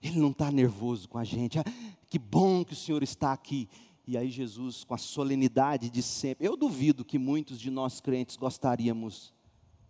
ele 0.00 0.20
não 0.20 0.30
está 0.30 0.48
nervoso 0.48 1.08
com 1.08 1.18
a 1.18 1.24
gente. 1.24 1.58
Ah, 1.58 1.64
que 2.08 2.20
bom 2.20 2.64
que 2.64 2.72
o 2.72 2.76
Senhor 2.76 3.02
está 3.02 3.32
aqui. 3.32 3.68
E 4.06 4.16
aí 4.16 4.30
Jesus, 4.30 4.84
com 4.84 4.94
a 4.94 4.98
solenidade 4.98 5.90
de 5.90 6.00
sempre, 6.00 6.46
eu 6.46 6.56
duvido 6.56 7.04
que 7.04 7.18
muitos 7.18 7.58
de 7.58 7.68
nós 7.68 8.00
crentes 8.00 8.36
gostaríamos 8.36 9.34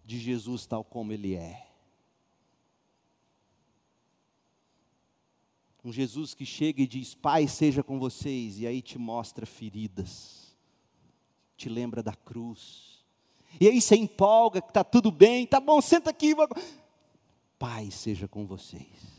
de 0.02 0.18
Jesus 0.18 0.64
tal 0.64 0.82
como 0.82 1.12
ele 1.12 1.34
é. 1.34 1.73
Um 5.84 5.92
Jesus 5.92 6.32
que 6.32 6.46
chega 6.46 6.82
e 6.82 6.86
diz: 6.86 7.14
Pai, 7.14 7.46
seja 7.46 7.82
com 7.82 7.98
vocês, 7.98 8.58
e 8.58 8.66
aí 8.66 8.80
te 8.80 8.98
mostra 8.98 9.44
feridas, 9.44 10.56
te 11.56 11.68
lembra 11.68 12.02
da 12.02 12.14
cruz, 12.14 13.04
e 13.60 13.68
aí 13.68 13.80
você 13.80 13.94
empolga, 13.94 14.60
que 14.60 14.68
está 14.68 14.82
tudo 14.82 15.10
bem, 15.10 15.46
tá 15.46 15.60
bom, 15.60 15.80
senta 15.80 16.10
aqui. 16.10 16.34
Pai 17.58 17.90
seja 17.90 18.26
com 18.26 18.46
vocês. 18.46 19.14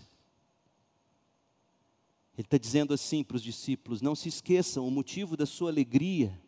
Ele 2.38 2.46
está 2.46 2.58
dizendo 2.58 2.94
assim 2.94 3.24
para 3.24 3.36
os 3.36 3.44
discípulos: 3.44 4.02
não 4.02 4.16
se 4.16 4.28
esqueçam, 4.28 4.88
o 4.88 4.92
motivo 4.92 5.38
da 5.38 5.46
sua 5.46 5.70
alegria 5.70 6.42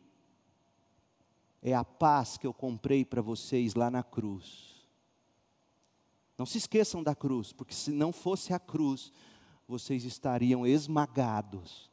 é 1.62 1.74
a 1.74 1.84
paz 1.84 2.38
que 2.38 2.46
eu 2.46 2.54
comprei 2.54 3.06
para 3.06 3.22
vocês 3.22 3.74
lá 3.74 3.90
na 3.90 4.04
cruz. 4.04 4.76
Não 6.38 6.46
se 6.46 6.58
esqueçam 6.58 7.02
da 7.02 7.16
cruz, 7.16 7.52
porque 7.52 7.74
se 7.74 7.90
não 7.90 8.12
fosse 8.12 8.54
a 8.54 8.60
cruz, 8.60 9.12
vocês 9.68 10.06
estariam 10.06 10.66
esmagados 10.66 11.92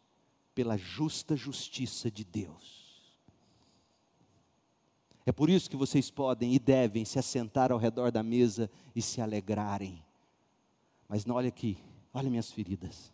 pela 0.54 0.76
justa 0.76 1.34
justiça 1.34 2.10
de 2.10 2.24
Deus. 2.24 2.84
É 5.26 5.32
por 5.32 5.48
isso 5.48 5.70
que 5.70 5.76
vocês 5.76 6.10
podem 6.10 6.54
e 6.54 6.58
devem 6.58 7.04
se 7.04 7.18
assentar 7.18 7.72
ao 7.72 7.78
redor 7.78 8.12
da 8.12 8.22
mesa 8.22 8.70
e 8.94 9.00
se 9.00 9.20
alegrarem. 9.20 10.04
Mas 11.08 11.24
não 11.24 11.36
olha 11.36 11.48
aqui, 11.48 11.78
olha 12.12 12.30
minhas 12.30 12.52
feridas. 12.52 13.12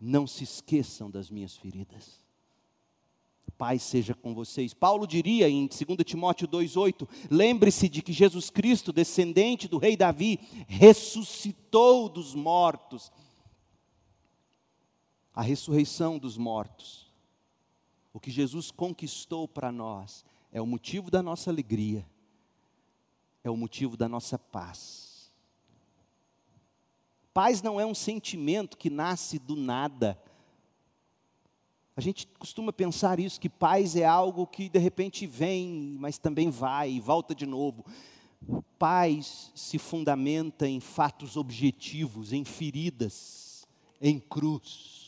Não 0.00 0.26
se 0.26 0.42
esqueçam 0.42 1.10
das 1.10 1.30
minhas 1.30 1.56
feridas. 1.56 2.23
Pai 3.56 3.78
seja 3.78 4.14
com 4.14 4.34
vocês. 4.34 4.74
Paulo 4.74 5.06
diria 5.06 5.48
em 5.48 5.66
2 5.66 5.80
Timóteo 6.04 6.48
2,8: 6.48 7.08
lembre-se 7.30 7.88
de 7.88 8.02
que 8.02 8.12
Jesus 8.12 8.50
Cristo, 8.50 8.92
descendente 8.92 9.68
do 9.68 9.78
rei 9.78 9.96
Davi, 9.96 10.40
ressuscitou 10.66 12.08
dos 12.08 12.34
mortos. 12.34 13.12
A 15.32 15.42
ressurreição 15.42 16.18
dos 16.18 16.36
mortos. 16.36 17.12
O 18.12 18.20
que 18.20 18.30
Jesus 18.30 18.70
conquistou 18.70 19.48
para 19.48 19.72
nós 19.72 20.24
é 20.52 20.60
o 20.60 20.66
motivo 20.66 21.10
da 21.10 21.20
nossa 21.20 21.50
alegria, 21.50 22.06
é 23.42 23.50
o 23.50 23.56
motivo 23.56 23.96
da 23.96 24.08
nossa 24.08 24.38
paz. 24.38 25.32
Paz 27.34 27.60
não 27.60 27.80
é 27.80 27.84
um 27.84 27.94
sentimento 27.94 28.78
que 28.78 28.88
nasce 28.88 29.40
do 29.40 29.56
nada. 29.56 30.16
A 31.96 32.00
gente 32.00 32.26
costuma 32.38 32.72
pensar 32.72 33.20
isso, 33.20 33.40
que 33.40 33.48
paz 33.48 33.94
é 33.94 34.04
algo 34.04 34.46
que 34.46 34.68
de 34.68 34.78
repente 34.78 35.26
vem, 35.26 35.96
mas 35.98 36.18
também 36.18 36.50
vai 36.50 36.90
e 36.90 37.00
volta 37.00 37.34
de 37.34 37.46
novo. 37.46 37.84
Paz 38.78 39.52
se 39.54 39.78
fundamenta 39.78 40.68
em 40.68 40.80
fatos 40.80 41.36
objetivos, 41.36 42.32
em 42.32 42.44
feridas, 42.44 43.66
em 44.00 44.18
cruz 44.18 45.04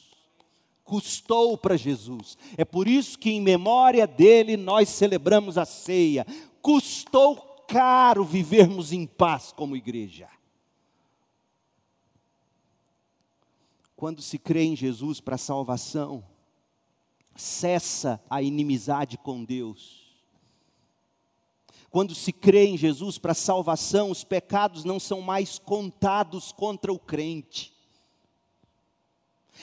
custou 0.87 1.59
para 1.59 1.77
Jesus. 1.77 2.39
É 2.57 2.65
por 2.65 2.87
isso 2.89 3.19
que, 3.19 3.31
em 3.31 3.41
memória 3.41 4.07
dele, 4.07 4.57
nós 4.57 4.89
celebramos 4.89 5.59
a 5.59 5.65
ceia. 5.67 6.25
Custou 6.63 7.37
caro 7.67 8.25
vivermos 8.25 8.93
em 8.93 9.05
paz 9.05 9.53
como 9.53 9.77
igreja. 9.77 10.29
Quando 13.97 14.23
se 14.23 14.39
crê 14.39 14.63
em 14.63 14.77
Jesus 14.77 15.21
para 15.21 15.37
salvação, 15.37 16.25
cessa 17.37 18.21
a 18.29 18.43
inimizade 18.43 19.17
com 19.19 19.45
Deus. 19.45 20.07
Quando 21.91 22.15
se 22.15 22.33
crê 22.33 22.67
em 22.67 22.77
Jesus 22.77 23.17
para 23.17 23.33
salvação, 23.33 24.11
os 24.11 24.23
pecados 24.25 24.85
não 24.85 25.01
são 25.01 25.21
mais 25.21 25.59
contados 25.59 26.53
contra 26.53 26.93
o 26.93 26.99
crente. 26.99 27.73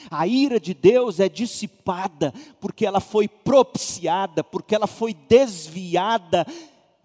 A 0.09 0.25
ira 0.25 0.59
de 0.59 0.73
Deus 0.73 1.19
é 1.19 1.29
dissipada 1.29 2.33
porque 2.59 2.85
ela 2.85 2.99
foi 2.99 3.27
propiciada, 3.27 4.43
porque 4.43 4.73
ela 4.73 4.87
foi 4.87 5.13
desviada 5.13 6.45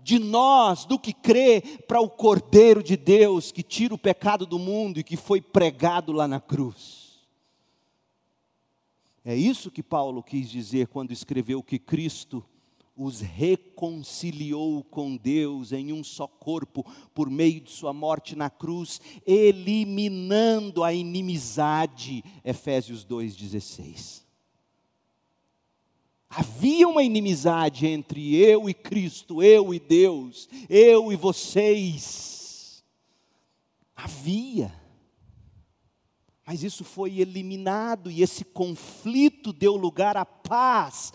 de 0.00 0.18
nós 0.18 0.86
do 0.86 0.98
que 0.98 1.12
crer 1.12 1.84
para 1.86 2.00
o 2.00 2.08
Cordeiro 2.08 2.82
de 2.82 2.96
Deus 2.96 3.52
que 3.52 3.62
tira 3.62 3.94
o 3.94 3.98
pecado 3.98 4.46
do 4.46 4.58
mundo 4.58 4.98
e 4.98 5.04
que 5.04 5.16
foi 5.16 5.40
pregado 5.40 6.12
lá 6.12 6.26
na 6.26 6.40
cruz. 6.40 6.97
É 9.28 9.36
isso 9.36 9.70
que 9.70 9.82
Paulo 9.82 10.22
quis 10.22 10.48
dizer 10.48 10.88
quando 10.88 11.12
escreveu 11.12 11.62
que 11.62 11.78
Cristo 11.78 12.42
os 12.96 13.20
reconciliou 13.20 14.82
com 14.82 15.18
Deus 15.18 15.70
em 15.70 15.92
um 15.92 16.02
só 16.02 16.26
corpo 16.26 16.82
por 17.12 17.28
meio 17.28 17.60
de 17.60 17.70
sua 17.70 17.92
morte 17.92 18.34
na 18.34 18.48
cruz, 18.48 18.98
eliminando 19.26 20.82
a 20.82 20.94
inimizade. 20.94 22.24
Efésios 22.42 23.04
2:16. 23.04 24.24
Havia 26.30 26.88
uma 26.88 27.02
inimizade 27.02 27.86
entre 27.86 28.34
eu 28.34 28.66
e 28.66 28.72
Cristo, 28.72 29.42
eu 29.42 29.74
e 29.74 29.78
Deus, 29.78 30.48
eu 30.70 31.12
e 31.12 31.16
vocês. 31.16 32.82
Havia. 33.94 34.87
Mas 36.48 36.62
isso 36.62 36.82
foi 36.82 37.18
eliminado 37.18 38.10
e 38.10 38.22
esse 38.22 38.42
conflito 38.42 39.52
deu 39.52 39.76
lugar 39.76 40.16
à 40.16 40.24
paz. 40.24 41.12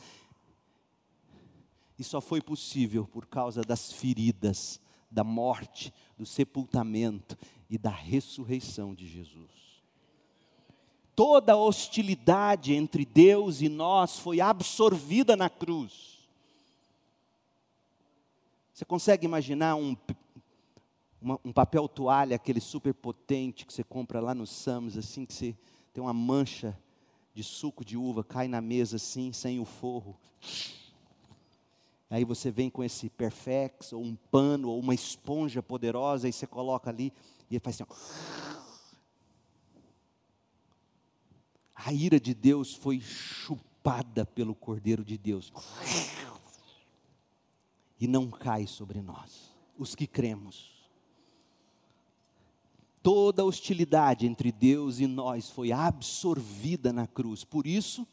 E 1.97 2.03
só 2.03 2.21
foi 2.21 2.39
possível 2.39 3.07
por 3.07 3.25
causa 3.25 3.63
das 3.63 3.91
feridas, 3.91 4.79
da 5.09 5.23
morte, 5.23 5.91
do 6.15 6.23
sepultamento 6.23 7.35
e 7.67 7.79
da 7.79 7.89
ressurreição 7.89 8.93
de 8.93 9.07
Jesus 9.07 9.63
toda 11.15 11.53
a 11.53 11.57
hostilidade 11.57 12.73
entre 12.73 13.05
Deus 13.05 13.61
e 13.61 13.69
nós 13.69 14.17
foi 14.17 14.41
absorvida 14.41 15.35
na 15.35 15.49
cruz. 15.49 16.27
Você 18.73 18.83
consegue 18.83 19.25
imaginar 19.25 19.75
um, 19.75 19.95
uma, 21.23 21.39
um 21.43 21.53
papel 21.53 21.87
toalha, 21.87 22.35
aquele 22.35 22.59
super 22.59 22.93
potente 22.93 23.65
que 23.65 23.73
você 23.73 23.83
compra 23.83 24.19
lá 24.19 24.35
no 24.35 24.45
Sams, 24.45 24.97
assim, 24.97 25.25
que 25.25 25.33
você 25.33 25.55
tem 25.93 26.03
uma 26.03 26.13
mancha 26.13 26.77
de 27.33 27.43
suco 27.43 27.83
de 27.83 27.97
uva, 27.97 28.23
cai 28.23 28.47
na 28.47 28.61
mesa 28.61 28.97
assim, 28.97 29.31
sem 29.31 29.59
o 29.59 29.65
forro. 29.65 30.15
Aí 32.09 32.23
você 32.23 32.51
vem 32.51 32.69
com 32.69 32.83
esse 32.83 33.09
perfex, 33.09 33.93
ou 33.93 34.03
um 34.03 34.15
pano, 34.29 34.69
ou 34.69 34.79
uma 34.79 34.93
esponja 34.93 35.63
poderosa, 35.63 36.29
e 36.29 36.33
você 36.33 36.45
coloca 36.45 36.89
ali, 36.89 37.11
e 37.49 37.55
ele 37.55 37.59
faz 37.59 37.81
assim, 37.81 37.85
ó 37.89 38.43
a 41.85 41.91
ira 41.91 42.19
de 42.19 42.33
Deus 42.33 42.73
foi 42.73 43.01
chupada 43.01 44.25
pelo 44.25 44.55
Cordeiro 44.55 45.03
de 45.03 45.17
Deus. 45.17 45.51
E 47.99 48.07
não 48.07 48.29
cai 48.29 48.67
sobre 48.67 49.01
nós, 49.01 49.53
os 49.77 49.93
que 49.93 50.07
cremos. 50.07 50.72
Toda 53.03 53.43
hostilidade 53.43 54.25
entre 54.25 54.51
Deus 54.51 54.99
e 54.99 55.05
nós 55.05 55.49
foi 55.49 55.73
absorvida 55.73 56.93
na 56.93 57.05
cruz. 57.05 57.43
Por 57.43 57.67
isso, 57.67 58.07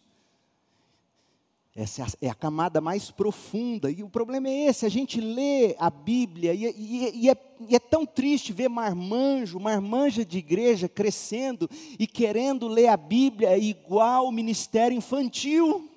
essa 1.75 2.05
é 2.21 2.29
a 2.29 2.35
camada 2.35 2.81
mais 2.81 3.13
profunda. 3.13 3.91
E 3.91 4.03
o 4.03 4.09
problema 4.09 4.49
é 4.49 4.67
esse: 4.67 4.85
a 4.85 4.89
gente 4.89 5.21
lê 5.21 5.77
a 5.79 5.89
Bíblia 5.89 6.53
e, 6.53 6.65
e, 6.65 7.11
e, 7.15 7.31
é, 7.31 7.37
e, 7.69 7.77
é, 7.77 7.79
tão 7.79 8.05
triste 8.05 8.53
ver 8.53 8.69
marmanjo, 8.69 9.61
marmanja 9.61 10.25
de 10.25 10.39
igreja 10.39 10.89
crescendo 10.89 11.71
e 11.99 12.07
querendo 12.09 12.67
ler 12.67 12.89
a 12.89 12.97
Bíblia 12.97 13.57
igual 13.57 14.27
o 14.27 14.33
ministério 14.33 14.97
infantil. 14.97 15.89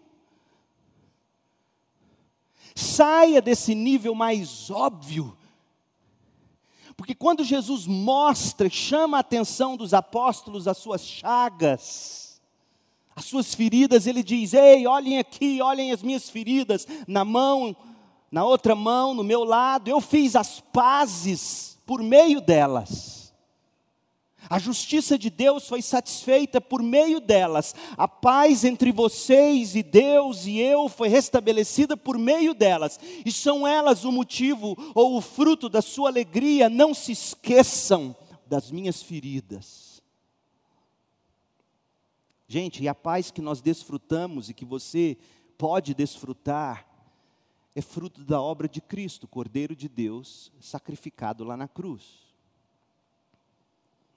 Saia 2.75 3.41
desse 3.41 3.73
nível 3.73 4.13
mais 4.13 4.69
óbvio. 4.69 5.35
Porque 7.03 7.13
quando 7.13 7.43
Jesus 7.43 7.85
mostra, 7.85 8.69
chama 8.69 9.17
a 9.17 9.19
atenção 9.19 9.75
dos 9.75 9.93
apóstolos 9.93 10.69
às 10.69 10.77
suas 10.77 11.05
chagas, 11.05 12.41
as 13.13 13.25
suas 13.25 13.53
feridas, 13.53 14.07
ele 14.07 14.23
diz: 14.23 14.53
Ei, 14.53 14.87
olhem 14.87 15.19
aqui, 15.19 15.61
olhem 15.61 15.91
as 15.91 16.01
minhas 16.01 16.29
feridas, 16.29 16.87
na 17.05 17.25
mão, 17.25 17.75
na 18.31 18.45
outra 18.45 18.73
mão, 18.73 19.13
no 19.13 19.21
meu 19.21 19.43
lado, 19.43 19.89
eu 19.89 19.99
fiz 19.99 20.33
as 20.33 20.61
pazes 20.61 21.77
por 21.85 22.01
meio 22.01 22.39
delas. 22.39 23.22
A 24.49 24.59
justiça 24.59 25.17
de 25.17 25.29
Deus 25.29 25.67
foi 25.67 25.81
satisfeita 25.81 26.59
por 26.59 26.81
meio 26.81 27.19
delas. 27.19 27.73
A 27.97 28.07
paz 28.07 28.63
entre 28.63 28.91
vocês 28.91 29.75
e 29.75 29.83
Deus 29.83 30.45
e 30.45 30.59
eu 30.59 30.89
foi 30.89 31.07
restabelecida 31.07 31.95
por 31.95 32.17
meio 32.17 32.53
delas. 32.53 32.99
E 33.25 33.31
são 33.31 33.65
elas 33.67 34.03
o 34.03 34.11
motivo 34.11 34.75
ou 34.93 35.17
o 35.17 35.21
fruto 35.21 35.69
da 35.69 35.81
sua 35.81 36.09
alegria. 36.09 36.69
Não 36.69 36.93
se 36.93 37.11
esqueçam 37.11 38.15
das 38.45 38.69
minhas 38.69 39.01
feridas. 39.01 40.01
Gente, 42.47 42.83
e 42.83 42.87
a 42.87 42.93
paz 42.93 43.31
que 43.31 43.41
nós 43.41 43.61
desfrutamos 43.61 44.49
e 44.49 44.53
que 44.53 44.65
você 44.65 45.17
pode 45.57 45.93
desfrutar 45.93 46.87
é 47.75 47.81
fruto 47.81 48.23
da 48.23 48.39
obra 48.39 48.67
de 48.67 48.79
Cristo, 48.79 49.27
Cordeiro 49.27 49.75
de 49.75 49.89
Deus, 49.89 50.51
sacrificado 50.59 51.43
lá 51.43 51.57
na 51.57 51.67
cruz. 51.67 52.22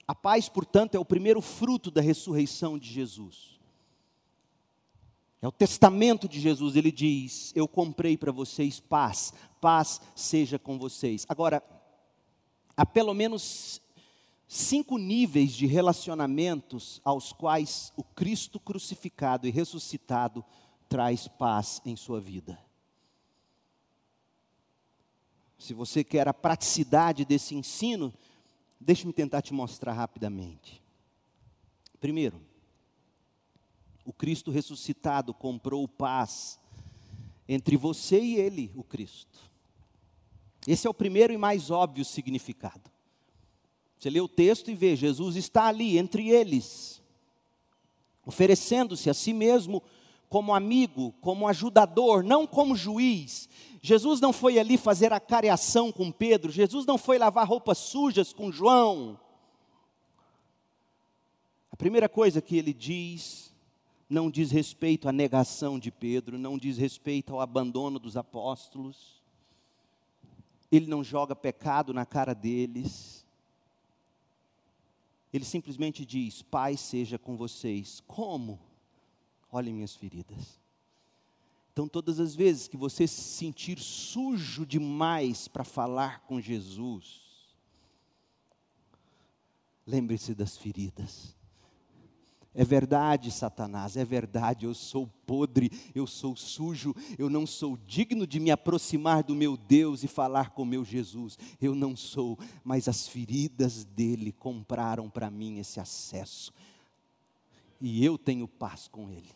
A 0.07 0.15
paz, 0.15 0.47
portanto, 0.47 0.95
é 0.95 0.99
o 0.99 1.05
primeiro 1.05 1.41
fruto 1.41 1.91
da 1.91 2.01
ressurreição 2.01 2.79
de 2.79 2.89
Jesus. 2.89 3.59
É 5.41 5.47
o 5.47 5.51
testamento 5.51 6.27
de 6.27 6.39
Jesus, 6.39 6.75
ele 6.75 6.91
diz: 6.91 7.51
Eu 7.55 7.67
comprei 7.67 8.17
para 8.17 8.31
vocês 8.31 8.79
paz, 8.79 9.33
paz 9.59 10.01
seja 10.15 10.57
com 10.57 10.79
vocês. 10.79 11.25
Agora, 11.27 11.61
há 12.75 12.85
pelo 12.85 13.13
menos 13.13 13.81
cinco 14.47 14.97
níveis 14.97 15.51
de 15.51 15.65
relacionamentos 15.65 17.01
aos 17.03 17.33
quais 17.33 17.91
o 17.97 18.03
Cristo 18.03 18.59
crucificado 18.59 19.45
e 19.45 19.51
ressuscitado 19.51 20.43
traz 20.87 21.27
paz 21.27 21.81
em 21.85 21.95
sua 21.95 22.21
vida. 22.21 22.57
Se 25.59 25.73
você 25.73 26.03
quer 26.03 26.27
a 26.27 26.33
praticidade 26.33 27.25
desse 27.25 27.55
ensino, 27.55 28.13
deixe-me 28.79 29.13
tentar 29.13 29.41
te 29.41 29.53
mostrar 29.53 29.93
rapidamente. 29.93 30.81
Primeiro, 31.99 32.41
o 34.05 34.13
Cristo 34.13 34.51
ressuscitado 34.51 35.33
comprou 35.33 35.87
paz 35.87 36.59
entre 37.47 37.75
você 37.75 38.19
e 38.19 38.35
ele, 38.35 38.71
o 38.75 38.83
Cristo. 38.83 39.39
Esse 40.65 40.85
é 40.85 40.89
o 40.89 40.93
primeiro 40.93 41.33
e 41.33 41.37
mais 41.37 41.71
óbvio 41.71 42.05
significado. 42.05 42.91
Você 43.97 44.09
lê 44.09 44.21
o 44.21 44.27
texto 44.27 44.69
e 44.69 44.75
vê, 44.75 44.95
Jesus 44.95 45.35
está 45.35 45.65
ali 45.65 45.97
entre 45.97 46.29
eles, 46.29 47.01
oferecendo-se 48.25 49.09
a 49.09 49.13
si 49.13 49.33
mesmo 49.33 49.81
como 50.29 50.53
amigo, 50.53 51.13
como 51.21 51.47
ajudador, 51.47 52.23
não 52.23 52.45
como 52.45 52.75
juiz. 52.75 53.47
Jesus 53.81 54.19
não 54.19 54.33
foi 54.33 54.59
ali 54.59 54.77
fazer 54.77 55.13
a 55.13 55.19
careação 55.19 55.91
com 55.91 56.11
Pedro, 56.11 56.51
Jesus 56.51 56.85
não 56.85 56.97
foi 56.97 57.17
lavar 57.17 57.47
roupas 57.47 57.77
sujas 57.77 58.33
com 58.33 58.51
João. 58.51 59.19
A 61.71 61.75
primeira 61.77 62.09
coisa 62.09 62.41
que 62.41 62.57
ele 62.57 62.73
diz 62.73 63.53
não 64.09 64.31
diz 64.31 64.51
respeito 64.51 65.07
à 65.07 65.11
negação 65.11 65.77
de 65.77 65.91
Pedro, 65.91 66.37
não 66.37 66.57
diz 66.57 66.77
respeito 66.77 67.33
ao 67.33 67.41
abandono 67.41 67.99
dos 67.99 68.17
apóstolos. 68.17 69.21
Ele 70.71 70.87
não 70.87 71.03
joga 71.03 71.35
pecado 71.35 71.93
na 71.93 72.05
cara 72.05 72.33
deles. 72.33 73.25
Ele 75.31 75.45
simplesmente 75.45 76.05
diz: 76.05 76.41
Pai 76.41 76.75
seja 76.75 77.17
com 77.17 77.37
vocês. 77.37 78.01
Como? 78.07 78.59
Olhem 79.51 79.73
minhas 79.73 79.95
feridas. 79.95 80.59
Então, 81.71 81.87
todas 81.87 82.19
as 82.19 82.33
vezes 82.33 82.67
que 82.67 82.75
você 82.75 83.07
se 83.07 83.21
sentir 83.21 83.79
sujo 83.79 84.65
demais 84.65 85.47
para 85.47 85.63
falar 85.63 86.21
com 86.21 86.41
Jesus, 86.41 87.21
lembre-se 89.85 90.33
das 90.33 90.57
feridas. 90.57 91.35
É 92.59 92.65
verdade, 92.65 93.29
Satanás, 93.29 93.95
é 93.95 94.03
verdade, 94.03 94.65
eu 94.65 94.73
sou 94.73 95.07
podre, 95.27 95.69
eu 95.93 96.07
sou 96.07 96.35
sujo, 96.35 96.95
eu 97.15 97.29
não 97.29 97.45
sou 97.45 97.77
digno 97.85 98.25
de 98.25 98.39
me 98.39 98.49
aproximar 98.49 99.21
do 99.21 99.35
meu 99.35 99.55
Deus 99.55 100.03
e 100.03 100.07
falar 100.07 100.49
com 100.49 100.65
meu 100.65 100.83
Jesus. 100.83 101.37
Eu 101.61 101.75
não 101.75 101.95
sou, 101.95 102.39
mas 102.63 102.87
as 102.87 103.07
feridas 103.07 103.83
dele 103.83 104.31
compraram 104.31 105.07
para 105.07 105.29
mim 105.29 105.59
esse 105.59 105.79
acesso. 105.79 106.51
E 107.79 108.03
eu 108.03 108.17
tenho 108.17 108.47
paz 108.47 108.87
com 108.87 109.09
ele. 109.09 109.35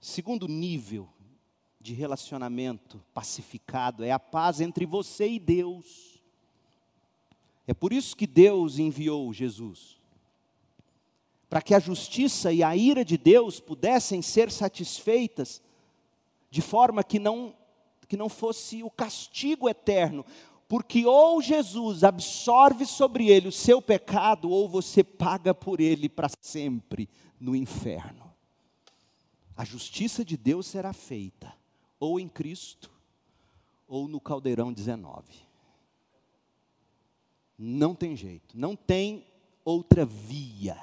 Segundo 0.00 0.46
nível 0.48 1.08
de 1.80 1.94
relacionamento 1.94 3.02
pacificado 3.12 4.04
é 4.04 4.10
a 4.10 4.18
paz 4.18 4.60
entre 4.60 4.86
você 4.86 5.28
e 5.28 5.38
Deus. 5.38 6.22
É 7.66 7.74
por 7.74 7.92
isso 7.92 8.16
que 8.16 8.26
Deus 8.26 8.78
enviou 8.78 9.32
Jesus 9.32 10.02
para 11.54 11.62
que 11.62 11.72
a 11.72 11.78
justiça 11.78 12.52
e 12.52 12.64
a 12.64 12.76
ira 12.76 13.04
de 13.04 13.16
Deus 13.16 13.60
pudessem 13.60 14.20
ser 14.20 14.50
satisfeitas 14.50 15.62
de 16.50 16.60
forma 16.60 17.04
que 17.04 17.20
não 17.20 17.54
que 18.08 18.16
não 18.16 18.28
fosse 18.28 18.82
o 18.82 18.90
castigo 18.90 19.68
eterno, 19.68 20.26
porque 20.74 21.06
ou 21.06 21.40
Jesus 21.40 22.02
absorve 22.02 22.84
sobre 22.84 23.28
ele 23.28 23.46
o 23.46 23.52
seu 23.52 23.80
pecado, 23.80 24.50
ou 24.50 24.68
você 24.68 25.04
paga 25.04 25.54
por 25.54 25.80
ele 25.80 26.08
para 26.08 26.28
sempre 26.40 27.08
no 27.38 27.54
inferno. 27.54 28.34
A 29.56 29.64
justiça 29.64 30.24
de 30.24 30.36
Deus 30.36 30.66
será 30.66 30.92
feita, 30.92 31.54
ou 32.00 32.18
em 32.18 32.28
Cristo, 32.28 32.90
ou 33.86 34.08
no 34.08 34.20
caldeirão 34.20 34.72
19. 34.72 35.22
Não 37.56 37.94
tem 37.94 38.16
jeito, 38.16 38.58
não 38.58 38.74
tem 38.74 39.24
outra 39.64 40.04
via. 40.04 40.76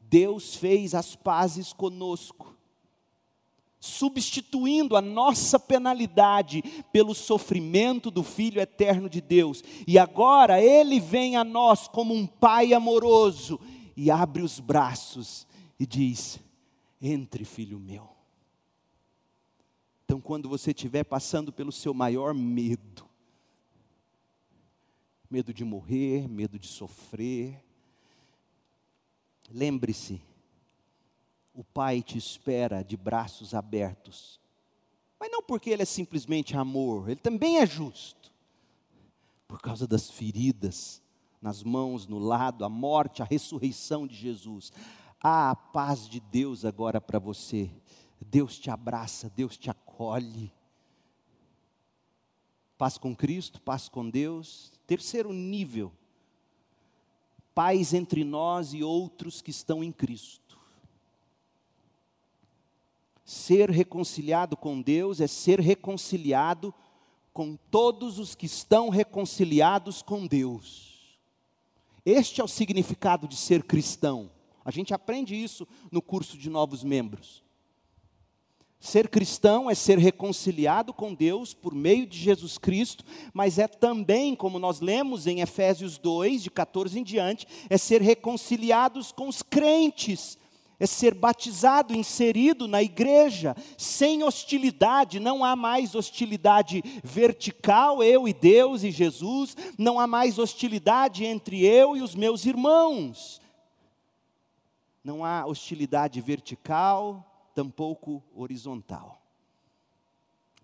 Deus 0.00 0.54
fez 0.54 0.94
as 0.94 1.14
pazes 1.14 1.74
conosco, 1.74 2.56
substituindo 3.80 4.96
a 4.96 5.00
nossa 5.00 5.58
penalidade 5.58 6.62
pelo 6.92 7.14
sofrimento 7.14 8.10
do 8.10 8.22
Filho 8.22 8.60
eterno 8.60 9.08
de 9.08 9.20
Deus. 9.20 9.62
E 9.86 9.98
agora 9.98 10.60
Ele 10.60 10.98
vem 10.98 11.36
a 11.36 11.44
nós 11.44 11.86
como 11.86 12.14
um 12.14 12.26
Pai 12.26 12.72
amoroso 12.72 13.60
e 13.96 14.10
abre 14.10 14.42
os 14.42 14.60
braços 14.60 15.46
e 15.78 15.86
diz: 15.86 16.40
Entre, 17.00 17.44
filho 17.44 17.78
meu. 17.78 18.08
Então, 20.04 20.20
quando 20.20 20.48
você 20.48 20.70
estiver 20.70 21.04
passando 21.04 21.52
pelo 21.52 21.70
seu 21.70 21.92
maior 21.92 22.32
medo, 22.32 23.06
medo 25.30 25.52
de 25.52 25.64
morrer, 25.64 26.26
medo 26.26 26.58
de 26.58 26.66
sofrer, 26.66 27.62
lembre-se, 29.50 30.20
o 31.58 31.64
Pai 31.64 32.02
te 32.02 32.16
espera 32.16 32.84
de 32.84 32.96
braços 32.96 33.52
abertos. 33.52 34.38
Mas 35.18 35.28
não 35.28 35.42
porque 35.42 35.70
Ele 35.70 35.82
é 35.82 35.84
simplesmente 35.84 36.56
amor, 36.56 37.08
Ele 37.08 37.18
também 37.18 37.58
é 37.58 37.66
justo. 37.66 38.32
Por 39.48 39.60
causa 39.60 39.84
das 39.84 40.08
feridas 40.08 41.02
nas 41.42 41.64
mãos, 41.64 42.06
no 42.06 42.20
lado, 42.20 42.64
a 42.64 42.68
morte, 42.68 43.22
a 43.22 43.24
ressurreição 43.24 44.06
de 44.06 44.14
Jesus. 44.14 44.72
Há 45.20 45.50
a 45.50 45.56
paz 45.56 46.08
de 46.08 46.20
Deus 46.20 46.64
agora 46.64 47.00
para 47.00 47.18
você. 47.18 47.68
Deus 48.20 48.56
te 48.56 48.70
abraça, 48.70 49.28
Deus 49.28 49.56
te 49.56 49.68
acolhe. 49.68 50.52
Paz 52.76 52.96
com 52.96 53.16
Cristo, 53.16 53.60
paz 53.60 53.88
com 53.88 54.08
Deus. 54.08 54.72
Terceiro 54.86 55.32
nível, 55.32 55.92
paz 57.52 57.92
entre 57.94 58.22
nós 58.22 58.72
e 58.74 58.84
outros 58.84 59.42
que 59.42 59.50
estão 59.50 59.82
em 59.82 59.90
Cristo. 59.90 60.47
Ser 63.28 63.68
reconciliado 63.68 64.56
com 64.56 64.80
Deus 64.80 65.20
é 65.20 65.26
ser 65.26 65.60
reconciliado 65.60 66.72
com 67.30 67.58
todos 67.70 68.18
os 68.18 68.34
que 68.34 68.46
estão 68.46 68.88
reconciliados 68.88 70.00
com 70.00 70.26
Deus. 70.26 71.18
Este 72.06 72.40
é 72.40 72.44
o 72.44 72.48
significado 72.48 73.28
de 73.28 73.36
ser 73.36 73.64
cristão. 73.64 74.30
A 74.64 74.70
gente 74.70 74.94
aprende 74.94 75.36
isso 75.36 75.68
no 75.92 76.00
curso 76.00 76.38
de 76.38 76.48
novos 76.48 76.82
membros. 76.82 77.44
Ser 78.80 79.10
cristão 79.10 79.68
é 79.68 79.74
ser 79.74 79.98
reconciliado 79.98 80.94
com 80.94 81.12
Deus 81.12 81.52
por 81.52 81.74
meio 81.74 82.06
de 82.06 82.16
Jesus 82.16 82.56
Cristo, 82.56 83.04
mas 83.34 83.58
é 83.58 83.68
também, 83.68 84.34
como 84.34 84.58
nós 84.58 84.80
lemos 84.80 85.26
em 85.26 85.42
Efésios 85.42 85.98
2, 85.98 86.44
de 86.44 86.50
14 86.50 86.98
em 86.98 87.02
diante, 87.02 87.46
é 87.68 87.76
ser 87.76 88.00
reconciliados 88.00 89.12
com 89.12 89.28
os 89.28 89.42
crentes, 89.42 90.38
é 90.80 90.86
ser 90.86 91.14
batizado, 91.14 91.94
inserido 91.94 92.68
na 92.68 92.82
igreja, 92.82 93.56
sem 93.76 94.22
hostilidade, 94.22 95.18
não 95.18 95.44
há 95.44 95.56
mais 95.56 95.94
hostilidade 95.94 96.82
vertical, 97.02 98.02
eu 98.02 98.28
e 98.28 98.32
Deus 98.32 98.84
e 98.84 98.90
Jesus, 98.90 99.56
não 99.76 99.98
há 99.98 100.06
mais 100.06 100.38
hostilidade 100.38 101.24
entre 101.24 101.64
eu 101.64 101.96
e 101.96 102.02
os 102.02 102.14
meus 102.14 102.46
irmãos. 102.46 103.40
Não 105.02 105.24
há 105.24 105.46
hostilidade 105.46 106.20
vertical, 106.20 107.50
tampouco 107.54 108.22
horizontal. 108.32 109.20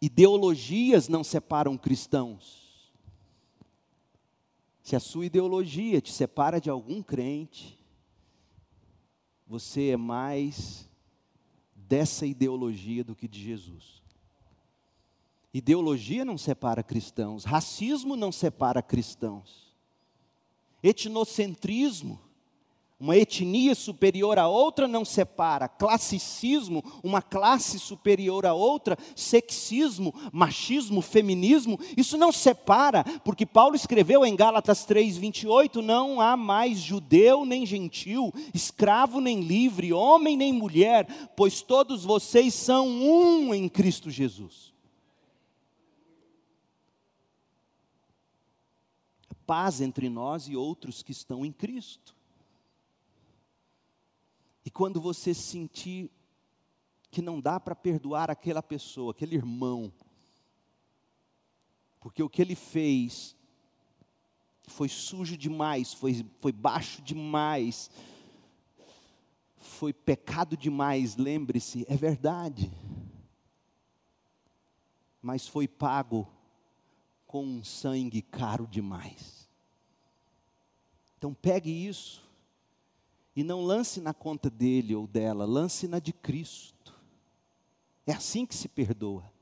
Ideologias 0.00 1.08
não 1.08 1.24
separam 1.24 1.76
cristãos. 1.76 2.92
Se 4.82 4.94
a 4.94 5.00
sua 5.00 5.26
ideologia 5.26 6.00
te 6.00 6.12
separa 6.12 6.60
de 6.60 6.68
algum 6.68 7.02
crente, 7.02 7.78
você 9.47 9.90
é 9.90 9.97
mais 9.97 10.88
dessa 11.74 12.26
ideologia 12.26 13.05
do 13.05 13.14
que 13.14 13.28
de 13.28 13.42
Jesus. 13.42 14.03
Ideologia 15.53 16.24
não 16.24 16.36
separa 16.36 16.82
cristãos, 16.82 17.45
racismo 17.45 18.16
não 18.16 18.32
separa 18.32 18.82
cristãos, 18.82 19.72
etnocentrismo 20.82 22.20
uma 23.05 23.18
etnia 23.18 23.74
superior 23.74 24.38
a 24.38 24.48
outra 24.48 24.88
não 24.88 25.05
separa, 25.05 25.68
classicismo, 25.68 26.82
uma 27.02 27.20
classe 27.20 27.78
superior 27.78 28.46
a 28.46 28.55
outra, 28.55 28.96
sexismo, 29.14 30.14
machismo, 30.32 31.02
feminismo, 31.02 31.78
isso 31.98 32.16
não 32.16 32.32
separa, 32.32 33.05
porque 33.22 33.44
Paulo 33.44 33.76
escreveu 33.76 34.24
em 34.24 34.34
Gálatas 34.34 34.86
3:28, 34.86 35.82
não 35.82 36.18
há 36.18 36.34
mais 36.34 36.78
judeu 36.78 37.44
nem 37.44 37.66
gentil, 37.66 38.32
escravo 38.55 39.20
nem 39.20 39.42
livre, 39.42 39.92
homem 39.92 40.34
nem 40.34 40.50
mulher, 40.50 41.07
pois 41.36 41.61
todos 41.61 42.05
vocês 42.05 42.55
são 42.55 42.88
um 42.88 43.52
em 43.52 43.68
Cristo 43.68 44.11
Jesus. 44.11 44.72
Paz 49.46 49.82
entre 49.82 50.09
nós 50.09 50.48
e 50.48 50.57
outros 50.57 51.02
que 51.02 51.12
estão 51.12 51.44
em 51.44 51.52
Cristo. 51.52 52.13
E 54.64 54.70
quando 54.70 55.00
você 55.00 55.34
sentir 55.34 56.10
que 57.10 57.20
não 57.20 57.40
dá 57.40 57.60
para 57.60 57.74
perdoar 57.74 58.30
aquela 58.30 58.62
pessoa, 58.62 59.12
aquele 59.12 59.36
irmão, 59.36 59.92
porque 62.00 62.22
o 62.22 62.28
que 62.28 62.42
ele 62.42 62.54
fez 62.54 63.36
foi 64.66 64.88
sujo 64.88 65.36
demais, 65.36 65.92
foi, 65.92 66.26
foi 66.40 66.52
baixo 66.52 67.02
demais, 67.02 67.90
foi 69.58 69.92
pecado 69.92 70.56
demais, 70.56 71.16
lembre-se, 71.16 71.84
é 71.88 71.96
verdade. 71.96 72.70
Mas 75.20 75.46
foi 75.46 75.68
pago 75.68 76.28
com 77.26 77.44
um 77.44 77.64
sangue 77.64 78.22
caro 78.22 78.66
demais. 78.66 79.48
Então 81.16 81.32
pegue 81.32 81.70
isso 81.70 82.24
e 83.35 83.43
não 83.43 83.62
lance 83.62 84.01
na 84.01 84.14
conta 84.14 84.49
dele 84.49 84.95
ou 84.95 85.07
dela, 85.07 85.45
lance 85.45 85.89
na 85.89 85.99
de 85.99 86.12
Cristo. 86.12 86.95
É 88.07 88.12
assim 88.12 88.47
que 88.47 88.55
se 88.55 88.68
perdoa. 88.68 89.32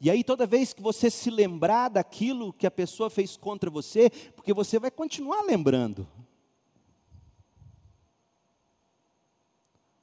E 0.00 0.10
aí, 0.10 0.24
toda 0.24 0.46
vez 0.46 0.72
que 0.72 0.80
você 0.80 1.10
se 1.10 1.30
lembrar 1.30 1.90
daquilo 1.90 2.54
que 2.54 2.66
a 2.66 2.70
pessoa 2.70 3.10
fez 3.10 3.36
contra 3.36 3.68
você, 3.68 4.08
porque 4.34 4.54
você 4.54 4.78
vai 4.78 4.90
continuar 4.90 5.42
lembrando, 5.42 6.08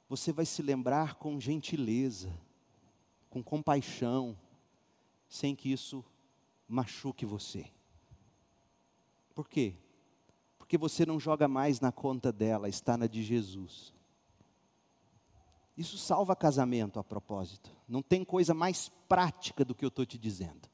você 0.08 0.32
vai 0.32 0.46
se 0.46 0.62
lembrar 0.62 1.16
com 1.16 1.40
gentileza, 1.40 2.32
com 3.28 3.42
compaixão, 3.42 4.38
sem 5.28 5.54
que 5.54 5.70
isso 5.70 6.04
machuque 6.66 7.26
você. 7.26 7.66
Por 9.34 9.48
quê? 9.48 9.74
Porque 10.68 10.76
você 10.76 11.06
não 11.06 11.18
joga 11.18 11.48
mais 11.48 11.80
na 11.80 11.90
conta 11.90 12.30
dela, 12.30 12.68
está 12.68 12.94
na 12.94 13.06
de 13.06 13.22
Jesus. 13.22 13.94
Isso 15.74 15.96
salva 15.96 16.36
casamento 16.36 16.98
a 16.98 17.04
propósito. 17.04 17.70
Não 17.88 18.02
tem 18.02 18.22
coisa 18.22 18.52
mais 18.52 18.90
prática 19.08 19.64
do 19.64 19.74
que 19.74 19.82
eu 19.82 19.88
estou 19.88 20.04
te 20.04 20.18
dizendo. 20.18 20.68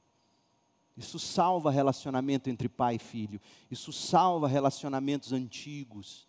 Isso 0.97 1.16
salva 1.20 1.70
relacionamento 1.70 2.51
entre 2.51 2.68
pai 2.68 2.97
e 2.97 2.99
filho. 2.99 3.40
Isso 3.70 3.92
salva 3.92 4.49
relacionamentos 4.49 5.32
antigos 5.32 6.26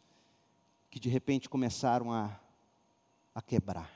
que 0.91 0.99
de 0.99 1.09
repente 1.09 1.49
começaram 1.49 2.13
a, 2.13 2.39
a 3.33 3.41
quebrar. 3.41 3.91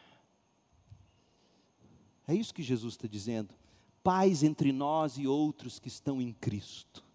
É 2.27 2.33
isso 2.33 2.55
que 2.55 2.63
Jesus 2.63 2.95
está 2.95 3.07
dizendo. 3.07 3.53
Paz 4.01 4.41
entre 4.41 4.71
nós 4.71 5.19
e 5.19 5.27
outros 5.27 5.77
que 5.77 5.89
estão 5.89 6.19
em 6.19 6.33
Cristo. 6.33 7.07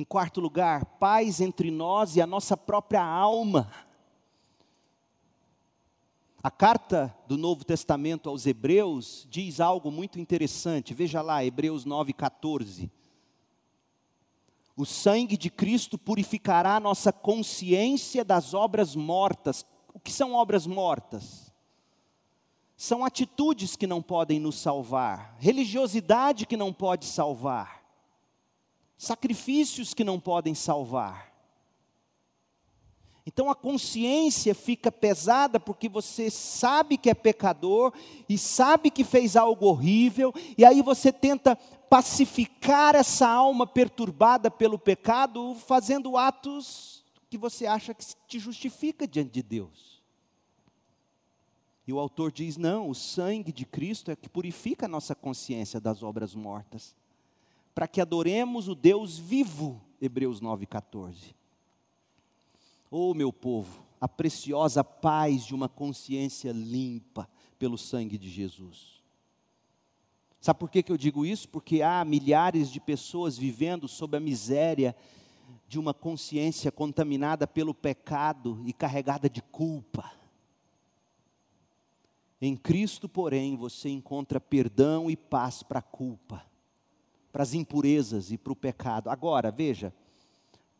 Em 0.00 0.04
quarto 0.04 0.40
lugar, 0.40 0.86
paz 0.98 1.42
entre 1.42 1.70
nós 1.70 2.16
e 2.16 2.22
a 2.22 2.26
nossa 2.26 2.56
própria 2.56 3.04
alma. 3.04 3.70
A 6.42 6.50
carta 6.50 7.14
do 7.28 7.36
Novo 7.36 7.66
Testamento 7.66 8.26
aos 8.30 8.46
Hebreus 8.46 9.26
diz 9.28 9.60
algo 9.60 9.90
muito 9.90 10.18
interessante. 10.18 10.94
Veja 10.94 11.20
lá, 11.20 11.44
Hebreus 11.44 11.84
9,14. 11.84 12.90
O 14.74 14.86
sangue 14.86 15.36
de 15.36 15.50
Cristo 15.50 15.98
purificará 15.98 16.76
a 16.76 16.80
nossa 16.80 17.12
consciência 17.12 18.24
das 18.24 18.54
obras 18.54 18.96
mortas 18.96 19.66
O 19.92 20.00
que 20.00 20.10
são 20.10 20.32
obras 20.32 20.66
mortas? 20.66 21.52
São 22.74 23.04
atitudes 23.04 23.76
que 23.76 23.86
não 23.86 24.00
podem 24.00 24.40
nos 24.40 24.58
salvar, 24.58 25.36
religiosidade 25.38 26.46
que 26.46 26.56
não 26.56 26.72
pode 26.72 27.04
salvar, 27.04 27.79
sacrifícios 29.00 29.94
que 29.94 30.04
não 30.04 30.20
podem 30.20 30.54
salvar. 30.54 31.32
Então 33.24 33.48
a 33.48 33.54
consciência 33.54 34.54
fica 34.54 34.92
pesada 34.92 35.58
porque 35.58 35.88
você 35.88 36.30
sabe 36.30 36.98
que 36.98 37.08
é 37.08 37.14
pecador 37.14 37.94
e 38.28 38.36
sabe 38.36 38.90
que 38.90 39.02
fez 39.02 39.36
algo 39.36 39.64
horrível, 39.66 40.34
e 40.56 40.66
aí 40.66 40.82
você 40.82 41.10
tenta 41.10 41.56
pacificar 41.88 42.94
essa 42.94 43.26
alma 43.26 43.66
perturbada 43.66 44.50
pelo 44.50 44.78
pecado 44.78 45.54
fazendo 45.66 46.18
atos 46.18 47.02
que 47.30 47.38
você 47.38 47.66
acha 47.66 47.94
que 47.94 48.04
te 48.28 48.38
justifica 48.38 49.08
diante 49.08 49.30
de 49.30 49.42
Deus. 49.42 50.02
E 51.86 51.92
o 51.92 51.98
autor 51.98 52.30
diz: 52.30 52.58
não, 52.58 52.90
o 52.90 52.94
sangue 52.94 53.50
de 53.50 53.64
Cristo 53.64 54.10
é 54.10 54.16
que 54.16 54.28
purifica 54.28 54.84
a 54.84 54.88
nossa 54.88 55.14
consciência 55.14 55.80
das 55.80 56.02
obras 56.02 56.34
mortas, 56.34 56.94
para 57.74 57.88
que 57.88 58.00
adoremos 58.00 58.68
o 58.68 58.74
Deus 58.74 59.18
vivo. 59.18 59.80
Hebreus 60.00 60.40
9,14. 60.40 61.34
Oh, 62.90 63.14
meu 63.14 63.32
povo, 63.32 63.82
a 64.00 64.08
preciosa 64.08 64.82
paz 64.82 65.44
de 65.44 65.54
uma 65.54 65.68
consciência 65.68 66.52
limpa 66.52 67.28
pelo 67.58 67.78
sangue 67.78 68.18
de 68.18 68.28
Jesus. 68.28 69.00
Sabe 70.40 70.58
por 70.58 70.70
que, 70.70 70.82
que 70.82 70.90
eu 70.90 70.96
digo 70.96 71.26
isso? 71.26 71.48
Porque 71.48 71.82
há 71.82 72.02
milhares 72.04 72.70
de 72.70 72.80
pessoas 72.80 73.36
vivendo 73.36 73.86
sob 73.86 74.16
a 74.16 74.20
miséria 74.20 74.96
de 75.68 75.78
uma 75.78 75.92
consciência 75.92 76.72
contaminada 76.72 77.46
pelo 77.46 77.74
pecado 77.74 78.60
e 78.64 78.72
carregada 78.72 79.28
de 79.28 79.42
culpa. 79.42 80.10
Em 82.40 82.56
Cristo, 82.56 83.06
porém, 83.08 83.54
você 83.54 83.90
encontra 83.90 84.40
perdão 84.40 85.10
e 85.10 85.16
paz 85.16 85.62
para 85.62 85.80
a 85.80 85.82
culpa, 85.82 86.44
para 87.32 87.42
as 87.42 87.54
impurezas 87.54 88.30
e 88.30 88.38
para 88.38 88.52
o 88.52 88.56
pecado. 88.56 89.10
Agora, 89.10 89.50
veja, 89.50 89.94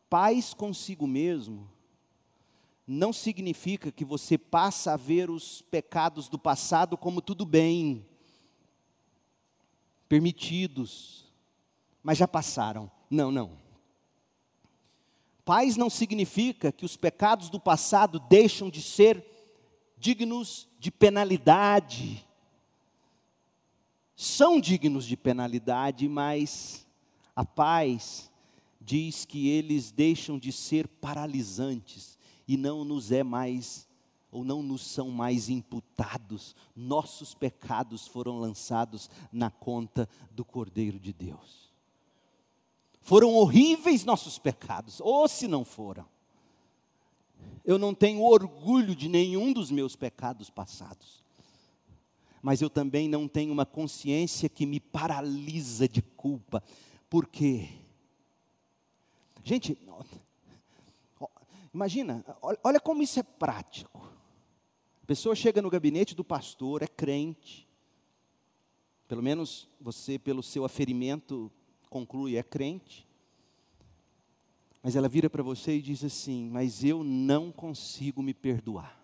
paz 0.09 0.53
consigo 0.53 1.07
mesmo 1.07 1.69
não 2.85 3.13
significa 3.13 3.91
que 3.91 4.03
você 4.03 4.37
passa 4.37 4.93
a 4.93 4.97
ver 4.97 5.29
os 5.29 5.61
pecados 5.61 6.27
do 6.27 6.37
passado 6.37 6.97
como 6.97 7.21
tudo 7.21 7.45
bem, 7.45 8.05
permitidos, 10.09 11.25
mas 12.03 12.17
já 12.17 12.27
passaram. 12.27 12.91
Não, 13.09 13.31
não. 13.31 13.57
Paz 15.45 15.77
não 15.77 15.89
significa 15.89 16.71
que 16.71 16.85
os 16.85 16.97
pecados 16.97 17.49
do 17.49 17.59
passado 17.59 18.19
deixam 18.19 18.69
de 18.69 18.81
ser 18.81 19.25
dignos 19.97 20.67
de 20.79 20.91
penalidade. 20.91 22.27
São 24.23 24.61
dignos 24.61 25.07
de 25.07 25.17
penalidade, 25.17 26.07
mas 26.07 26.85
a 27.35 27.43
paz 27.43 28.31
diz 28.79 29.25
que 29.25 29.49
eles 29.49 29.89
deixam 29.89 30.37
de 30.37 30.51
ser 30.51 30.87
paralisantes 30.87 32.19
e 32.47 32.55
não 32.55 32.85
nos 32.85 33.11
é 33.11 33.23
mais 33.23 33.89
ou 34.31 34.43
não 34.43 34.61
nos 34.61 34.85
são 34.85 35.09
mais 35.09 35.49
imputados. 35.49 36.55
Nossos 36.75 37.33
pecados 37.33 38.05
foram 38.05 38.37
lançados 38.37 39.09
na 39.31 39.49
conta 39.49 40.07
do 40.29 40.45
Cordeiro 40.45 40.99
de 40.99 41.11
Deus. 41.11 41.73
Foram 43.01 43.33
horríveis 43.33 44.05
nossos 44.05 44.37
pecados, 44.37 45.01
ou 45.01 45.27
se 45.27 45.47
não 45.47 45.65
foram. 45.65 46.05
Eu 47.65 47.79
não 47.79 47.91
tenho 47.91 48.21
orgulho 48.21 48.95
de 48.95 49.09
nenhum 49.09 49.51
dos 49.51 49.71
meus 49.71 49.95
pecados 49.95 50.47
passados. 50.47 51.20
Mas 52.41 52.61
eu 52.61 52.69
também 52.69 53.07
não 53.07 53.27
tenho 53.27 53.51
uma 53.51 53.65
consciência 53.65 54.49
que 54.49 54.65
me 54.65 54.79
paralisa 54.79 55.87
de 55.87 56.01
culpa. 56.01 56.63
Por 57.09 57.27
quê? 57.27 57.69
Gente, 59.43 59.77
Imagina, 61.73 62.25
olha 62.63 62.79
como 62.79 63.01
isso 63.01 63.19
é 63.19 63.23
prático. 63.23 64.05
A 65.03 65.05
pessoa 65.05 65.35
chega 65.35 65.61
no 65.61 65.69
gabinete 65.69 66.13
do 66.13 66.23
pastor, 66.23 66.83
é 66.83 66.87
crente, 66.87 67.67
pelo 69.07 69.23
menos 69.23 69.67
você, 69.79 70.19
pelo 70.19 70.43
seu 70.43 70.65
aferimento, 70.65 71.51
conclui, 71.89 72.35
é 72.35 72.43
crente. 72.43 73.07
Mas 74.83 74.95
ela 74.95 75.07
vira 75.07 75.29
para 75.29 75.43
você 75.43 75.77
e 75.77 75.81
diz 75.81 76.03
assim: 76.03 76.49
Mas 76.49 76.83
eu 76.83 77.03
não 77.03 77.51
consigo 77.51 78.21
me 78.21 78.33
perdoar. 78.33 79.00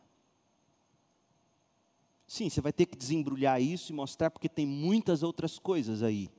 Sim, 2.28 2.50
você 2.50 2.60
vai 2.60 2.74
ter 2.74 2.86
que 2.86 2.98
desembrulhar 2.98 3.62
isso 3.62 3.92
e 3.92 3.96
mostrar, 3.96 4.30
porque 4.30 4.50
tem 4.50 4.66
muitas 4.68 5.24
outras 5.24 5.58
coisas 5.58 6.04
aí. 6.04 6.30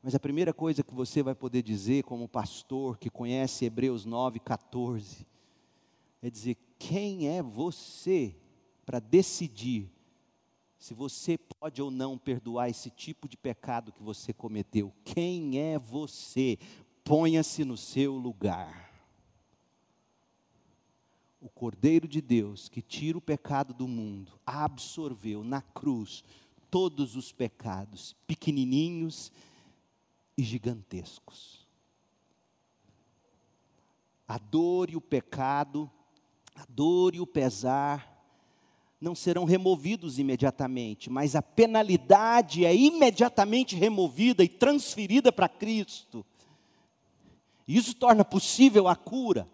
Mas 0.00 0.14
a 0.14 0.20
primeira 0.20 0.54
coisa 0.54 0.84
que 0.84 0.94
você 0.94 1.22
vai 1.22 1.34
poder 1.34 1.62
dizer, 1.62 2.04
como 2.04 2.28
pastor 2.28 2.96
que 2.96 3.10
conhece 3.10 3.64
Hebreus 3.64 4.04
9, 4.04 4.38
14, 4.38 5.26
é 6.22 6.30
dizer: 6.30 6.56
quem 6.78 7.28
é 7.28 7.42
você 7.42 8.36
para 8.86 9.00
decidir 9.00 9.90
se 10.78 10.94
você 10.94 11.36
pode 11.38 11.82
ou 11.82 11.90
não 11.90 12.16
perdoar 12.16 12.68
esse 12.68 12.90
tipo 12.90 13.28
de 13.28 13.36
pecado 13.36 13.92
que 13.92 14.02
você 14.02 14.32
cometeu? 14.32 14.92
Quem 15.04 15.58
é 15.58 15.78
você? 15.78 16.58
Ponha-se 17.04 17.64
no 17.64 17.76
seu 17.76 18.14
lugar. 18.14 18.91
Cordeiro 21.62 22.08
de 22.08 22.20
Deus 22.20 22.68
que 22.68 22.82
tira 22.82 23.16
o 23.16 23.20
pecado 23.20 23.72
do 23.72 23.86
mundo, 23.86 24.32
absorveu 24.44 25.44
na 25.44 25.62
cruz 25.62 26.24
todos 26.68 27.14
os 27.14 27.30
pecados, 27.30 28.16
pequenininhos 28.26 29.30
e 30.36 30.42
gigantescos. 30.42 31.64
A 34.26 34.38
dor 34.38 34.90
e 34.90 34.96
o 34.96 35.00
pecado, 35.00 35.88
a 36.56 36.66
dor 36.68 37.14
e 37.14 37.20
o 37.20 37.26
pesar, 37.28 38.26
não 39.00 39.14
serão 39.14 39.44
removidos 39.44 40.18
imediatamente, 40.18 41.08
mas 41.08 41.36
a 41.36 41.42
penalidade 41.42 42.64
é 42.64 42.74
imediatamente 42.74 43.76
removida 43.76 44.42
e 44.42 44.48
transferida 44.48 45.30
para 45.30 45.48
Cristo. 45.48 46.26
Isso 47.68 47.94
torna 47.94 48.24
possível 48.24 48.88
a 48.88 48.96
cura, 48.96 49.48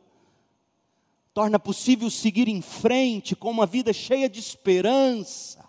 torna 1.39 1.57
possível 1.57 2.11
seguir 2.11 2.49
em 2.49 2.61
frente 2.61 3.36
com 3.36 3.49
uma 3.49 3.64
vida 3.64 3.93
cheia 3.93 4.28
de 4.28 4.41
esperança. 4.41 5.64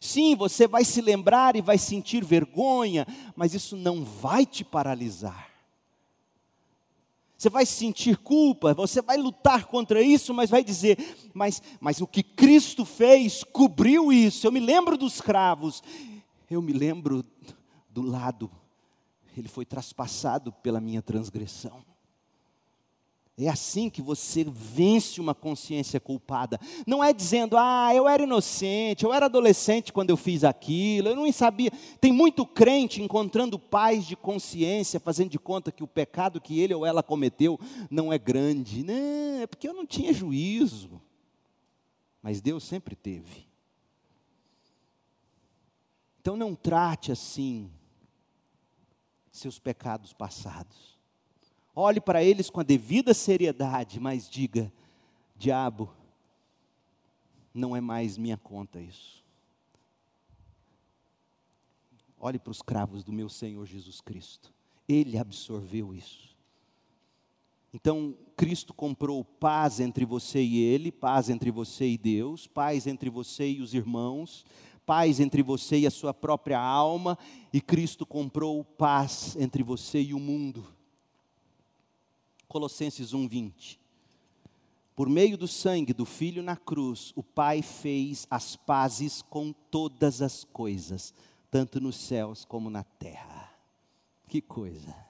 Sim, 0.00 0.34
você 0.34 0.66
vai 0.66 0.84
se 0.84 1.00
lembrar 1.00 1.54
e 1.54 1.60
vai 1.60 1.78
sentir 1.78 2.24
vergonha, 2.24 3.06
mas 3.36 3.54
isso 3.54 3.76
não 3.76 4.04
vai 4.04 4.44
te 4.44 4.64
paralisar. 4.64 5.48
Você 7.38 7.48
vai 7.48 7.64
sentir 7.64 8.16
culpa, 8.16 8.74
você 8.74 9.00
vai 9.00 9.16
lutar 9.16 9.66
contra 9.66 10.02
isso, 10.02 10.34
mas 10.34 10.50
vai 10.50 10.64
dizer: 10.64 10.98
mas, 11.32 11.62
mas 11.78 12.00
o 12.00 12.06
que 12.08 12.24
Cristo 12.24 12.84
fez 12.84 13.44
cobriu 13.44 14.12
isso. 14.12 14.48
Eu 14.48 14.50
me 14.50 14.58
lembro 14.58 14.98
dos 14.98 15.20
cravos, 15.20 15.80
eu 16.50 16.60
me 16.60 16.72
lembro 16.72 17.24
do 17.88 18.02
lado, 18.02 18.50
ele 19.36 19.46
foi 19.46 19.64
traspassado 19.64 20.50
pela 20.50 20.80
minha 20.80 21.02
transgressão. 21.02 21.84
É 23.38 23.50
assim 23.50 23.90
que 23.90 24.00
você 24.00 24.44
vence 24.44 25.20
uma 25.20 25.34
consciência 25.34 26.00
culpada. 26.00 26.58
Não 26.86 27.04
é 27.04 27.12
dizendo, 27.12 27.58
ah, 27.58 27.94
eu 27.94 28.08
era 28.08 28.22
inocente, 28.22 29.04
eu 29.04 29.12
era 29.12 29.26
adolescente 29.26 29.92
quando 29.92 30.08
eu 30.08 30.16
fiz 30.16 30.42
aquilo, 30.42 31.08
eu 31.08 31.16
não 31.16 31.30
sabia. 31.30 31.70
Tem 32.00 32.10
muito 32.10 32.46
crente 32.46 33.02
encontrando 33.02 33.58
paz 33.58 34.06
de 34.06 34.16
consciência, 34.16 34.98
fazendo 34.98 35.28
de 35.28 35.38
conta 35.38 35.70
que 35.70 35.84
o 35.84 35.86
pecado 35.86 36.40
que 36.40 36.58
ele 36.58 36.72
ou 36.72 36.86
ela 36.86 37.02
cometeu 37.02 37.60
não 37.90 38.10
é 38.10 38.16
grande. 38.16 38.82
Não, 38.82 39.42
é 39.42 39.46
porque 39.46 39.68
eu 39.68 39.74
não 39.74 39.84
tinha 39.84 40.14
juízo. 40.14 40.98
Mas 42.22 42.40
Deus 42.40 42.64
sempre 42.64 42.96
teve. 42.96 43.46
Então 46.22 46.38
não 46.38 46.54
trate 46.54 47.12
assim 47.12 47.70
seus 49.30 49.58
pecados 49.58 50.14
passados. 50.14 50.95
Olhe 51.78 52.00
para 52.00 52.24
eles 52.24 52.48
com 52.48 52.58
a 52.58 52.62
devida 52.62 53.12
seriedade, 53.12 54.00
mas 54.00 54.30
diga: 54.30 54.72
diabo, 55.36 55.92
não 57.52 57.76
é 57.76 57.82
mais 57.82 58.16
minha 58.16 58.38
conta 58.38 58.80
isso. 58.80 59.22
Olhe 62.18 62.38
para 62.38 62.50
os 62.50 62.62
cravos 62.62 63.04
do 63.04 63.12
meu 63.12 63.28
Senhor 63.28 63.66
Jesus 63.66 64.00
Cristo. 64.00 64.50
Ele 64.88 65.18
absorveu 65.18 65.94
isso. 65.94 66.34
Então, 67.74 68.16
Cristo 68.34 68.72
comprou 68.72 69.22
paz 69.22 69.78
entre 69.78 70.06
você 70.06 70.42
e 70.42 70.58
Ele, 70.62 70.90
paz 70.90 71.28
entre 71.28 71.50
você 71.50 71.86
e 71.86 71.98
Deus, 71.98 72.46
paz 72.46 72.86
entre 72.86 73.10
você 73.10 73.50
e 73.50 73.60
os 73.60 73.74
irmãos, 73.74 74.46
paz 74.86 75.20
entre 75.20 75.42
você 75.42 75.80
e 75.80 75.86
a 75.86 75.90
sua 75.90 76.14
própria 76.14 76.58
alma, 76.58 77.18
e 77.52 77.60
Cristo 77.60 78.06
comprou 78.06 78.64
paz 78.64 79.36
entre 79.38 79.62
você 79.62 80.00
e 80.00 80.14
o 80.14 80.18
mundo. 80.18 80.75
Colossenses 82.48 83.12
1:20. 83.12 83.78
Por 84.94 85.08
meio 85.08 85.36
do 85.36 85.46
sangue 85.46 85.92
do 85.92 86.06
Filho 86.06 86.42
na 86.42 86.56
cruz, 86.56 87.12
o 87.14 87.22
Pai 87.22 87.60
fez 87.60 88.26
as 88.30 88.56
pazes 88.56 89.20
com 89.20 89.52
todas 89.70 90.22
as 90.22 90.44
coisas, 90.44 91.12
tanto 91.50 91.80
nos 91.80 91.96
céus 91.96 92.44
como 92.44 92.70
na 92.70 92.82
terra. 92.82 93.52
Que 94.26 94.40
coisa! 94.40 95.06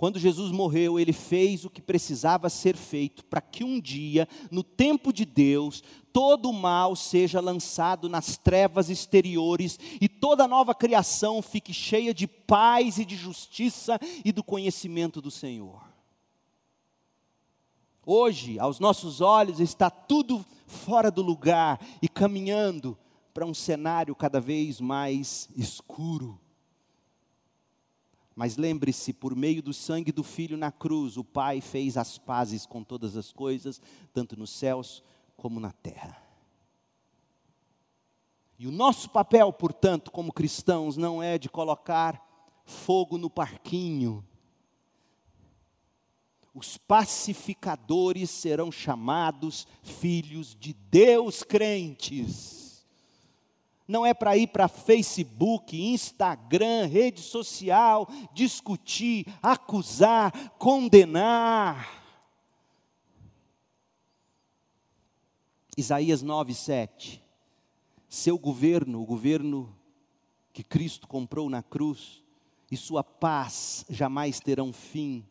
Quando 0.00 0.18
Jesus 0.18 0.50
morreu, 0.50 0.98
ele 0.98 1.12
fez 1.12 1.66
o 1.66 1.68
que 1.68 1.82
precisava 1.82 2.48
ser 2.48 2.74
feito 2.74 3.22
para 3.22 3.42
que 3.42 3.62
um 3.62 3.78
dia, 3.78 4.26
no 4.50 4.62
tempo 4.62 5.12
de 5.12 5.26
Deus, 5.26 5.82
todo 6.10 6.48
o 6.48 6.54
mal 6.54 6.96
seja 6.96 7.38
lançado 7.38 8.08
nas 8.08 8.38
trevas 8.38 8.88
exteriores 8.88 9.78
e 10.00 10.08
toda 10.08 10.48
nova 10.48 10.74
criação 10.74 11.42
fique 11.42 11.74
cheia 11.74 12.14
de 12.14 12.26
paz 12.26 12.96
e 12.98 13.04
de 13.04 13.14
justiça 13.14 14.00
e 14.24 14.32
do 14.32 14.42
conhecimento 14.42 15.20
do 15.20 15.30
Senhor. 15.30 15.89
Hoje, 18.12 18.58
aos 18.58 18.80
nossos 18.80 19.20
olhos, 19.20 19.60
está 19.60 19.88
tudo 19.88 20.44
fora 20.66 21.12
do 21.12 21.22
lugar 21.22 21.80
e 22.02 22.08
caminhando 22.08 22.98
para 23.32 23.46
um 23.46 23.54
cenário 23.54 24.16
cada 24.16 24.40
vez 24.40 24.80
mais 24.80 25.48
escuro. 25.54 26.36
Mas 28.34 28.56
lembre-se, 28.56 29.12
por 29.12 29.36
meio 29.36 29.62
do 29.62 29.72
sangue 29.72 30.10
do 30.10 30.24
Filho 30.24 30.56
na 30.56 30.72
cruz, 30.72 31.16
o 31.16 31.22
Pai 31.22 31.60
fez 31.60 31.96
as 31.96 32.18
pazes 32.18 32.66
com 32.66 32.82
todas 32.82 33.16
as 33.16 33.30
coisas, 33.30 33.80
tanto 34.12 34.36
nos 34.36 34.50
céus 34.50 35.04
como 35.36 35.60
na 35.60 35.70
terra. 35.70 36.20
E 38.58 38.66
o 38.66 38.72
nosso 38.72 39.08
papel, 39.10 39.52
portanto, 39.52 40.10
como 40.10 40.32
cristãos, 40.32 40.96
não 40.96 41.22
é 41.22 41.38
de 41.38 41.48
colocar 41.48 42.20
fogo 42.64 43.16
no 43.16 43.30
parquinho, 43.30 44.24
os 46.54 46.76
pacificadores 46.76 48.30
serão 48.30 48.72
chamados 48.72 49.66
filhos 49.82 50.56
de 50.58 50.72
Deus 50.72 51.42
crentes. 51.42 52.84
Não 53.86 54.06
é 54.06 54.14
para 54.14 54.36
ir 54.36 54.48
para 54.48 54.68
Facebook, 54.68 55.76
Instagram, 55.76 56.86
rede 56.86 57.20
social, 57.20 58.08
discutir, 58.32 59.26
acusar, 59.42 60.32
condenar. 60.58 61.98
Isaías 65.76 66.22
9, 66.22 66.54
7. 66.54 67.22
Seu 68.08 68.38
governo, 68.38 69.00
o 69.00 69.06
governo 69.06 69.76
que 70.52 70.62
Cristo 70.62 71.06
comprou 71.06 71.48
na 71.48 71.62
cruz, 71.62 72.22
e 72.70 72.76
sua 72.76 73.02
paz 73.02 73.84
jamais 73.88 74.38
terão 74.38 74.72
fim 74.72 75.24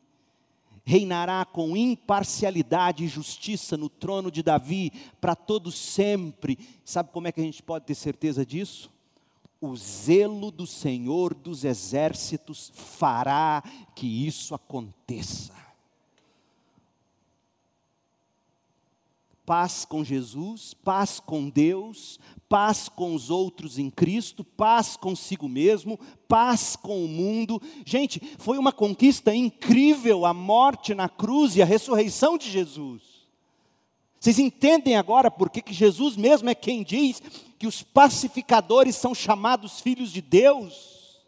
reinará 0.85 1.45
com 1.45 1.75
imparcialidade 1.75 3.03
e 3.03 3.07
justiça 3.07 3.77
no 3.77 3.89
trono 3.89 4.31
de 4.31 4.43
Davi 4.43 4.91
para 5.19 5.35
todo 5.35 5.71
sempre. 5.71 6.57
Sabe 6.83 7.11
como 7.11 7.27
é 7.27 7.31
que 7.31 7.41
a 7.41 7.43
gente 7.43 7.61
pode 7.61 7.85
ter 7.85 7.95
certeza 7.95 8.45
disso? 8.45 8.91
O 9.61 9.75
zelo 9.75 10.51
do 10.51 10.65
Senhor 10.65 11.33
dos 11.33 11.65
exércitos 11.65 12.71
fará 12.73 13.61
que 13.95 14.07
isso 14.25 14.55
aconteça. 14.55 15.53
Paz 19.49 19.83
com 19.83 20.03
Jesus, 20.03 20.75
paz 20.75 21.19
com 21.19 21.49
Deus, 21.49 22.19
paz 22.47 22.87
com 22.87 23.15
os 23.15 23.31
outros 23.31 23.79
em 23.79 23.89
Cristo, 23.89 24.43
paz 24.43 24.95
consigo 24.95 25.49
mesmo, 25.49 25.99
paz 26.27 26.75
com 26.75 27.03
o 27.03 27.07
mundo. 27.07 27.59
Gente, 27.83 28.21
foi 28.37 28.59
uma 28.59 28.71
conquista 28.71 29.33
incrível 29.33 30.23
a 30.23 30.35
morte 30.35 30.93
na 30.93 31.09
cruz 31.09 31.55
e 31.55 31.63
a 31.63 31.65
ressurreição 31.65 32.37
de 32.37 32.47
Jesus. 32.47 33.01
Vocês 34.19 34.37
entendem 34.37 34.95
agora 34.95 35.31
por 35.31 35.49
que 35.49 35.63
Jesus 35.73 36.15
mesmo 36.15 36.47
é 36.47 36.53
quem 36.53 36.83
diz 36.83 37.19
que 37.57 37.65
os 37.65 37.81
pacificadores 37.81 38.97
são 38.97 39.15
chamados 39.15 39.81
filhos 39.81 40.11
de 40.11 40.21
Deus? 40.21 41.23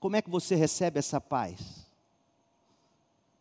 Como 0.00 0.16
é 0.16 0.22
que 0.22 0.28
você 0.28 0.56
recebe 0.56 0.98
essa 0.98 1.20
paz? 1.20 1.81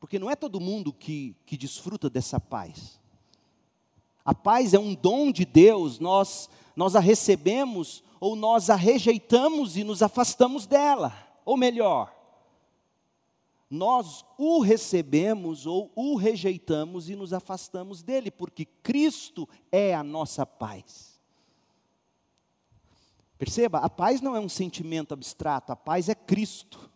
Porque 0.02 0.18
não 0.18 0.32
é 0.32 0.36
todo 0.36 0.60
mundo 0.60 0.91
que, 0.91 1.36
que 1.45 1.56
desfruta 1.56 2.10
dessa 2.10 2.39
paz. 2.39 2.99
A 4.26 4.34
paz 4.34 4.74
é 4.74 4.80
um 4.80 4.95
dom 4.95 5.32
de 5.32 5.45
Deus, 5.45 5.99
nós, 5.99 6.49
nós 6.76 6.95
a 6.95 6.99
recebemos 6.99 8.04
ou 8.20 8.36
nós 8.36 8.72
a 8.72 8.76
rejeitamos 8.76 9.78
e 9.78 9.84
nos 9.84 10.02
afastamos 10.02 10.66
dela. 10.66 11.16
Ou 11.45 11.56
melhor, 11.56 12.16
nós 13.70 14.26
o 14.39 14.60
recebemos 14.60 15.68
ou 15.68 15.91
o 15.95 16.16
rejeitamos 16.16 17.08
e 17.08 17.16
nos 17.16 17.32
afastamos 17.32 18.02
dele, 18.02 18.32
porque 18.32 18.66
Cristo 18.66 19.47
é 19.72 19.93
a 19.93 20.04
nossa 20.04 20.47
paz. 20.47 21.22
Perceba, 23.38 23.78
a 23.80 23.89
paz 23.89 24.20
não 24.20 24.36
é 24.36 24.39
um 24.39 24.49
sentimento 24.49 25.14
abstrato, 25.14 25.72
a 25.72 25.76
paz 25.76 26.10
é 26.10 26.16
Cristo. 26.16 26.90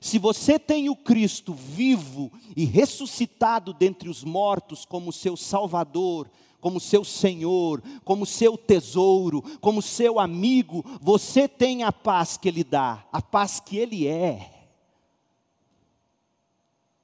Se 0.00 0.18
você 0.18 0.58
tem 0.58 0.88
o 0.88 0.96
Cristo 0.96 1.52
vivo 1.52 2.32
e 2.56 2.64
ressuscitado 2.64 3.72
dentre 3.72 4.08
os 4.08 4.22
mortos 4.22 4.84
como 4.84 5.12
seu 5.12 5.36
Salvador, 5.36 6.30
como 6.60 6.80
seu 6.80 7.04
Senhor, 7.04 7.82
como 8.04 8.26
seu 8.26 8.56
tesouro, 8.56 9.42
como 9.60 9.80
seu 9.80 10.18
amigo, 10.18 10.84
você 11.00 11.48
tem 11.48 11.82
a 11.82 11.92
paz 11.92 12.36
que 12.36 12.48
Ele 12.48 12.64
dá, 12.64 13.06
a 13.12 13.22
paz 13.22 13.60
que 13.60 13.76
Ele 13.76 14.06
é. 14.06 14.54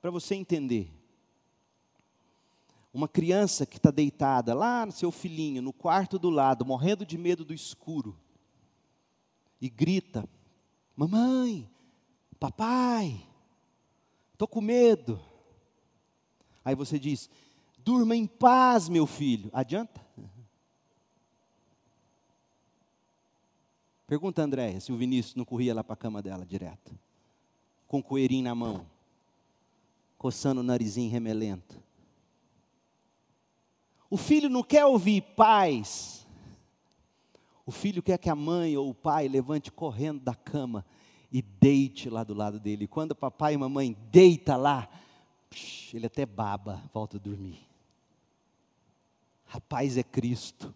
Para 0.00 0.10
você 0.10 0.34
entender, 0.34 0.90
uma 2.92 3.08
criança 3.08 3.66
que 3.66 3.76
está 3.76 3.90
deitada 3.90 4.54
lá 4.54 4.86
no 4.86 4.92
seu 4.92 5.10
filhinho, 5.10 5.60
no 5.60 5.72
quarto 5.72 6.18
do 6.18 6.30
lado, 6.30 6.64
morrendo 6.64 7.04
de 7.04 7.18
medo 7.18 7.44
do 7.44 7.54
escuro, 7.54 8.16
e 9.60 9.68
grita: 9.68 10.28
Mamãe, 10.94 11.68
Papai, 12.44 13.26
estou 14.34 14.46
com 14.46 14.60
medo. 14.60 15.18
Aí 16.62 16.74
você 16.74 16.98
diz: 16.98 17.30
Durma 17.78 18.14
em 18.14 18.26
paz, 18.26 18.86
meu 18.86 19.06
filho. 19.06 19.48
Adianta? 19.50 20.06
Pergunta 24.06 24.42
a 24.42 24.44
Andréia 24.44 24.78
se 24.78 24.92
o 24.92 24.96
Vinícius 24.98 25.34
não 25.34 25.46
corria 25.46 25.74
lá 25.74 25.82
para 25.82 25.94
a 25.94 25.96
cama 25.96 26.20
dela 26.20 26.44
direto, 26.44 26.94
com 27.88 28.00
o 28.00 28.02
coeirinho 28.02 28.44
na 28.44 28.54
mão, 28.54 28.86
coçando 30.18 30.60
o 30.60 30.64
narizinho 30.64 31.10
remelento. 31.10 31.82
O 34.10 34.18
filho 34.18 34.50
não 34.50 34.62
quer 34.62 34.84
ouvir 34.84 35.22
paz. 35.34 36.26
O 37.64 37.72
filho 37.72 38.02
quer 38.02 38.18
que 38.18 38.28
a 38.28 38.36
mãe 38.36 38.76
ou 38.76 38.90
o 38.90 38.94
pai 38.94 39.28
levante 39.28 39.72
correndo 39.72 40.20
da 40.20 40.34
cama 40.34 40.84
e 41.34 41.42
deite 41.42 42.08
lá 42.08 42.22
do 42.22 42.32
lado 42.32 42.60
dele. 42.60 42.86
Quando 42.86 43.12
papai 43.12 43.54
e 43.54 43.56
mamãe 43.56 43.96
deita 44.12 44.54
lá, 44.54 44.88
ele 45.92 46.06
até 46.06 46.24
baba, 46.24 46.80
volta 46.94 47.16
a 47.16 47.20
dormir. 47.20 47.58
Rapaz 49.44 49.98
é 49.98 50.04
Cristo. 50.04 50.72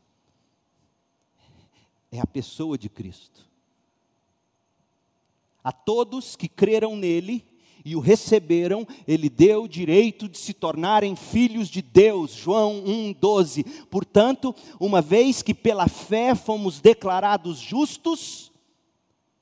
É 2.11 2.19
a 2.19 2.27
pessoa 2.27 2.77
de 2.77 2.89
Cristo. 2.89 3.47
A 5.63 5.71
todos 5.71 6.35
que 6.35 6.49
creram 6.49 6.97
nele 6.97 7.47
e 7.85 7.95
o 7.95 8.01
receberam, 8.01 8.85
ele 9.07 9.29
deu 9.29 9.63
o 9.63 9.69
direito 9.69 10.29
de 10.29 10.39
se 10.39 10.53
tornarem 10.53 11.15
filhos 11.15 11.69
de 11.69 11.81
Deus. 11.81 12.33
João 12.33 12.83
1:12. 12.85 13.63
Portanto, 13.87 14.53
uma 14.81 15.01
vez 15.01 15.41
que 15.41 15.55
pela 15.55 15.87
fé 15.87 16.35
fomos 16.35 16.81
declarados 16.81 17.61
justos, 17.61 18.48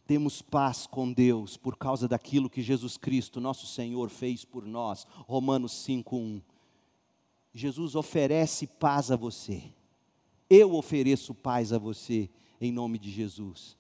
temos 0.07 0.41
paz 0.41 0.87
com 0.87 1.13
Deus 1.13 1.57
por 1.57 1.77
causa 1.77 2.07
daquilo 2.07 2.49
que 2.49 2.63
Jesus 2.63 2.97
Cristo, 2.97 3.41
nosso 3.41 3.67
Senhor, 3.67 4.09
fez 4.09 4.45
por 4.45 4.65
nós. 4.65 5.07
Romanos 5.27 5.73
5:1. 5.73 6.41
Jesus 7.53 7.95
oferece 7.95 8.67
paz 8.67 9.11
a 9.11 9.17
você. 9.17 9.73
Eu 10.49 10.75
ofereço 10.75 11.35
paz 11.35 11.73
a 11.73 11.79
você 11.79 12.31
em 12.61 12.71
nome 12.71 12.99
de 12.99 13.11
Jesus. 13.11 13.77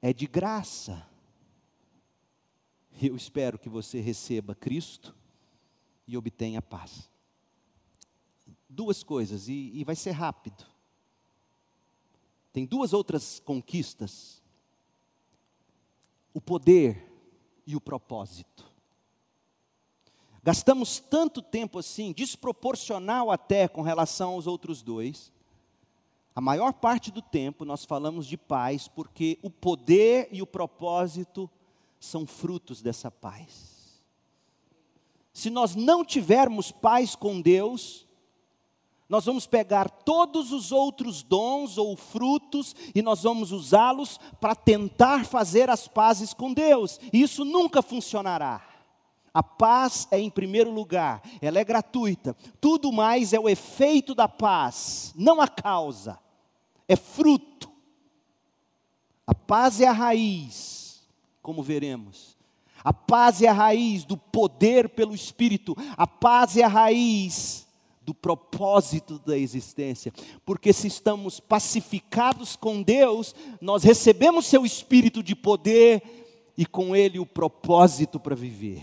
É 0.00 0.12
de 0.12 0.26
graça. 0.26 1.06
Eu 3.00 3.14
espero 3.14 3.58
que 3.58 3.68
você 3.68 4.00
receba 4.00 4.54
Cristo 4.54 5.14
e 6.06 6.16
obtenha 6.16 6.62
paz. 6.62 7.10
Duas 8.68 9.02
coisas, 9.02 9.48
e, 9.48 9.72
e 9.74 9.84
vai 9.84 9.94
ser 9.94 10.12
rápido. 10.12 10.64
Tem 12.52 12.64
duas 12.64 12.92
outras 12.92 13.38
conquistas 13.40 14.42
o 16.32 16.40
poder 16.40 17.10
e 17.66 17.76
o 17.76 17.80
propósito. 17.80 18.64
Gastamos 20.42 20.98
tanto 20.98 21.42
tempo 21.42 21.78
assim, 21.78 22.12
desproporcional 22.12 23.30
até 23.30 23.68
com 23.68 23.82
relação 23.82 24.30
aos 24.30 24.46
outros 24.46 24.82
dois. 24.82 25.30
A 26.34 26.40
maior 26.40 26.72
parte 26.72 27.10
do 27.10 27.20
tempo 27.20 27.64
nós 27.66 27.84
falamos 27.84 28.26
de 28.26 28.38
paz 28.38 28.88
porque 28.88 29.38
o 29.42 29.50
poder 29.50 30.28
e 30.32 30.40
o 30.40 30.46
propósito 30.46 31.50
são 32.00 32.26
frutos 32.26 32.80
dessa 32.80 33.10
paz. 33.10 34.00
se 35.34 35.50
nós 35.50 35.76
não 35.76 36.02
tivermos 36.04 36.72
paz 36.72 37.14
com 37.14 37.40
Deus, 37.40 38.07
nós 39.08 39.24
vamos 39.24 39.46
pegar 39.46 39.88
todos 39.88 40.52
os 40.52 40.70
outros 40.70 41.22
dons 41.22 41.78
ou 41.78 41.96
frutos 41.96 42.76
e 42.94 43.00
nós 43.00 43.22
vamos 43.22 43.52
usá-los 43.52 44.20
para 44.38 44.54
tentar 44.54 45.24
fazer 45.24 45.70
as 45.70 45.88
pazes 45.88 46.34
com 46.34 46.52
Deus. 46.52 47.00
E 47.10 47.22
isso 47.22 47.42
nunca 47.42 47.80
funcionará. 47.80 48.62
A 49.32 49.42
paz 49.42 50.06
é 50.10 50.18
em 50.18 50.28
primeiro 50.28 50.70
lugar, 50.70 51.22
ela 51.40 51.58
é 51.58 51.64
gratuita. 51.64 52.36
Tudo 52.60 52.92
mais 52.92 53.32
é 53.32 53.40
o 53.40 53.48
efeito 53.48 54.14
da 54.14 54.28
paz, 54.28 55.14
não 55.16 55.40
a 55.40 55.48
causa. 55.48 56.18
É 56.86 56.96
fruto. 56.96 57.70
A 59.26 59.34
paz 59.34 59.80
é 59.80 59.86
a 59.86 59.92
raiz, 59.92 61.02
como 61.40 61.62
veremos. 61.62 62.36
A 62.84 62.92
paz 62.92 63.40
é 63.40 63.48
a 63.48 63.52
raiz 63.52 64.04
do 64.04 64.16
poder 64.16 64.90
pelo 64.90 65.14
Espírito. 65.14 65.74
A 65.96 66.06
paz 66.06 66.56
é 66.56 66.62
a 66.62 66.68
raiz 66.68 67.67
do 68.08 68.14
propósito 68.14 69.18
da 69.18 69.36
existência. 69.36 70.10
Porque 70.46 70.72
se 70.72 70.86
estamos 70.86 71.40
pacificados 71.40 72.56
com 72.56 72.80
Deus, 72.80 73.34
nós 73.60 73.84
recebemos 73.84 74.46
seu 74.46 74.64
espírito 74.64 75.22
de 75.22 75.36
poder 75.36 76.02
e 76.56 76.64
com 76.64 76.96
ele 76.96 77.18
o 77.18 77.26
propósito 77.26 78.18
para 78.18 78.34
viver. 78.34 78.82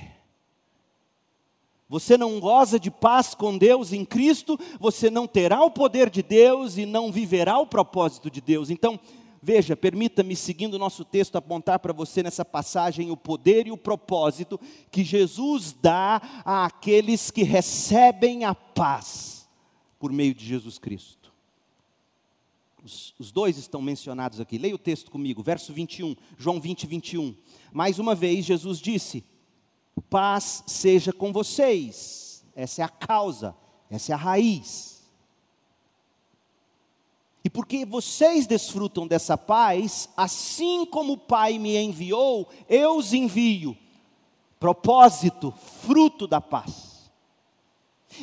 Você 1.89 2.19
não 2.19 2.39
goza 2.39 2.79
de 2.79 2.91
paz 2.91 3.33
com 3.33 3.57
Deus 3.57 3.91
em 3.91 4.05
Cristo, 4.05 4.59
você 4.79 5.09
não 5.09 5.25
terá 5.25 5.63
o 5.63 5.71
poder 5.71 6.07
de 6.11 6.21
Deus 6.21 6.77
e 6.77 6.85
não 6.85 7.11
viverá 7.11 7.57
o 7.57 7.65
propósito 7.65 8.29
de 8.29 8.41
Deus. 8.41 8.69
Então, 8.69 8.99
Veja, 9.45 9.77
permita-me, 9.77 10.35
seguindo 10.35 10.73
o 10.73 10.79
nosso 10.79 11.05
texto, 11.05 11.35
apontar 11.35 11.77
para 11.77 11.93
você 11.93 12.23
nessa 12.23 12.43
passagem 12.43 13.11
o 13.11 13.15
poder 13.15 13.67
e 13.67 13.71
o 13.71 13.77
propósito 13.77 14.59
que 14.89 15.03
Jesus 15.03 15.71
dá 15.71 16.19
àqueles 16.43 17.29
que 17.29 17.43
recebem 17.43 18.43
a 18.43 18.55
paz 18.55 19.47
por 19.99 20.11
meio 20.11 20.33
de 20.33 20.43
Jesus 20.43 20.79
Cristo. 20.79 21.31
Os, 22.83 23.13
os 23.19 23.31
dois 23.31 23.59
estão 23.59 23.83
mencionados 23.83 24.39
aqui. 24.39 24.57
Leia 24.57 24.73
o 24.73 24.79
texto 24.79 25.11
comigo, 25.11 25.43
verso 25.43 25.71
21, 25.71 26.15
João 26.39 26.59
20, 26.59 26.87
21. 26.87 27.35
Mais 27.71 27.99
uma 27.99 28.15
vez, 28.15 28.45
Jesus 28.45 28.79
disse: 28.79 29.23
Paz 30.09 30.63
seja 30.65 31.13
com 31.13 31.31
vocês. 31.31 32.43
Essa 32.55 32.81
é 32.81 32.85
a 32.85 32.89
causa, 32.89 33.55
essa 33.91 34.11
é 34.11 34.15
a 34.15 34.17
raiz. 34.17 34.94
E 37.45 37.49
porque 37.49 37.85
vocês 37.85 38.47
desfrutam 38.47 39.05
dessa 39.05 39.37
paz, 39.37 40.09
assim 40.17 40.83
como 40.83 41.13
o 41.13 41.17
Pai 41.17 41.59
me 41.59 41.77
enviou, 41.77 42.49
eu 42.67 42.97
os 42.97 43.13
envio. 43.13 43.77
Propósito, 44.59 45.53
fruto 45.83 46.25
da 46.25 46.41
paz. 46.41 47.11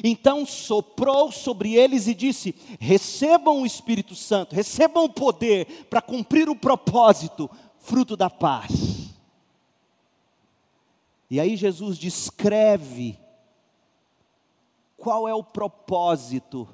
Então 0.03 0.45
soprou 0.45 1.31
sobre 1.31 1.75
eles 1.75 2.09
e 2.09 2.15
disse: 2.15 2.53
recebam 2.81 3.63
o 3.63 3.67
Espírito 3.67 4.17
Santo, 4.17 4.57
recebam 4.57 5.05
o 5.05 5.13
poder 5.13 5.87
para 5.89 6.03
cumprir 6.03 6.49
o 6.49 6.57
propósito, 6.57 7.49
fruto 7.79 8.17
da 8.17 8.29
paz. 8.29 9.15
E 11.31 11.39
aí 11.39 11.57
Jesus 11.57 11.97
descreve 11.97 13.17
qual 14.97 15.29
é 15.29 15.35
o 15.35 15.45
propósito 15.45 16.69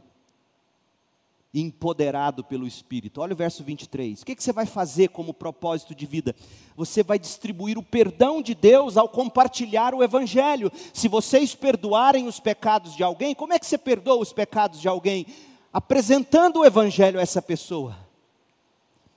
empoderado 1.53 2.45
pelo 2.45 2.67
Espírito. 2.67 3.21
Olha 3.21 3.33
o 3.33 3.37
verso 3.37 3.65
23. 3.65 4.21
O 4.21 4.27
que, 4.27 4.37
você 4.39 4.53
vai 4.53 4.67
fazer 4.67 5.09
como 5.09 5.33
propósito 5.33 5.95
de 5.95 6.05
vida? 6.05 6.35
Você 6.77 7.03
vai 7.03 7.19
distribuir 7.19 7.79
o 7.79 7.83
perdão 7.83 8.43
de 8.43 8.55
Deus 8.55 8.97
ao 8.97 9.09
compartilhar 9.09 9.95
o 9.95 10.03
Evangelho. 10.03 10.71
Se 10.93 11.09
vocês 11.09 11.55
perdoarem 11.55 12.27
os 12.27 12.39
pecados 12.39 12.95
de 12.95 13.03
alguém, 13.03 13.35
como 13.35 13.53
é 13.53 13.59
que 13.59 13.67
você 13.67 13.79
perdoa 13.79 14.21
os 14.21 14.33
pecados 14.33 14.81
de 14.81 14.89
alguém? 14.89 15.27
Apresentando 15.73 16.61
o 16.61 16.67
Evangelho 16.67 17.19
a 17.19 17.23
essa 17.23 17.41
pessoa. 17.41 17.97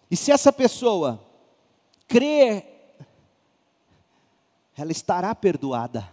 E 0.09 0.15
se 0.15 0.31
essa 0.31 0.51
pessoa 0.53 1.21
crer, 2.07 2.65
ela 4.77 4.91
estará 4.91 5.33
perdoada. 5.35 6.09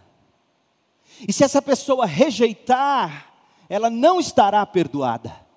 E 1.27 1.33
se 1.33 1.43
essa 1.43 1.61
pessoa 1.61 2.05
rejeitar, 2.05 3.33
ela 3.69 3.89
não 3.89 4.19
estará 4.19 4.65
perdoada. 4.65 5.48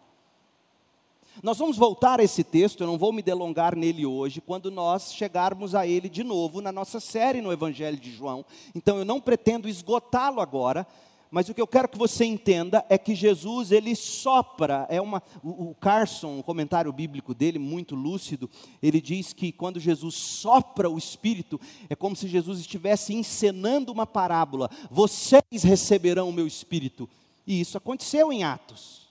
Nós 1.40 1.58
vamos 1.58 1.76
voltar 1.76 2.20
a 2.20 2.24
esse 2.24 2.42
texto, 2.42 2.82
eu 2.82 2.86
não 2.86 2.98
vou 2.98 3.12
me 3.12 3.22
delongar 3.22 3.76
nele 3.76 4.04
hoje, 4.04 4.40
quando 4.40 4.70
nós 4.70 5.14
chegarmos 5.14 5.74
a 5.74 5.86
ele 5.86 6.08
de 6.08 6.24
novo 6.24 6.60
na 6.60 6.72
nossa 6.72 6.98
série 6.98 7.40
no 7.40 7.52
Evangelho 7.52 7.96
de 7.96 8.10
João. 8.10 8.44
Então 8.74 8.98
eu 8.98 9.04
não 9.04 9.20
pretendo 9.20 9.68
esgotá-lo 9.68 10.40
agora, 10.40 10.86
mas 11.30 11.48
o 11.48 11.54
que 11.54 11.62
eu 11.62 11.66
quero 11.66 11.88
que 11.88 11.96
você 11.96 12.26
entenda 12.26 12.84
é 12.90 12.98
que 12.98 13.14
Jesus, 13.14 13.72
ele 13.72 13.96
sopra, 13.96 14.86
é 14.90 15.00
uma, 15.00 15.22
o, 15.42 15.74
Carson, 15.80 16.38
o 16.38 16.42
comentário 16.42 16.92
bíblico 16.92 17.32
dele, 17.32 17.58
muito 17.58 17.94
lúcido, 17.94 18.50
ele 18.82 19.00
diz 19.00 19.32
que 19.32 19.50
quando 19.50 19.80
Jesus 19.80 20.14
sopra 20.14 20.90
o 20.90 20.98
Espírito, 20.98 21.58
é 21.88 21.96
como 21.96 22.14
se 22.14 22.28
Jesus 22.28 22.60
estivesse 22.60 23.14
encenando 23.14 23.90
uma 23.90 24.06
parábola, 24.06 24.68
vocês 24.90 25.62
receberão 25.62 26.28
o 26.28 26.32
meu 26.32 26.46
Espírito, 26.46 27.08
e 27.46 27.62
isso 27.62 27.78
aconteceu 27.78 28.30
em 28.30 28.44
Atos. 28.44 29.01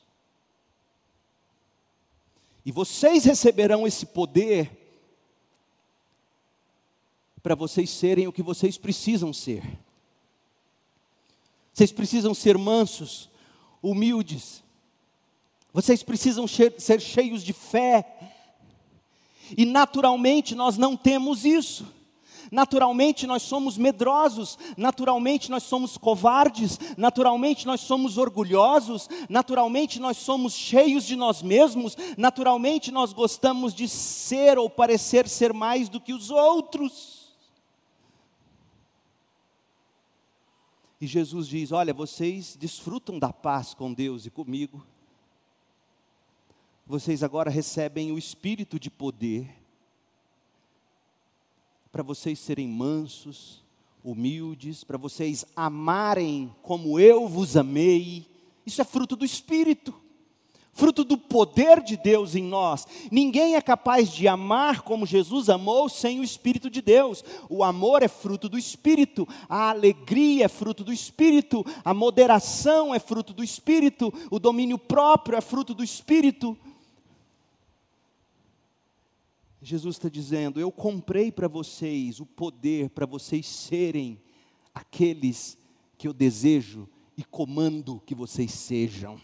E 2.66 2.72
vocês 2.72 3.26
receberão 3.26 3.88
esse 3.88 4.06
poder 4.06 4.78
para 7.42 7.56
vocês 7.56 7.90
serem 7.90 8.28
o 8.28 8.34
que 8.34 8.44
vocês 8.44 8.78
precisam 8.78 9.34
ser. 9.34 9.64
Vocês 11.74 11.92
precisam 11.92 12.34
ser 12.34 12.58
mansos, 12.58 13.30
humildes. 13.82 14.64
Vocês 15.74 16.04
precisam 16.04 16.46
ser 16.48 17.02
cheios 17.02 17.44
de 17.44 17.54
fé. 17.54 18.06
E 19.58 19.66
naturalmente 19.66 20.54
nós 20.54 20.78
não 20.78 20.96
temos 20.96 21.46
isso. 21.46 21.86
Naturalmente 22.52 23.26
nós 23.26 23.44
somos 23.44 23.78
medrosos, 23.78 24.60
naturalmente 24.76 25.50
nós 25.50 25.64
somos 25.64 25.98
covardes, 25.98 26.78
naturalmente 26.98 27.66
nós 27.66 27.80
somos 27.80 28.18
orgulhosos, 28.18 29.08
naturalmente 29.30 30.02
nós 30.02 30.18
somos 30.18 30.52
cheios 30.52 31.06
de 31.06 31.16
nós 31.16 31.42
mesmos, 31.42 31.96
naturalmente 32.18 32.92
nós 32.92 33.14
gostamos 33.14 33.74
de 33.74 33.88
ser 33.88 34.60
ou 34.60 34.70
parecer 34.70 35.30
ser 35.30 35.54
mais 35.54 35.88
do 35.88 36.02
que 36.02 36.12
os 36.12 36.30
outros. 36.30 37.34
E 41.00 41.08
Jesus 41.08 41.48
diz: 41.48 41.72
Olha, 41.72 41.94
vocês 41.94 42.58
desfrutam 42.60 43.18
da 43.18 43.32
paz 43.32 43.74
com 43.74 43.94
Deus 43.94 44.26
e 44.26 44.30
comigo, 44.30 44.86
vocês 46.86 47.24
agora 47.24 47.50
recebem 47.50 48.12
o 48.12 48.18
espírito 48.18 48.78
de 48.78 48.92
poder 48.92 49.61
para 51.92 52.04
vocês 52.04 52.40
serem 52.40 52.68
mansos, 52.68 53.62
humildes, 54.04 54.84
para 54.84 54.98
vocês 54.98 55.46
amarem 55.56 56.54
como 56.62 57.00
eu 57.00 57.28
vos 57.28 57.58
amei. 57.58 58.26
Isso 58.66 58.82
é 58.82 58.86
fruto 58.86 59.16
do 59.16 59.26
Espírito, 59.26 59.94
fruto 60.72 61.04
do 61.04 61.18
poder 61.18 61.84
de 61.84 61.98
Deus 61.98 62.34
em 62.34 62.44
nós. 62.44 62.88
Ninguém 63.12 63.56
é 63.56 63.62
capaz 63.62 64.10
de 64.10 64.26
amar 64.26 64.84
como 64.84 65.06
Jesus 65.06 65.50
amou 65.50 65.90
sem 65.90 66.22
o 66.22 66.24
Espírito 66.24 66.70
de 66.70 66.82
Deus. 66.82 67.26
O 67.50 67.62
amor 67.62 68.02
é 68.02 68.08
fruto 68.08 68.48
do 68.48 68.58
Espírito, 68.58 69.28
a 69.50 69.70
alegria 69.70 70.46
é 70.46 70.48
fruto 70.48 70.86
do 70.86 70.94
Espírito, 70.94 71.66
a 71.84 71.94
moderação 71.94 72.96
é 72.96 73.00
fruto 73.00 73.34
do 73.34 73.44
Espírito, 73.44 74.14
o 74.32 74.40
domínio 74.40 74.78
próprio 74.78 75.38
é 75.38 75.42
fruto 75.42 75.74
do 75.74 75.84
Espírito. 75.84 76.58
Jesus 79.62 79.96
está 79.96 80.10
dizendo: 80.10 80.60
Eu 80.60 80.72
comprei 80.72 81.32
para 81.32 81.48
vocês 81.48 82.20
o 82.20 82.26
poder 82.26 82.90
para 82.90 83.06
vocês 83.06 83.46
serem 83.46 84.20
aqueles 84.74 85.58
que 85.98 86.08
eu 86.08 86.14
desejo 86.14 86.90
e 87.16 87.24
comando 87.24 88.02
que 88.06 88.16
vocês 88.16 88.52
sejam. 88.52 89.22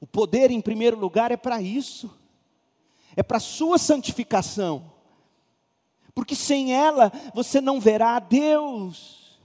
O 0.00 0.06
poder, 0.06 0.50
em 0.50 0.60
primeiro 0.60 0.98
lugar, 0.98 1.30
é 1.30 1.36
para 1.36 1.62
isso, 1.62 2.10
é 3.14 3.22
para 3.22 3.36
a 3.36 3.40
sua 3.40 3.78
santificação, 3.78 4.92
porque 6.14 6.34
sem 6.34 6.72
ela 6.72 7.12
você 7.34 7.60
não 7.60 7.80
verá 7.80 8.18
Deus. 8.18 9.38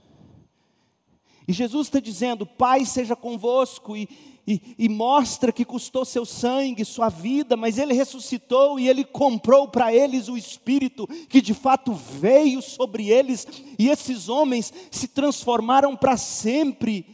E 1.46 1.52
Jesus 1.52 1.86
está 1.86 2.00
dizendo: 2.00 2.44
Pai 2.44 2.84
seja 2.84 3.14
convosco, 3.14 3.96
e, 3.96 4.08
e, 4.46 4.74
e, 4.78 4.88
mostra 4.90 5.50
que 5.50 5.64
custou 5.64 6.04
seu 6.04 6.26
sangue, 6.26 6.84
sua 6.84 7.08
vida, 7.08 7.56
mas 7.56 7.78
ele 7.78 7.94
ressuscitou 7.94 8.78
e 8.78 8.88
ele 8.88 9.02
comprou 9.02 9.68
para 9.68 9.94
eles 9.94 10.28
o 10.28 10.36
Espírito 10.36 11.06
que 11.28 11.40
de 11.40 11.54
fato 11.54 11.94
veio 11.94 12.60
sobre 12.60 13.08
eles, 13.08 13.46
e 13.78 13.88
esses 13.88 14.28
homens 14.28 14.72
se 14.90 15.08
transformaram 15.08 15.96
para 15.96 16.16
sempre. 16.16 17.06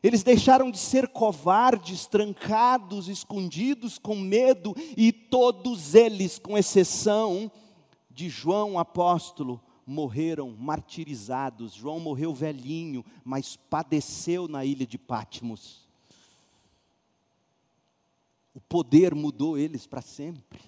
Eles 0.00 0.22
deixaram 0.22 0.70
de 0.70 0.78
ser 0.78 1.08
covardes, 1.08 2.06
trancados, 2.06 3.08
escondidos, 3.08 3.98
com 3.98 4.14
medo, 4.14 4.76
e 4.96 5.10
todos 5.10 5.94
eles, 5.94 6.38
com 6.38 6.58
exceção 6.58 7.50
de 8.10 8.28
João 8.28 8.78
apóstolo, 8.78 9.60
morreram 9.86 10.54
martirizados. 10.56 11.74
João 11.74 11.98
morreu 11.98 12.34
velhinho, 12.34 13.04
mas 13.24 13.56
padeceu 13.56 14.46
na 14.46 14.64
ilha 14.64 14.86
de 14.86 14.98
Patmos. 14.98 15.83
Poder 18.68 19.14
mudou 19.14 19.58
eles 19.58 19.86
para 19.86 20.02
sempre. 20.02 20.60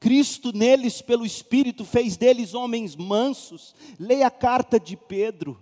Cristo 0.00 0.52
neles, 0.52 1.02
pelo 1.02 1.26
Espírito, 1.26 1.84
fez 1.84 2.16
deles 2.16 2.54
homens 2.54 2.94
mansos. 2.94 3.74
Leia 3.98 4.28
a 4.28 4.30
carta 4.30 4.78
de 4.78 4.96
Pedro. 4.96 5.60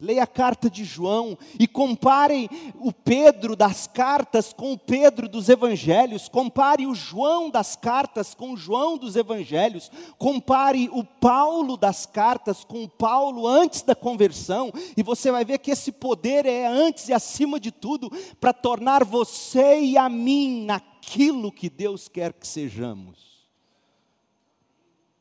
Leia 0.00 0.22
a 0.22 0.26
carta 0.28 0.70
de 0.70 0.84
João 0.84 1.36
e 1.58 1.66
comparem 1.66 2.48
o 2.76 2.92
Pedro 2.92 3.56
das 3.56 3.88
cartas 3.88 4.52
com 4.52 4.72
o 4.72 4.78
Pedro 4.78 5.28
dos 5.28 5.48
evangelhos. 5.48 6.28
Compare 6.28 6.86
o 6.86 6.94
João 6.94 7.50
das 7.50 7.74
cartas 7.74 8.32
com 8.32 8.52
o 8.52 8.56
João 8.56 8.96
dos 8.96 9.16
evangelhos. 9.16 9.90
Compare 10.16 10.88
o 10.92 11.02
Paulo 11.02 11.76
das 11.76 12.06
cartas 12.06 12.62
com 12.62 12.84
o 12.84 12.88
Paulo 12.88 13.44
antes 13.48 13.82
da 13.82 13.96
conversão. 13.96 14.72
E 14.96 15.02
você 15.02 15.32
vai 15.32 15.44
ver 15.44 15.58
que 15.58 15.72
esse 15.72 15.90
poder 15.90 16.46
é 16.46 16.64
antes 16.64 17.08
e 17.08 17.12
acima 17.12 17.58
de 17.58 17.72
tudo 17.72 18.08
para 18.40 18.52
tornar 18.52 19.02
você 19.02 19.80
e 19.80 19.98
a 19.98 20.08
mim 20.08 20.64
naquilo 20.64 21.50
que 21.50 21.68
Deus 21.68 22.06
quer 22.06 22.32
que 22.32 22.46
sejamos 22.46 23.27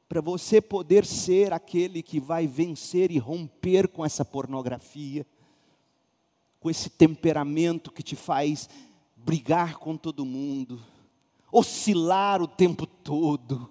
para 0.07 0.21
você 0.21 0.61
poder 0.61 1.05
ser 1.05 1.51
aquele 1.51 2.01
que 2.01 2.19
vai 2.19 2.47
vencer 2.47 3.11
e 3.11 3.17
romper 3.17 3.87
com 3.89 4.05
essa 4.05 4.23
pornografia, 4.23 5.25
com 6.59 6.69
esse 6.69 6.89
temperamento 6.89 7.91
que 7.91 8.01
te 8.01 8.15
faz 8.15 8.69
brigar 9.15 9.77
com 9.77 9.97
todo 9.97 10.25
mundo, 10.25 10.81
oscilar 11.51 12.41
o 12.41 12.47
tempo 12.47 12.85
todo, 12.85 13.69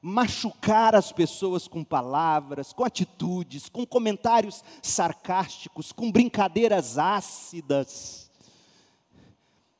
machucar 0.00 0.94
as 0.94 1.10
pessoas 1.10 1.66
com 1.66 1.82
palavras, 1.82 2.72
com 2.72 2.84
atitudes, 2.84 3.68
com 3.68 3.84
comentários 3.84 4.62
sarcásticos, 4.80 5.90
com 5.90 6.12
brincadeiras 6.12 6.98
ácidas. 6.98 8.30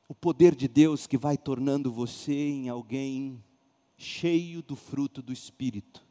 O 0.07 0.13
poder 0.13 0.53
de 0.53 0.67
Deus 0.67 1.07
que 1.07 1.17
vai 1.17 1.37
tornando 1.37 1.91
você 1.91 2.33
em 2.33 2.69
alguém 2.69 3.41
cheio 4.03 4.61
do 4.61 4.75
fruto 4.75 5.21
do 5.21 5.33
Espírito. 5.33 6.05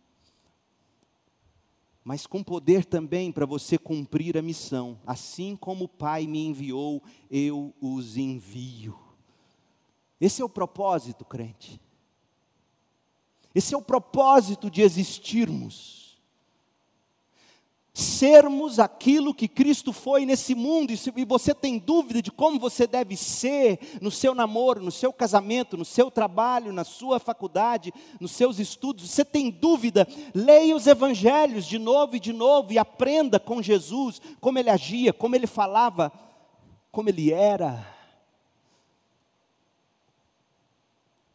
Mas 2.03 2.27
com 2.27 2.43
poder 2.43 2.85
também 2.85 3.31
para 3.31 3.47
você 3.47 3.79
cumprir 3.79 4.37
a 4.37 4.43
missão. 4.43 4.99
Assim 5.07 5.55
como 5.55 5.85
o 5.85 5.89
Pai 5.89 6.27
me 6.27 6.45
enviou, 6.45 7.01
eu 7.31 7.73
os 7.81 8.17
envio. 8.17 8.99
Esse 10.21 10.43
é 10.43 10.45
o 10.45 10.49
propósito, 10.49 11.25
crente. 11.25 11.81
Esse 13.55 13.75
é 13.75 13.77
o 13.77 13.83
propósito 13.83 14.69
de 14.71 14.83
existirmos 14.83 16.02
sermos 17.95 18.79
aquilo 18.79 19.35
que 19.35 19.47
Cristo 19.47 19.93
foi 19.93 20.25
nesse 20.25 20.55
mundo, 20.55 20.93
e 20.93 21.25
você 21.25 21.55
tem 21.55 21.79
dúvida 21.79 22.23
de 22.23 22.31
como 22.31 22.59
você 22.59 22.87
deve 22.87 23.17
ser 23.17 23.79
no 24.01 24.11
seu 24.11 24.35
namoro, 24.35 24.83
no 24.83 24.91
seu 24.91 25.13
casamento, 25.13 25.77
no 25.77 25.85
seu 25.85 26.11
trabalho, 26.11 26.73
na 26.73 26.85
sua 26.85 27.19
faculdade, 27.19 27.93
nos 28.19 28.33
seus 28.33 28.59
estudos, 28.59 29.11
você 29.11 29.25
tem 29.25 29.51
dúvida, 29.51 30.09
leia 30.35 30.75
os 30.75 30.87
evangelhos 30.87 31.67
de 31.67 31.79
novo 31.79 32.17
e 32.17 32.21
de 32.21 32.33
novo 32.33 32.73
e 32.73 32.79
aprenda 32.79 33.39
com 33.39 33.61
Jesus, 33.61 34.23
como 34.41 34.59
ele 34.59 34.71
agia, 34.71 35.13
como 35.13 35.37
ele 35.37 35.47
falava, 35.47 36.11
como 36.91 37.11
ele 37.11 37.31
era. 37.31 37.87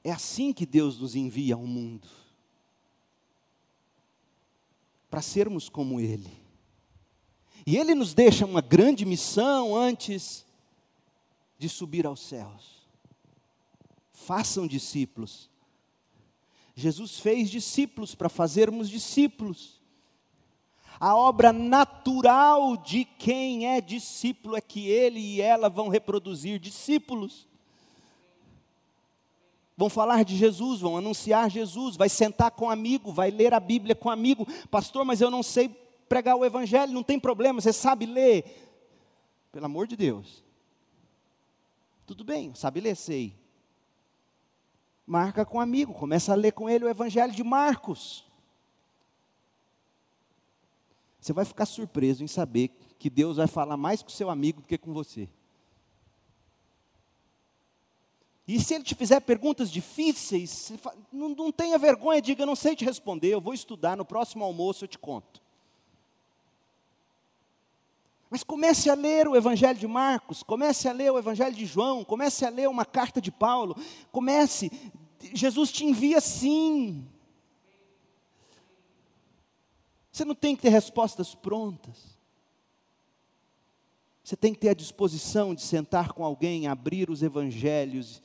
É 0.03 0.12
assim 0.12 0.53
que 0.53 0.66
Deus 0.66 0.97
nos 0.99 1.16
envia 1.16 1.53
ao 1.53 1.68
mundo, 1.68 2.08
para 5.10 5.22
sermos 5.22 5.70
como 5.70 5.99
Ele. 5.99 6.46
E 7.68 7.76
ele 7.76 7.93
nos 7.93 8.13
deixa 8.13 8.45
uma 8.45 8.61
grande 8.61 9.05
missão 9.05 9.76
antes 9.76 10.45
de 11.59 11.68
subir 11.68 12.07
aos 12.07 12.22
céus. 12.22 12.88
Façam 14.13 14.65
discípulos. 14.65 15.49
Jesus 16.74 17.20
fez 17.20 17.49
discípulos 17.49 18.15
para 18.15 18.30
fazermos 18.30 18.89
discípulos. 18.89 19.82
A 20.97 21.13
obra 21.13 21.51
natural 21.51 22.78
de 22.78 23.03
quem 23.03 23.68
é 23.68 23.82
discípulo 23.82 24.55
é 24.55 24.61
que 24.61 24.88
ele 24.88 25.20
e 25.20 25.41
ela 25.41 25.68
vão 25.68 25.89
reproduzir 25.89 26.59
discípulos. 26.59 27.45
Vão 29.76 29.89
falar 29.89 30.24
de 30.24 30.38
Jesus, 30.38 30.80
vão 30.80 30.95
anunciar 30.95 31.49
Jesus, 31.49 31.97
vai 31.97 32.07
sentar 32.07 32.51
com 32.51 32.70
amigo, 32.70 33.11
vai 33.11 33.30
ler 33.30 33.53
a 33.53 33.59
Bíblia 33.59 33.93
com 33.93 34.09
amigo. 34.09 34.47
Pastor, 34.72 35.03
mas 35.03 35.20
eu 35.20 35.30
não 35.30 35.43
sei 35.43 35.86
pregar 36.08 36.36
o 36.36 36.45
Evangelho, 36.45 36.93
não 36.93 37.03
tem 37.03 37.20
problema, 37.20 37.62
você 37.62 37.74
sabe 37.74 38.05
ler. 38.05 38.45
Pelo 39.51 39.66
amor 39.66 39.88
de 39.88 39.95
Deus. 39.95 40.43
Tudo 42.05 42.24
bem, 42.24 42.53
sabe 42.55 42.80
ler? 42.80 42.95
Sei. 42.95 43.36
Marca 45.05 45.45
com 45.45 45.58
um 45.58 45.62
amigo, 45.62 45.93
começa 45.93 46.34
a 46.34 46.36
ler 46.36 46.51
com 46.51 46.70
ele 46.70 46.86
o 46.86 46.89
Evangelho 46.89 47.34
de 47.34 47.43
Marcos. 47.43 48.26
Você 51.20 51.34
vai 51.34 51.45
ficar 51.45 51.66
surpreso 51.66 52.24
em 52.24 52.28
saber 52.28 52.70
que 52.97 53.10
Deus 53.10 53.38
vai 53.38 53.47
falar 53.47 53.78
mais 53.78 54.01
com 54.01 54.10
seu 54.10 54.30
amigo 54.30 54.62
do 54.62 54.68
que 54.68 54.78
com 54.78 54.93
você. 54.93 55.30
E 58.47 58.62
se 58.62 58.74
ele 58.74 58.84
te 58.86 58.95
fizer 58.95 59.20
perguntas 59.20 59.70
difíceis, 59.70 60.72
não, 61.12 61.30
não 61.30 61.51
tenha 61.51 61.78
vergonha, 61.78 62.22
diga, 62.22 62.45
não 62.45 62.55
sei 62.55 62.78
te 62.78 62.86
responder, 62.86 63.28
eu 63.28 63.41
vou 63.41 63.53
estudar, 63.53 63.97
no 63.97 64.05
próximo 64.05 64.45
almoço 64.45 64.86
eu 64.86 64.88
te 64.88 64.97
conto. 64.97 65.41
Mas 68.30 68.43
comece 68.43 68.89
a 68.89 68.93
ler 68.93 69.28
o 69.28 69.36
Evangelho 69.36 69.80
de 69.80 69.88
Marcos, 69.88 70.43
comece 70.43 70.88
a 70.88 70.91
ler 70.91 71.11
o 71.11 71.17
Evangelho 71.17 71.55
de 71.55 71.65
João, 71.65 72.03
comece 72.03 72.45
a 72.45 72.49
ler 72.49 72.67
uma 72.67 72.86
carta 72.86 73.21
de 73.21 73.32
Paulo, 73.32 73.75
comece. 74.11 74.71
Jesus 75.34 75.71
te 75.71 75.86
envia 75.86 76.19
sim. 76.19 77.07
Você 80.11 80.25
não 80.25 80.36
tem 80.36 80.55
que 80.55 80.63
ter 80.63 80.69
respostas 80.69 81.34
prontas. 81.36 82.17
Você 84.23 84.36
tem 84.36 84.53
que 84.53 84.59
ter 84.59 84.69
a 84.69 84.73
disposição 84.73 85.55
de 85.55 85.61
sentar 85.61 86.11
com 86.11 86.25
alguém, 86.25 86.67
abrir 86.67 87.09
os 87.09 87.23
evangelhos, 87.23 88.21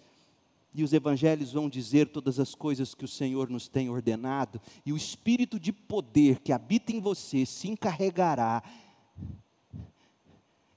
e 0.75 0.83
os 0.83 0.93
evangelhos 0.93 1.53
vão 1.53 1.69
dizer 1.69 2.09
todas 2.09 2.41
as 2.41 2.57
coisas 2.57 2.95
que 2.95 3.05
o 3.05 3.09
Senhor 3.09 3.49
nos 3.49 3.69
tem 3.69 3.89
ordenado, 3.89 4.61
e 4.85 4.93
o 4.93 4.97
espírito 4.97 5.61
de 5.61 5.73
poder 5.73 6.41
que 6.41 6.53
habita 6.53 6.91
em 6.91 6.99
você 6.99 7.47
se 7.47 7.69
encarregará 7.69 8.65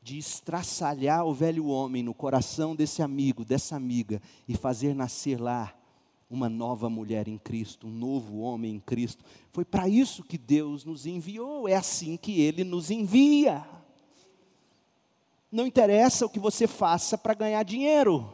de 0.05 0.19
estraçalhar 0.19 1.25
o 1.25 1.33
velho 1.33 1.65
homem 1.65 2.03
no 2.03 2.13
coração 2.13 2.75
desse 2.75 3.01
amigo, 3.01 3.43
dessa 3.43 3.75
amiga, 3.75 4.21
e 4.47 4.55
fazer 4.55 4.93
nascer 4.93 5.41
lá 5.41 5.75
uma 6.29 6.47
nova 6.47 6.87
mulher 6.91 7.27
em 7.27 7.39
Cristo, 7.39 7.87
um 7.87 7.91
novo 7.91 8.37
homem 8.37 8.75
em 8.75 8.79
Cristo. 8.79 9.25
Foi 9.51 9.65
para 9.65 9.89
isso 9.89 10.23
que 10.23 10.37
Deus 10.37 10.85
nos 10.85 11.07
enviou, 11.07 11.67
é 11.67 11.73
assim 11.73 12.17
que 12.17 12.39
Ele 12.39 12.63
nos 12.63 12.91
envia. 12.91 13.65
Não 15.51 15.65
interessa 15.65 16.27
o 16.27 16.29
que 16.29 16.39
você 16.39 16.67
faça 16.67 17.17
para 17.17 17.33
ganhar 17.33 17.63
dinheiro. 17.63 18.31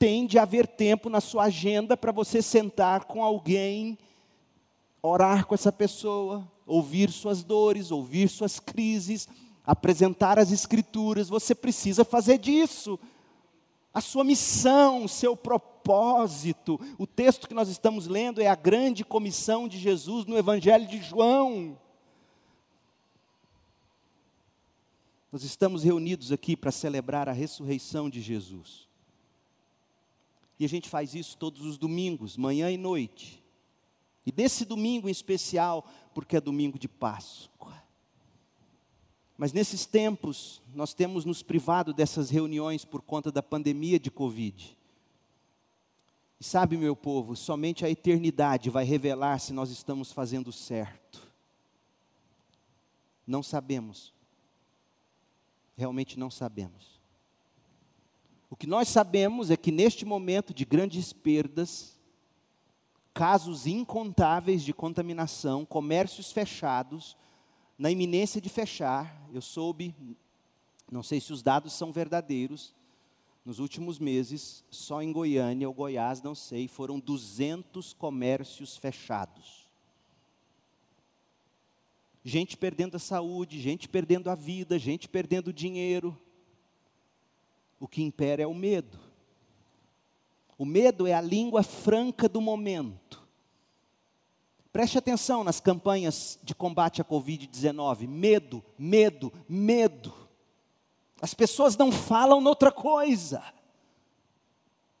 Tem 0.00 0.26
de 0.26 0.36
haver 0.36 0.66
tempo 0.66 1.08
na 1.08 1.20
sua 1.20 1.44
agenda 1.44 1.96
para 1.96 2.10
você 2.10 2.42
sentar 2.42 3.04
com 3.04 3.22
alguém, 3.22 3.96
orar 5.00 5.46
com 5.46 5.54
essa 5.54 5.70
pessoa, 5.70 6.44
ouvir 6.70 7.10
suas 7.10 7.42
dores, 7.42 7.90
ouvir 7.90 8.28
suas 8.28 8.60
crises, 8.60 9.28
apresentar 9.66 10.38
as 10.38 10.52
Escrituras, 10.52 11.28
você 11.28 11.54
precisa 11.54 12.04
fazer 12.04 12.38
disso. 12.38 12.98
A 13.92 14.00
sua 14.00 14.22
missão, 14.22 15.04
o 15.04 15.08
seu 15.08 15.36
propósito. 15.36 16.80
O 16.96 17.08
texto 17.08 17.48
que 17.48 17.54
nós 17.54 17.68
estamos 17.68 18.06
lendo 18.06 18.40
é 18.40 18.46
a 18.46 18.54
grande 18.54 19.04
comissão 19.04 19.66
de 19.66 19.78
Jesus 19.78 20.24
no 20.26 20.38
Evangelho 20.38 20.86
de 20.86 21.02
João. 21.02 21.76
Nós 25.32 25.42
estamos 25.42 25.82
reunidos 25.82 26.30
aqui 26.30 26.56
para 26.56 26.70
celebrar 26.70 27.28
a 27.28 27.32
ressurreição 27.32 28.08
de 28.08 28.20
Jesus. 28.20 28.88
E 30.58 30.64
a 30.64 30.68
gente 30.68 30.88
faz 30.88 31.14
isso 31.14 31.36
todos 31.36 31.62
os 31.62 31.76
domingos, 31.76 32.36
manhã 32.36 32.70
e 32.70 32.76
noite. 32.76 33.42
E 34.26 34.30
desse 34.30 34.64
domingo 34.64 35.08
em 35.08 35.12
especial, 35.12 35.84
porque 36.14 36.36
é 36.36 36.40
domingo 36.40 36.78
de 36.78 36.88
Páscoa. 36.88 37.80
Mas 39.36 39.52
nesses 39.52 39.86
tempos, 39.86 40.60
nós 40.74 40.92
temos 40.92 41.24
nos 41.24 41.42
privado 41.42 41.94
dessas 41.94 42.28
reuniões 42.28 42.84
por 42.84 43.00
conta 43.00 43.32
da 43.32 43.42
pandemia 43.42 43.98
de 43.98 44.10
Covid. 44.10 44.76
E 46.38 46.44
sabe, 46.44 46.76
meu 46.76 46.96
povo, 46.96 47.36
somente 47.36 47.84
a 47.84 47.90
eternidade 47.90 48.70
vai 48.70 48.84
revelar 48.84 49.38
se 49.38 49.52
nós 49.52 49.70
estamos 49.70 50.12
fazendo 50.12 50.52
certo. 50.52 51.26
Não 53.26 53.42
sabemos. 53.42 54.12
Realmente 55.76 56.18
não 56.18 56.30
sabemos. 56.30 57.00
O 58.50 58.56
que 58.56 58.66
nós 58.66 58.88
sabemos 58.88 59.50
é 59.50 59.56
que 59.56 59.70
neste 59.70 60.04
momento 60.04 60.52
de 60.52 60.64
grandes 60.64 61.12
perdas, 61.12 61.96
casos 63.20 63.66
incontáveis 63.66 64.62
de 64.62 64.72
contaminação, 64.72 65.66
comércios 65.66 66.32
fechados, 66.32 67.18
na 67.78 67.90
iminência 67.90 68.40
de 68.40 68.48
fechar. 68.48 69.14
Eu 69.30 69.42
soube, 69.42 69.94
não 70.90 71.02
sei 71.02 71.20
se 71.20 71.30
os 71.30 71.42
dados 71.42 71.74
são 71.74 71.92
verdadeiros, 71.92 72.74
nos 73.44 73.58
últimos 73.58 73.98
meses, 73.98 74.64
só 74.70 75.02
em 75.02 75.12
Goiânia 75.12 75.68
ou 75.68 75.74
Goiás, 75.74 76.22
não 76.22 76.34
sei, 76.34 76.66
foram 76.66 76.98
200 76.98 77.92
comércios 77.92 78.78
fechados. 78.78 79.68
Gente 82.24 82.56
perdendo 82.56 82.94
a 82.94 82.98
saúde, 82.98 83.60
gente 83.60 83.86
perdendo 83.86 84.30
a 84.30 84.34
vida, 84.34 84.78
gente 84.78 85.06
perdendo 85.06 85.52
dinheiro. 85.52 86.18
O 87.78 87.86
que 87.86 88.02
impera 88.02 88.44
é 88.44 88.46
o 88.46 88.54
medo. 88.54 89.09
O 90.60 90.66
medo 90.66 91.06
é 91.06 91.14
a 91.14 91.22
língua 91.22 91.62
franca 91.62 92.28
do 92.28 92.38
momento. 92.38 93.26
Preste 94.70 94.98
atenção 94.98 95.42
nas 95.42 95.58
campanhas 95.58 96.38
de 96.42 96.54
combate 96.54 97.00
à 97.00 97.04
Covid-19. 97.04 98.06
Medo, 98.06 98.62
medo, 98.78 99.32
medo. 99.48 100.12
As 101.18 101.32
pessoas 101.32 101.78
não 101.78 101.90
falam 101.90 102.42
noutra 102.42 102.70
coisa. 102.70 103.42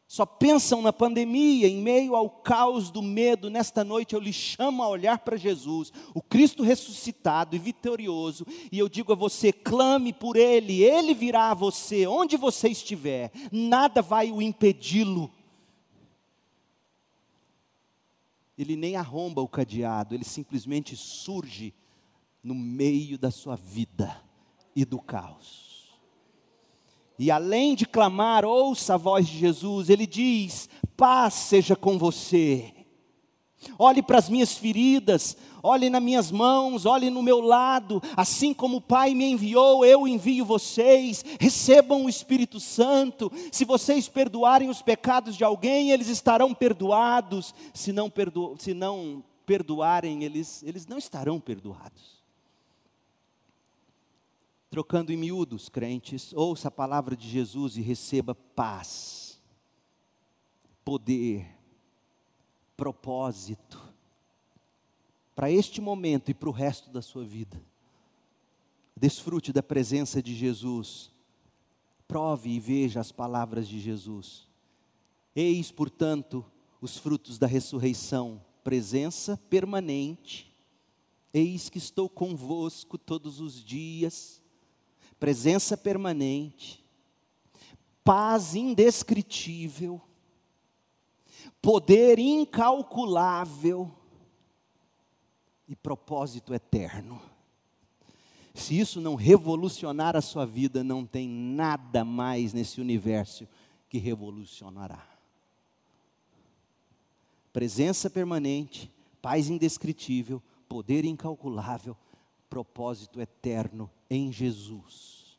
Só 0.08 0.24
pensam 0.24 0.80
na 0.80 0.94
pandemia, 0.94 1.68
em 1.68 1.76
meio 1.76 2.16
ao 2.16 2.30
caos 2.30 2.90
do 2.90 3.02
medo. 3.02 3.50
Nesta 3.50 3.84
noite 3.84 4.14
eu 4.14 4.20
lhe 4.20 4.32
chamo 4.32 4.82
a 4.82 4.88
olhar 4.88 5.18
para 5.18 5.36
Jesus, 5.36 5.92
o 6.14 6.22
Cristo 6.22 6.62
ressuscitado 6.62 7.54
e 7.54 7.58
vitorioso, 7.58 8.46
e 8.72 8.78
eu 8.78 8.88
digo 8.88 9.12
a 9.12 9.14
você: 9.14 9.52
clame 9.52 10.14
por 10.14 10.36
Ele, 10.36 10.82
Ele 10.82 11.12
virá 11.12 11.50
a 11.50 11.54
você, 11.54 12.06
onde 12.06 12.38
você 12.38 12.70
estiver, 12.70 13.30
nada 13.52 14.00
vai 14.00 14.32
o 14.32 14.40
impedi-lo. 14.40 15.30
Ele 18.60 18.76
nem 18.76 18.94
arromba 18.94 19.40
o 19.40 19.48
cadeado, 19.48 20.14
ele 20.14 20.24
simplesmente 20.24 20.94
surge 20.94 21.72
no 22.44 22.54
meio 22.54 23.16
da 23.16 23.30
sua 23.30 23.56
vida 23.56 24.22
e 24.76 24.84
do 24.84 25.00
caos. 25.00 25.98
E 27.18 27.30
além 27.30 27.74
de 27.74 27.86
clamar, 27.86 28.44
ouça 28.44 28.94
a 28.94 28.98
voz 28.98 29.26
de 29.26 29.38
Jesus, 29.38 29.88
ele 29.88 30.06
diz: 30.06 30.68
paz 30.94 31.32
seja 31.32 31.74
com 31.74 31.98
você. 31.98 32.79
Olhe 33.78 34.02
para 34.02 34.18
as 34.18 34.28
minhas 34.28 34.54
feridas, 34.54 35.36
olhe 35.62 35.90
nas 35.90 36.02
minhas 36.02 36.30
mãos, 36.30 36.86
olhe 36.86 37.10
no 37.10 37.22
meu 37.22 37.40
lado, 37.40 38.02
assim 38.16 38.54
como 38.54 38.78
o 38.78 38.80
Pai 38.80 39.14
me 39.14 39.26
enviou, 39.26 39.84
eu 39.84 40.08
envio 40.08 40.44
vocês. 40.44 41.24
Recebam 41.38 42.04
o 42.04 42.08
Espírito 42.08 42.58
Santo. 42.58 43.30
Se 43.52 43.64
vocês 43.64 44.08
perdoarem 44.08 44.70
os 44.70 44.80
pecados 44.80 45.36
de 45.36 45.44
alguém, 45.44 45.90
eles 45.90 46.08
estarão 46.08 46.54
perdoados. 46.54 47.54
Se 47.74 47.92
não, 47.92 48.08
perdo 48.08 48.56
se 48.58 48.72
não 48.72 49.22
perdoarem, 49.44 50.24
eles, 50.24 50.62
eles 50.62 50.86
não 50.86 50.96
estarão 50.96 51.38
perdoados. 51.38 52.20
Trocando 54.70 55.12
em 55.12 55.16
miúdos, 55.16 55.68
crentes, 55.68 56.32
ouça 56.32 56.68
a 56.68 56.70
palavra 56.70 57.16
de 57.16 57.28
Jesus 57.28 57.76
e 57.76 57.82
receba 57.82 58.34
paz, 58.34 59.40
poder, 60.84 61.59
propósito, 62.80 63.78
para 65.34 65.50
este 65.50 65.82
momento 65.82 66.30
e 66.30 66.34
para 66.34 66.48
o 66.48 66.52
resto 66.52 66.88
da 66.88 67.02
sua 67.02 67.22
vida. 67.22 67.62
Desfrute 68.96 69.52
da 69.52 69.62
presença 69.62 70.22
de 70.22 70.34
Jesus, 70.34 71.10
prove 72.08 72.48
e 72.48 72.58
veja 72.58 72.98
as 72.98 73.12
palavras 73.12 73.68
de 73.68 73.78
Jesus. 73.78 74.48
Eis, 75.36 75.70
portanto, 75.70 76.42
os 76.80 76.96
frutos 76.96 77.36
da 77.36 77.46
ressurreição, 77.46 78.42
presença 78.64 79.36
permanente. 79.36 80.50
Eis 81.34 81.68
que 81.68 81.76
estou 81.76 82.08
convosco 82.08 82.96
todos 82.96 83.40
os 83.40 83.62
dias 83.62 84.40
presença 85.18 85.76
permanente, 85.76 86.82
paz 88.02 88.54
indescritível, 88.54 90.00
poder 91.60 92.18
incalculável 92.18 93.90
e 95.68 95.76
propósito 95.76 96.54
eterno. 96.54 97.20
Se 98.54 98.78
isso 98.78 99.00
não 99.00 99.14
revolucionar 99.14 100.16
a 100.16 100.20
sua 100.20 100.44
vida, 100.44 100.82
não 100.82 101.06
tem 101.06 101.28
nada 101.28 102.04
mais 102.04 102.52
nesse 102.52 102.80
universo 102.80 103.46
que 103.88 103.98
revolucionará. 103.98 105.06
Presença 107.52 108.08
permanente, 108.08 108.90
paz 109.22 109.48
indescritível, 109.48 110.42
poder 110.68 111.04
incalculável, 111.04 111.96
propósito 112.48 113.20
eterno 113.20 113.90
em 114.08 114.32
Jesus. 114.32 115.38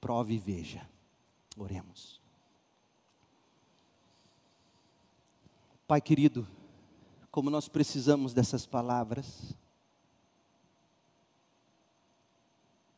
Prove 0.00 0.34
e 0.34 0.38
veja. 0.38 0.88
Oremos. 1.56 2.21
Pai 5.92 6.00
querido, 6.00 6.48
como 7.30 7.50
nós 7.50 7.68
precisamos 7.68 8.32
dessas 8.32 8.64
palavras, 8.64 9.54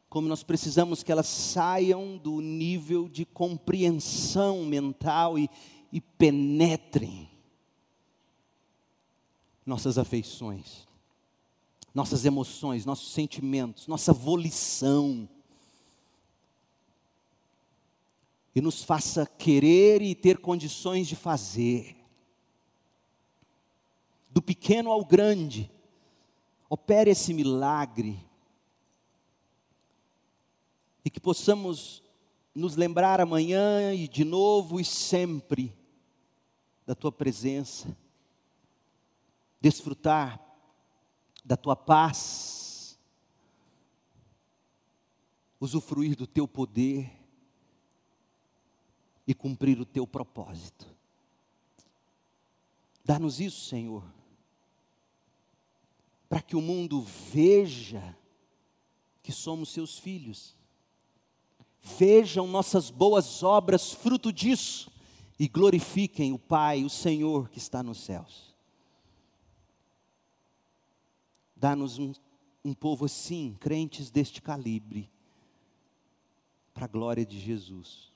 como 0.09 0.29
nós 0.29 0.45
precisamos 0.45 1.03
que 1.03 1.11
elas 1.11 1.27
saiam 1.27 2.17
do 2.17 2.41
nível 2.41 3.09
de 3.09 3.25
compreensão 3.25 4.65
mental 4.65 5.37
e, 5.37 5.51
e 5.93 6.01
penetrem 6.01 7.29
nossas 9.67 9.99
afeições 9.99 10.87
nossas 11.93 12.25
emoções, 12.25 12.87
nossos 12.87 13.11
sentimentos, 13.13 13.89
nossa 13.89 14.13
volição. 14.13 15.29
E 18.55 18.61
nos 18.61 18.85
faça 18.85 19.27
querer 19.27 20.01
e 20.01 20.15
ter 20.15 20.39
condições 20.39 21.09
de 21.09 21.17
fazer. 21.17 22.04
Do 24.35 24.43
pequeno 24.43 24.91
ao 24.91 25.05
grande, 25.05 25.71
opere 26.69 27.13
esse 27.13 27.33
milagre. 27.33 28.19
E 31.05 31.09
que 31.09 31.21
possamos 31.21 32.03
nos 32.53 32.75
lembrar 32.75 33.21
amanhã 33.21 33.95
e 33.95 34.09
de 34.09 34.25
novo 34.25 34.81
e 34.81 34.85
sempre 34.85 35.73
da 36.85 36.97
tua 36.97 37.13
presença, 37.13 37.97
desfrutar 39.61 40.41
da 41.45 41.57
tua 41.57 41.77
paz, 41.77 42.99
usufruir 45.61 46.17
do 46.17 46.27
teu 46.27 46.49
poder. 46.49 47.09
E 49.27 49.33
cumprir 49.33 49.81
o 49.81 49.87
teu 49.87 50.07
propósito. 50.07 50.87
Dá-nos 53.05 53.41
isso, 53.41 53.67
Senhor, 53.67 54.05
para 56.35 56.43
que 56.43 56.57
o 56.57 56.61
mundo 56.61 57.01
veja 57.33 58.19
que 59.23 59.31
somos 59.31 59.69
seus 59.69 60.01
filhos, 60.01 60.57
vejam 61.81 62.49
nossas 62.49 62.91
boas 62.91 63.45
obras, 63.45 63.93
fruto 63.93 64.33
disso, 64.33 64.91
e 65.39 65.47
glorifiquem 65.47 66.33
o 66.33 66.39
Pai, 66.39 66.83
o 66.83 66.91
Senhor 66.91 67.49
que 67.49 67.59
está 67.59 67.85
nos 67.85 68.01
céus. 68.01 68.53
Dá-nos 71.55 72.01
um, 72.01 72.13
um 72.65 72.75
povo 72.75 73.05
assim, 73.05 73.57
crentes 73.61 74.11
deste 74.11 74.43
calibre, 74.43 75.09
para 76.75 76.87
a 76.87 76.89
glória 76.89 77.25
de 77.25 77.39
Jesus. 77.39 78.13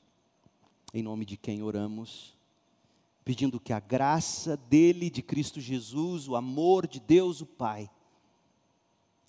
Em 0.93 1.05
nome 1.05 1.25
de 1.25 1.37
quem 1.37 1.63
oramos, 1.63 2.37
pedindo 3.25 3.61
que 3.61 3.73
a 3.73 3.79
graça 3.79 4.57
dele, 4.57 5.09
de 5.09 5.23
Cristo 5.23 5.61
Jesus, 5.61 6.27
o 6.27 6.35
amor 6.35 6.85
de 6.89 6.99
Deus 6.99 7.41
o 7.41 7.47
Pai, 7.47 7.89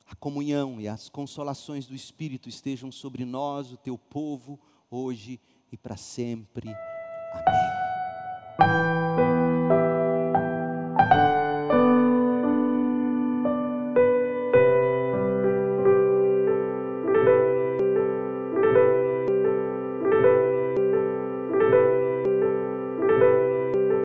a 0.09 0.15
comunhão 0.15 0.81
e 0.81 0.87
as 0.87 1.07
consolações 1.07 1.85
do 1.85 1.93
Espírito 1.93 2.49
estejam 2.49 2.91
sobre 2.91 3.23
nós, 3.25 3.71
o 3.71 3.77
teu 3.77 3.97
povo, 3.97 4.59
hoje 4.89 5.39
e 5.71 5.77
para 5.77 5.95
sempre. 5.95 6.69
Amém. 7.31 7.68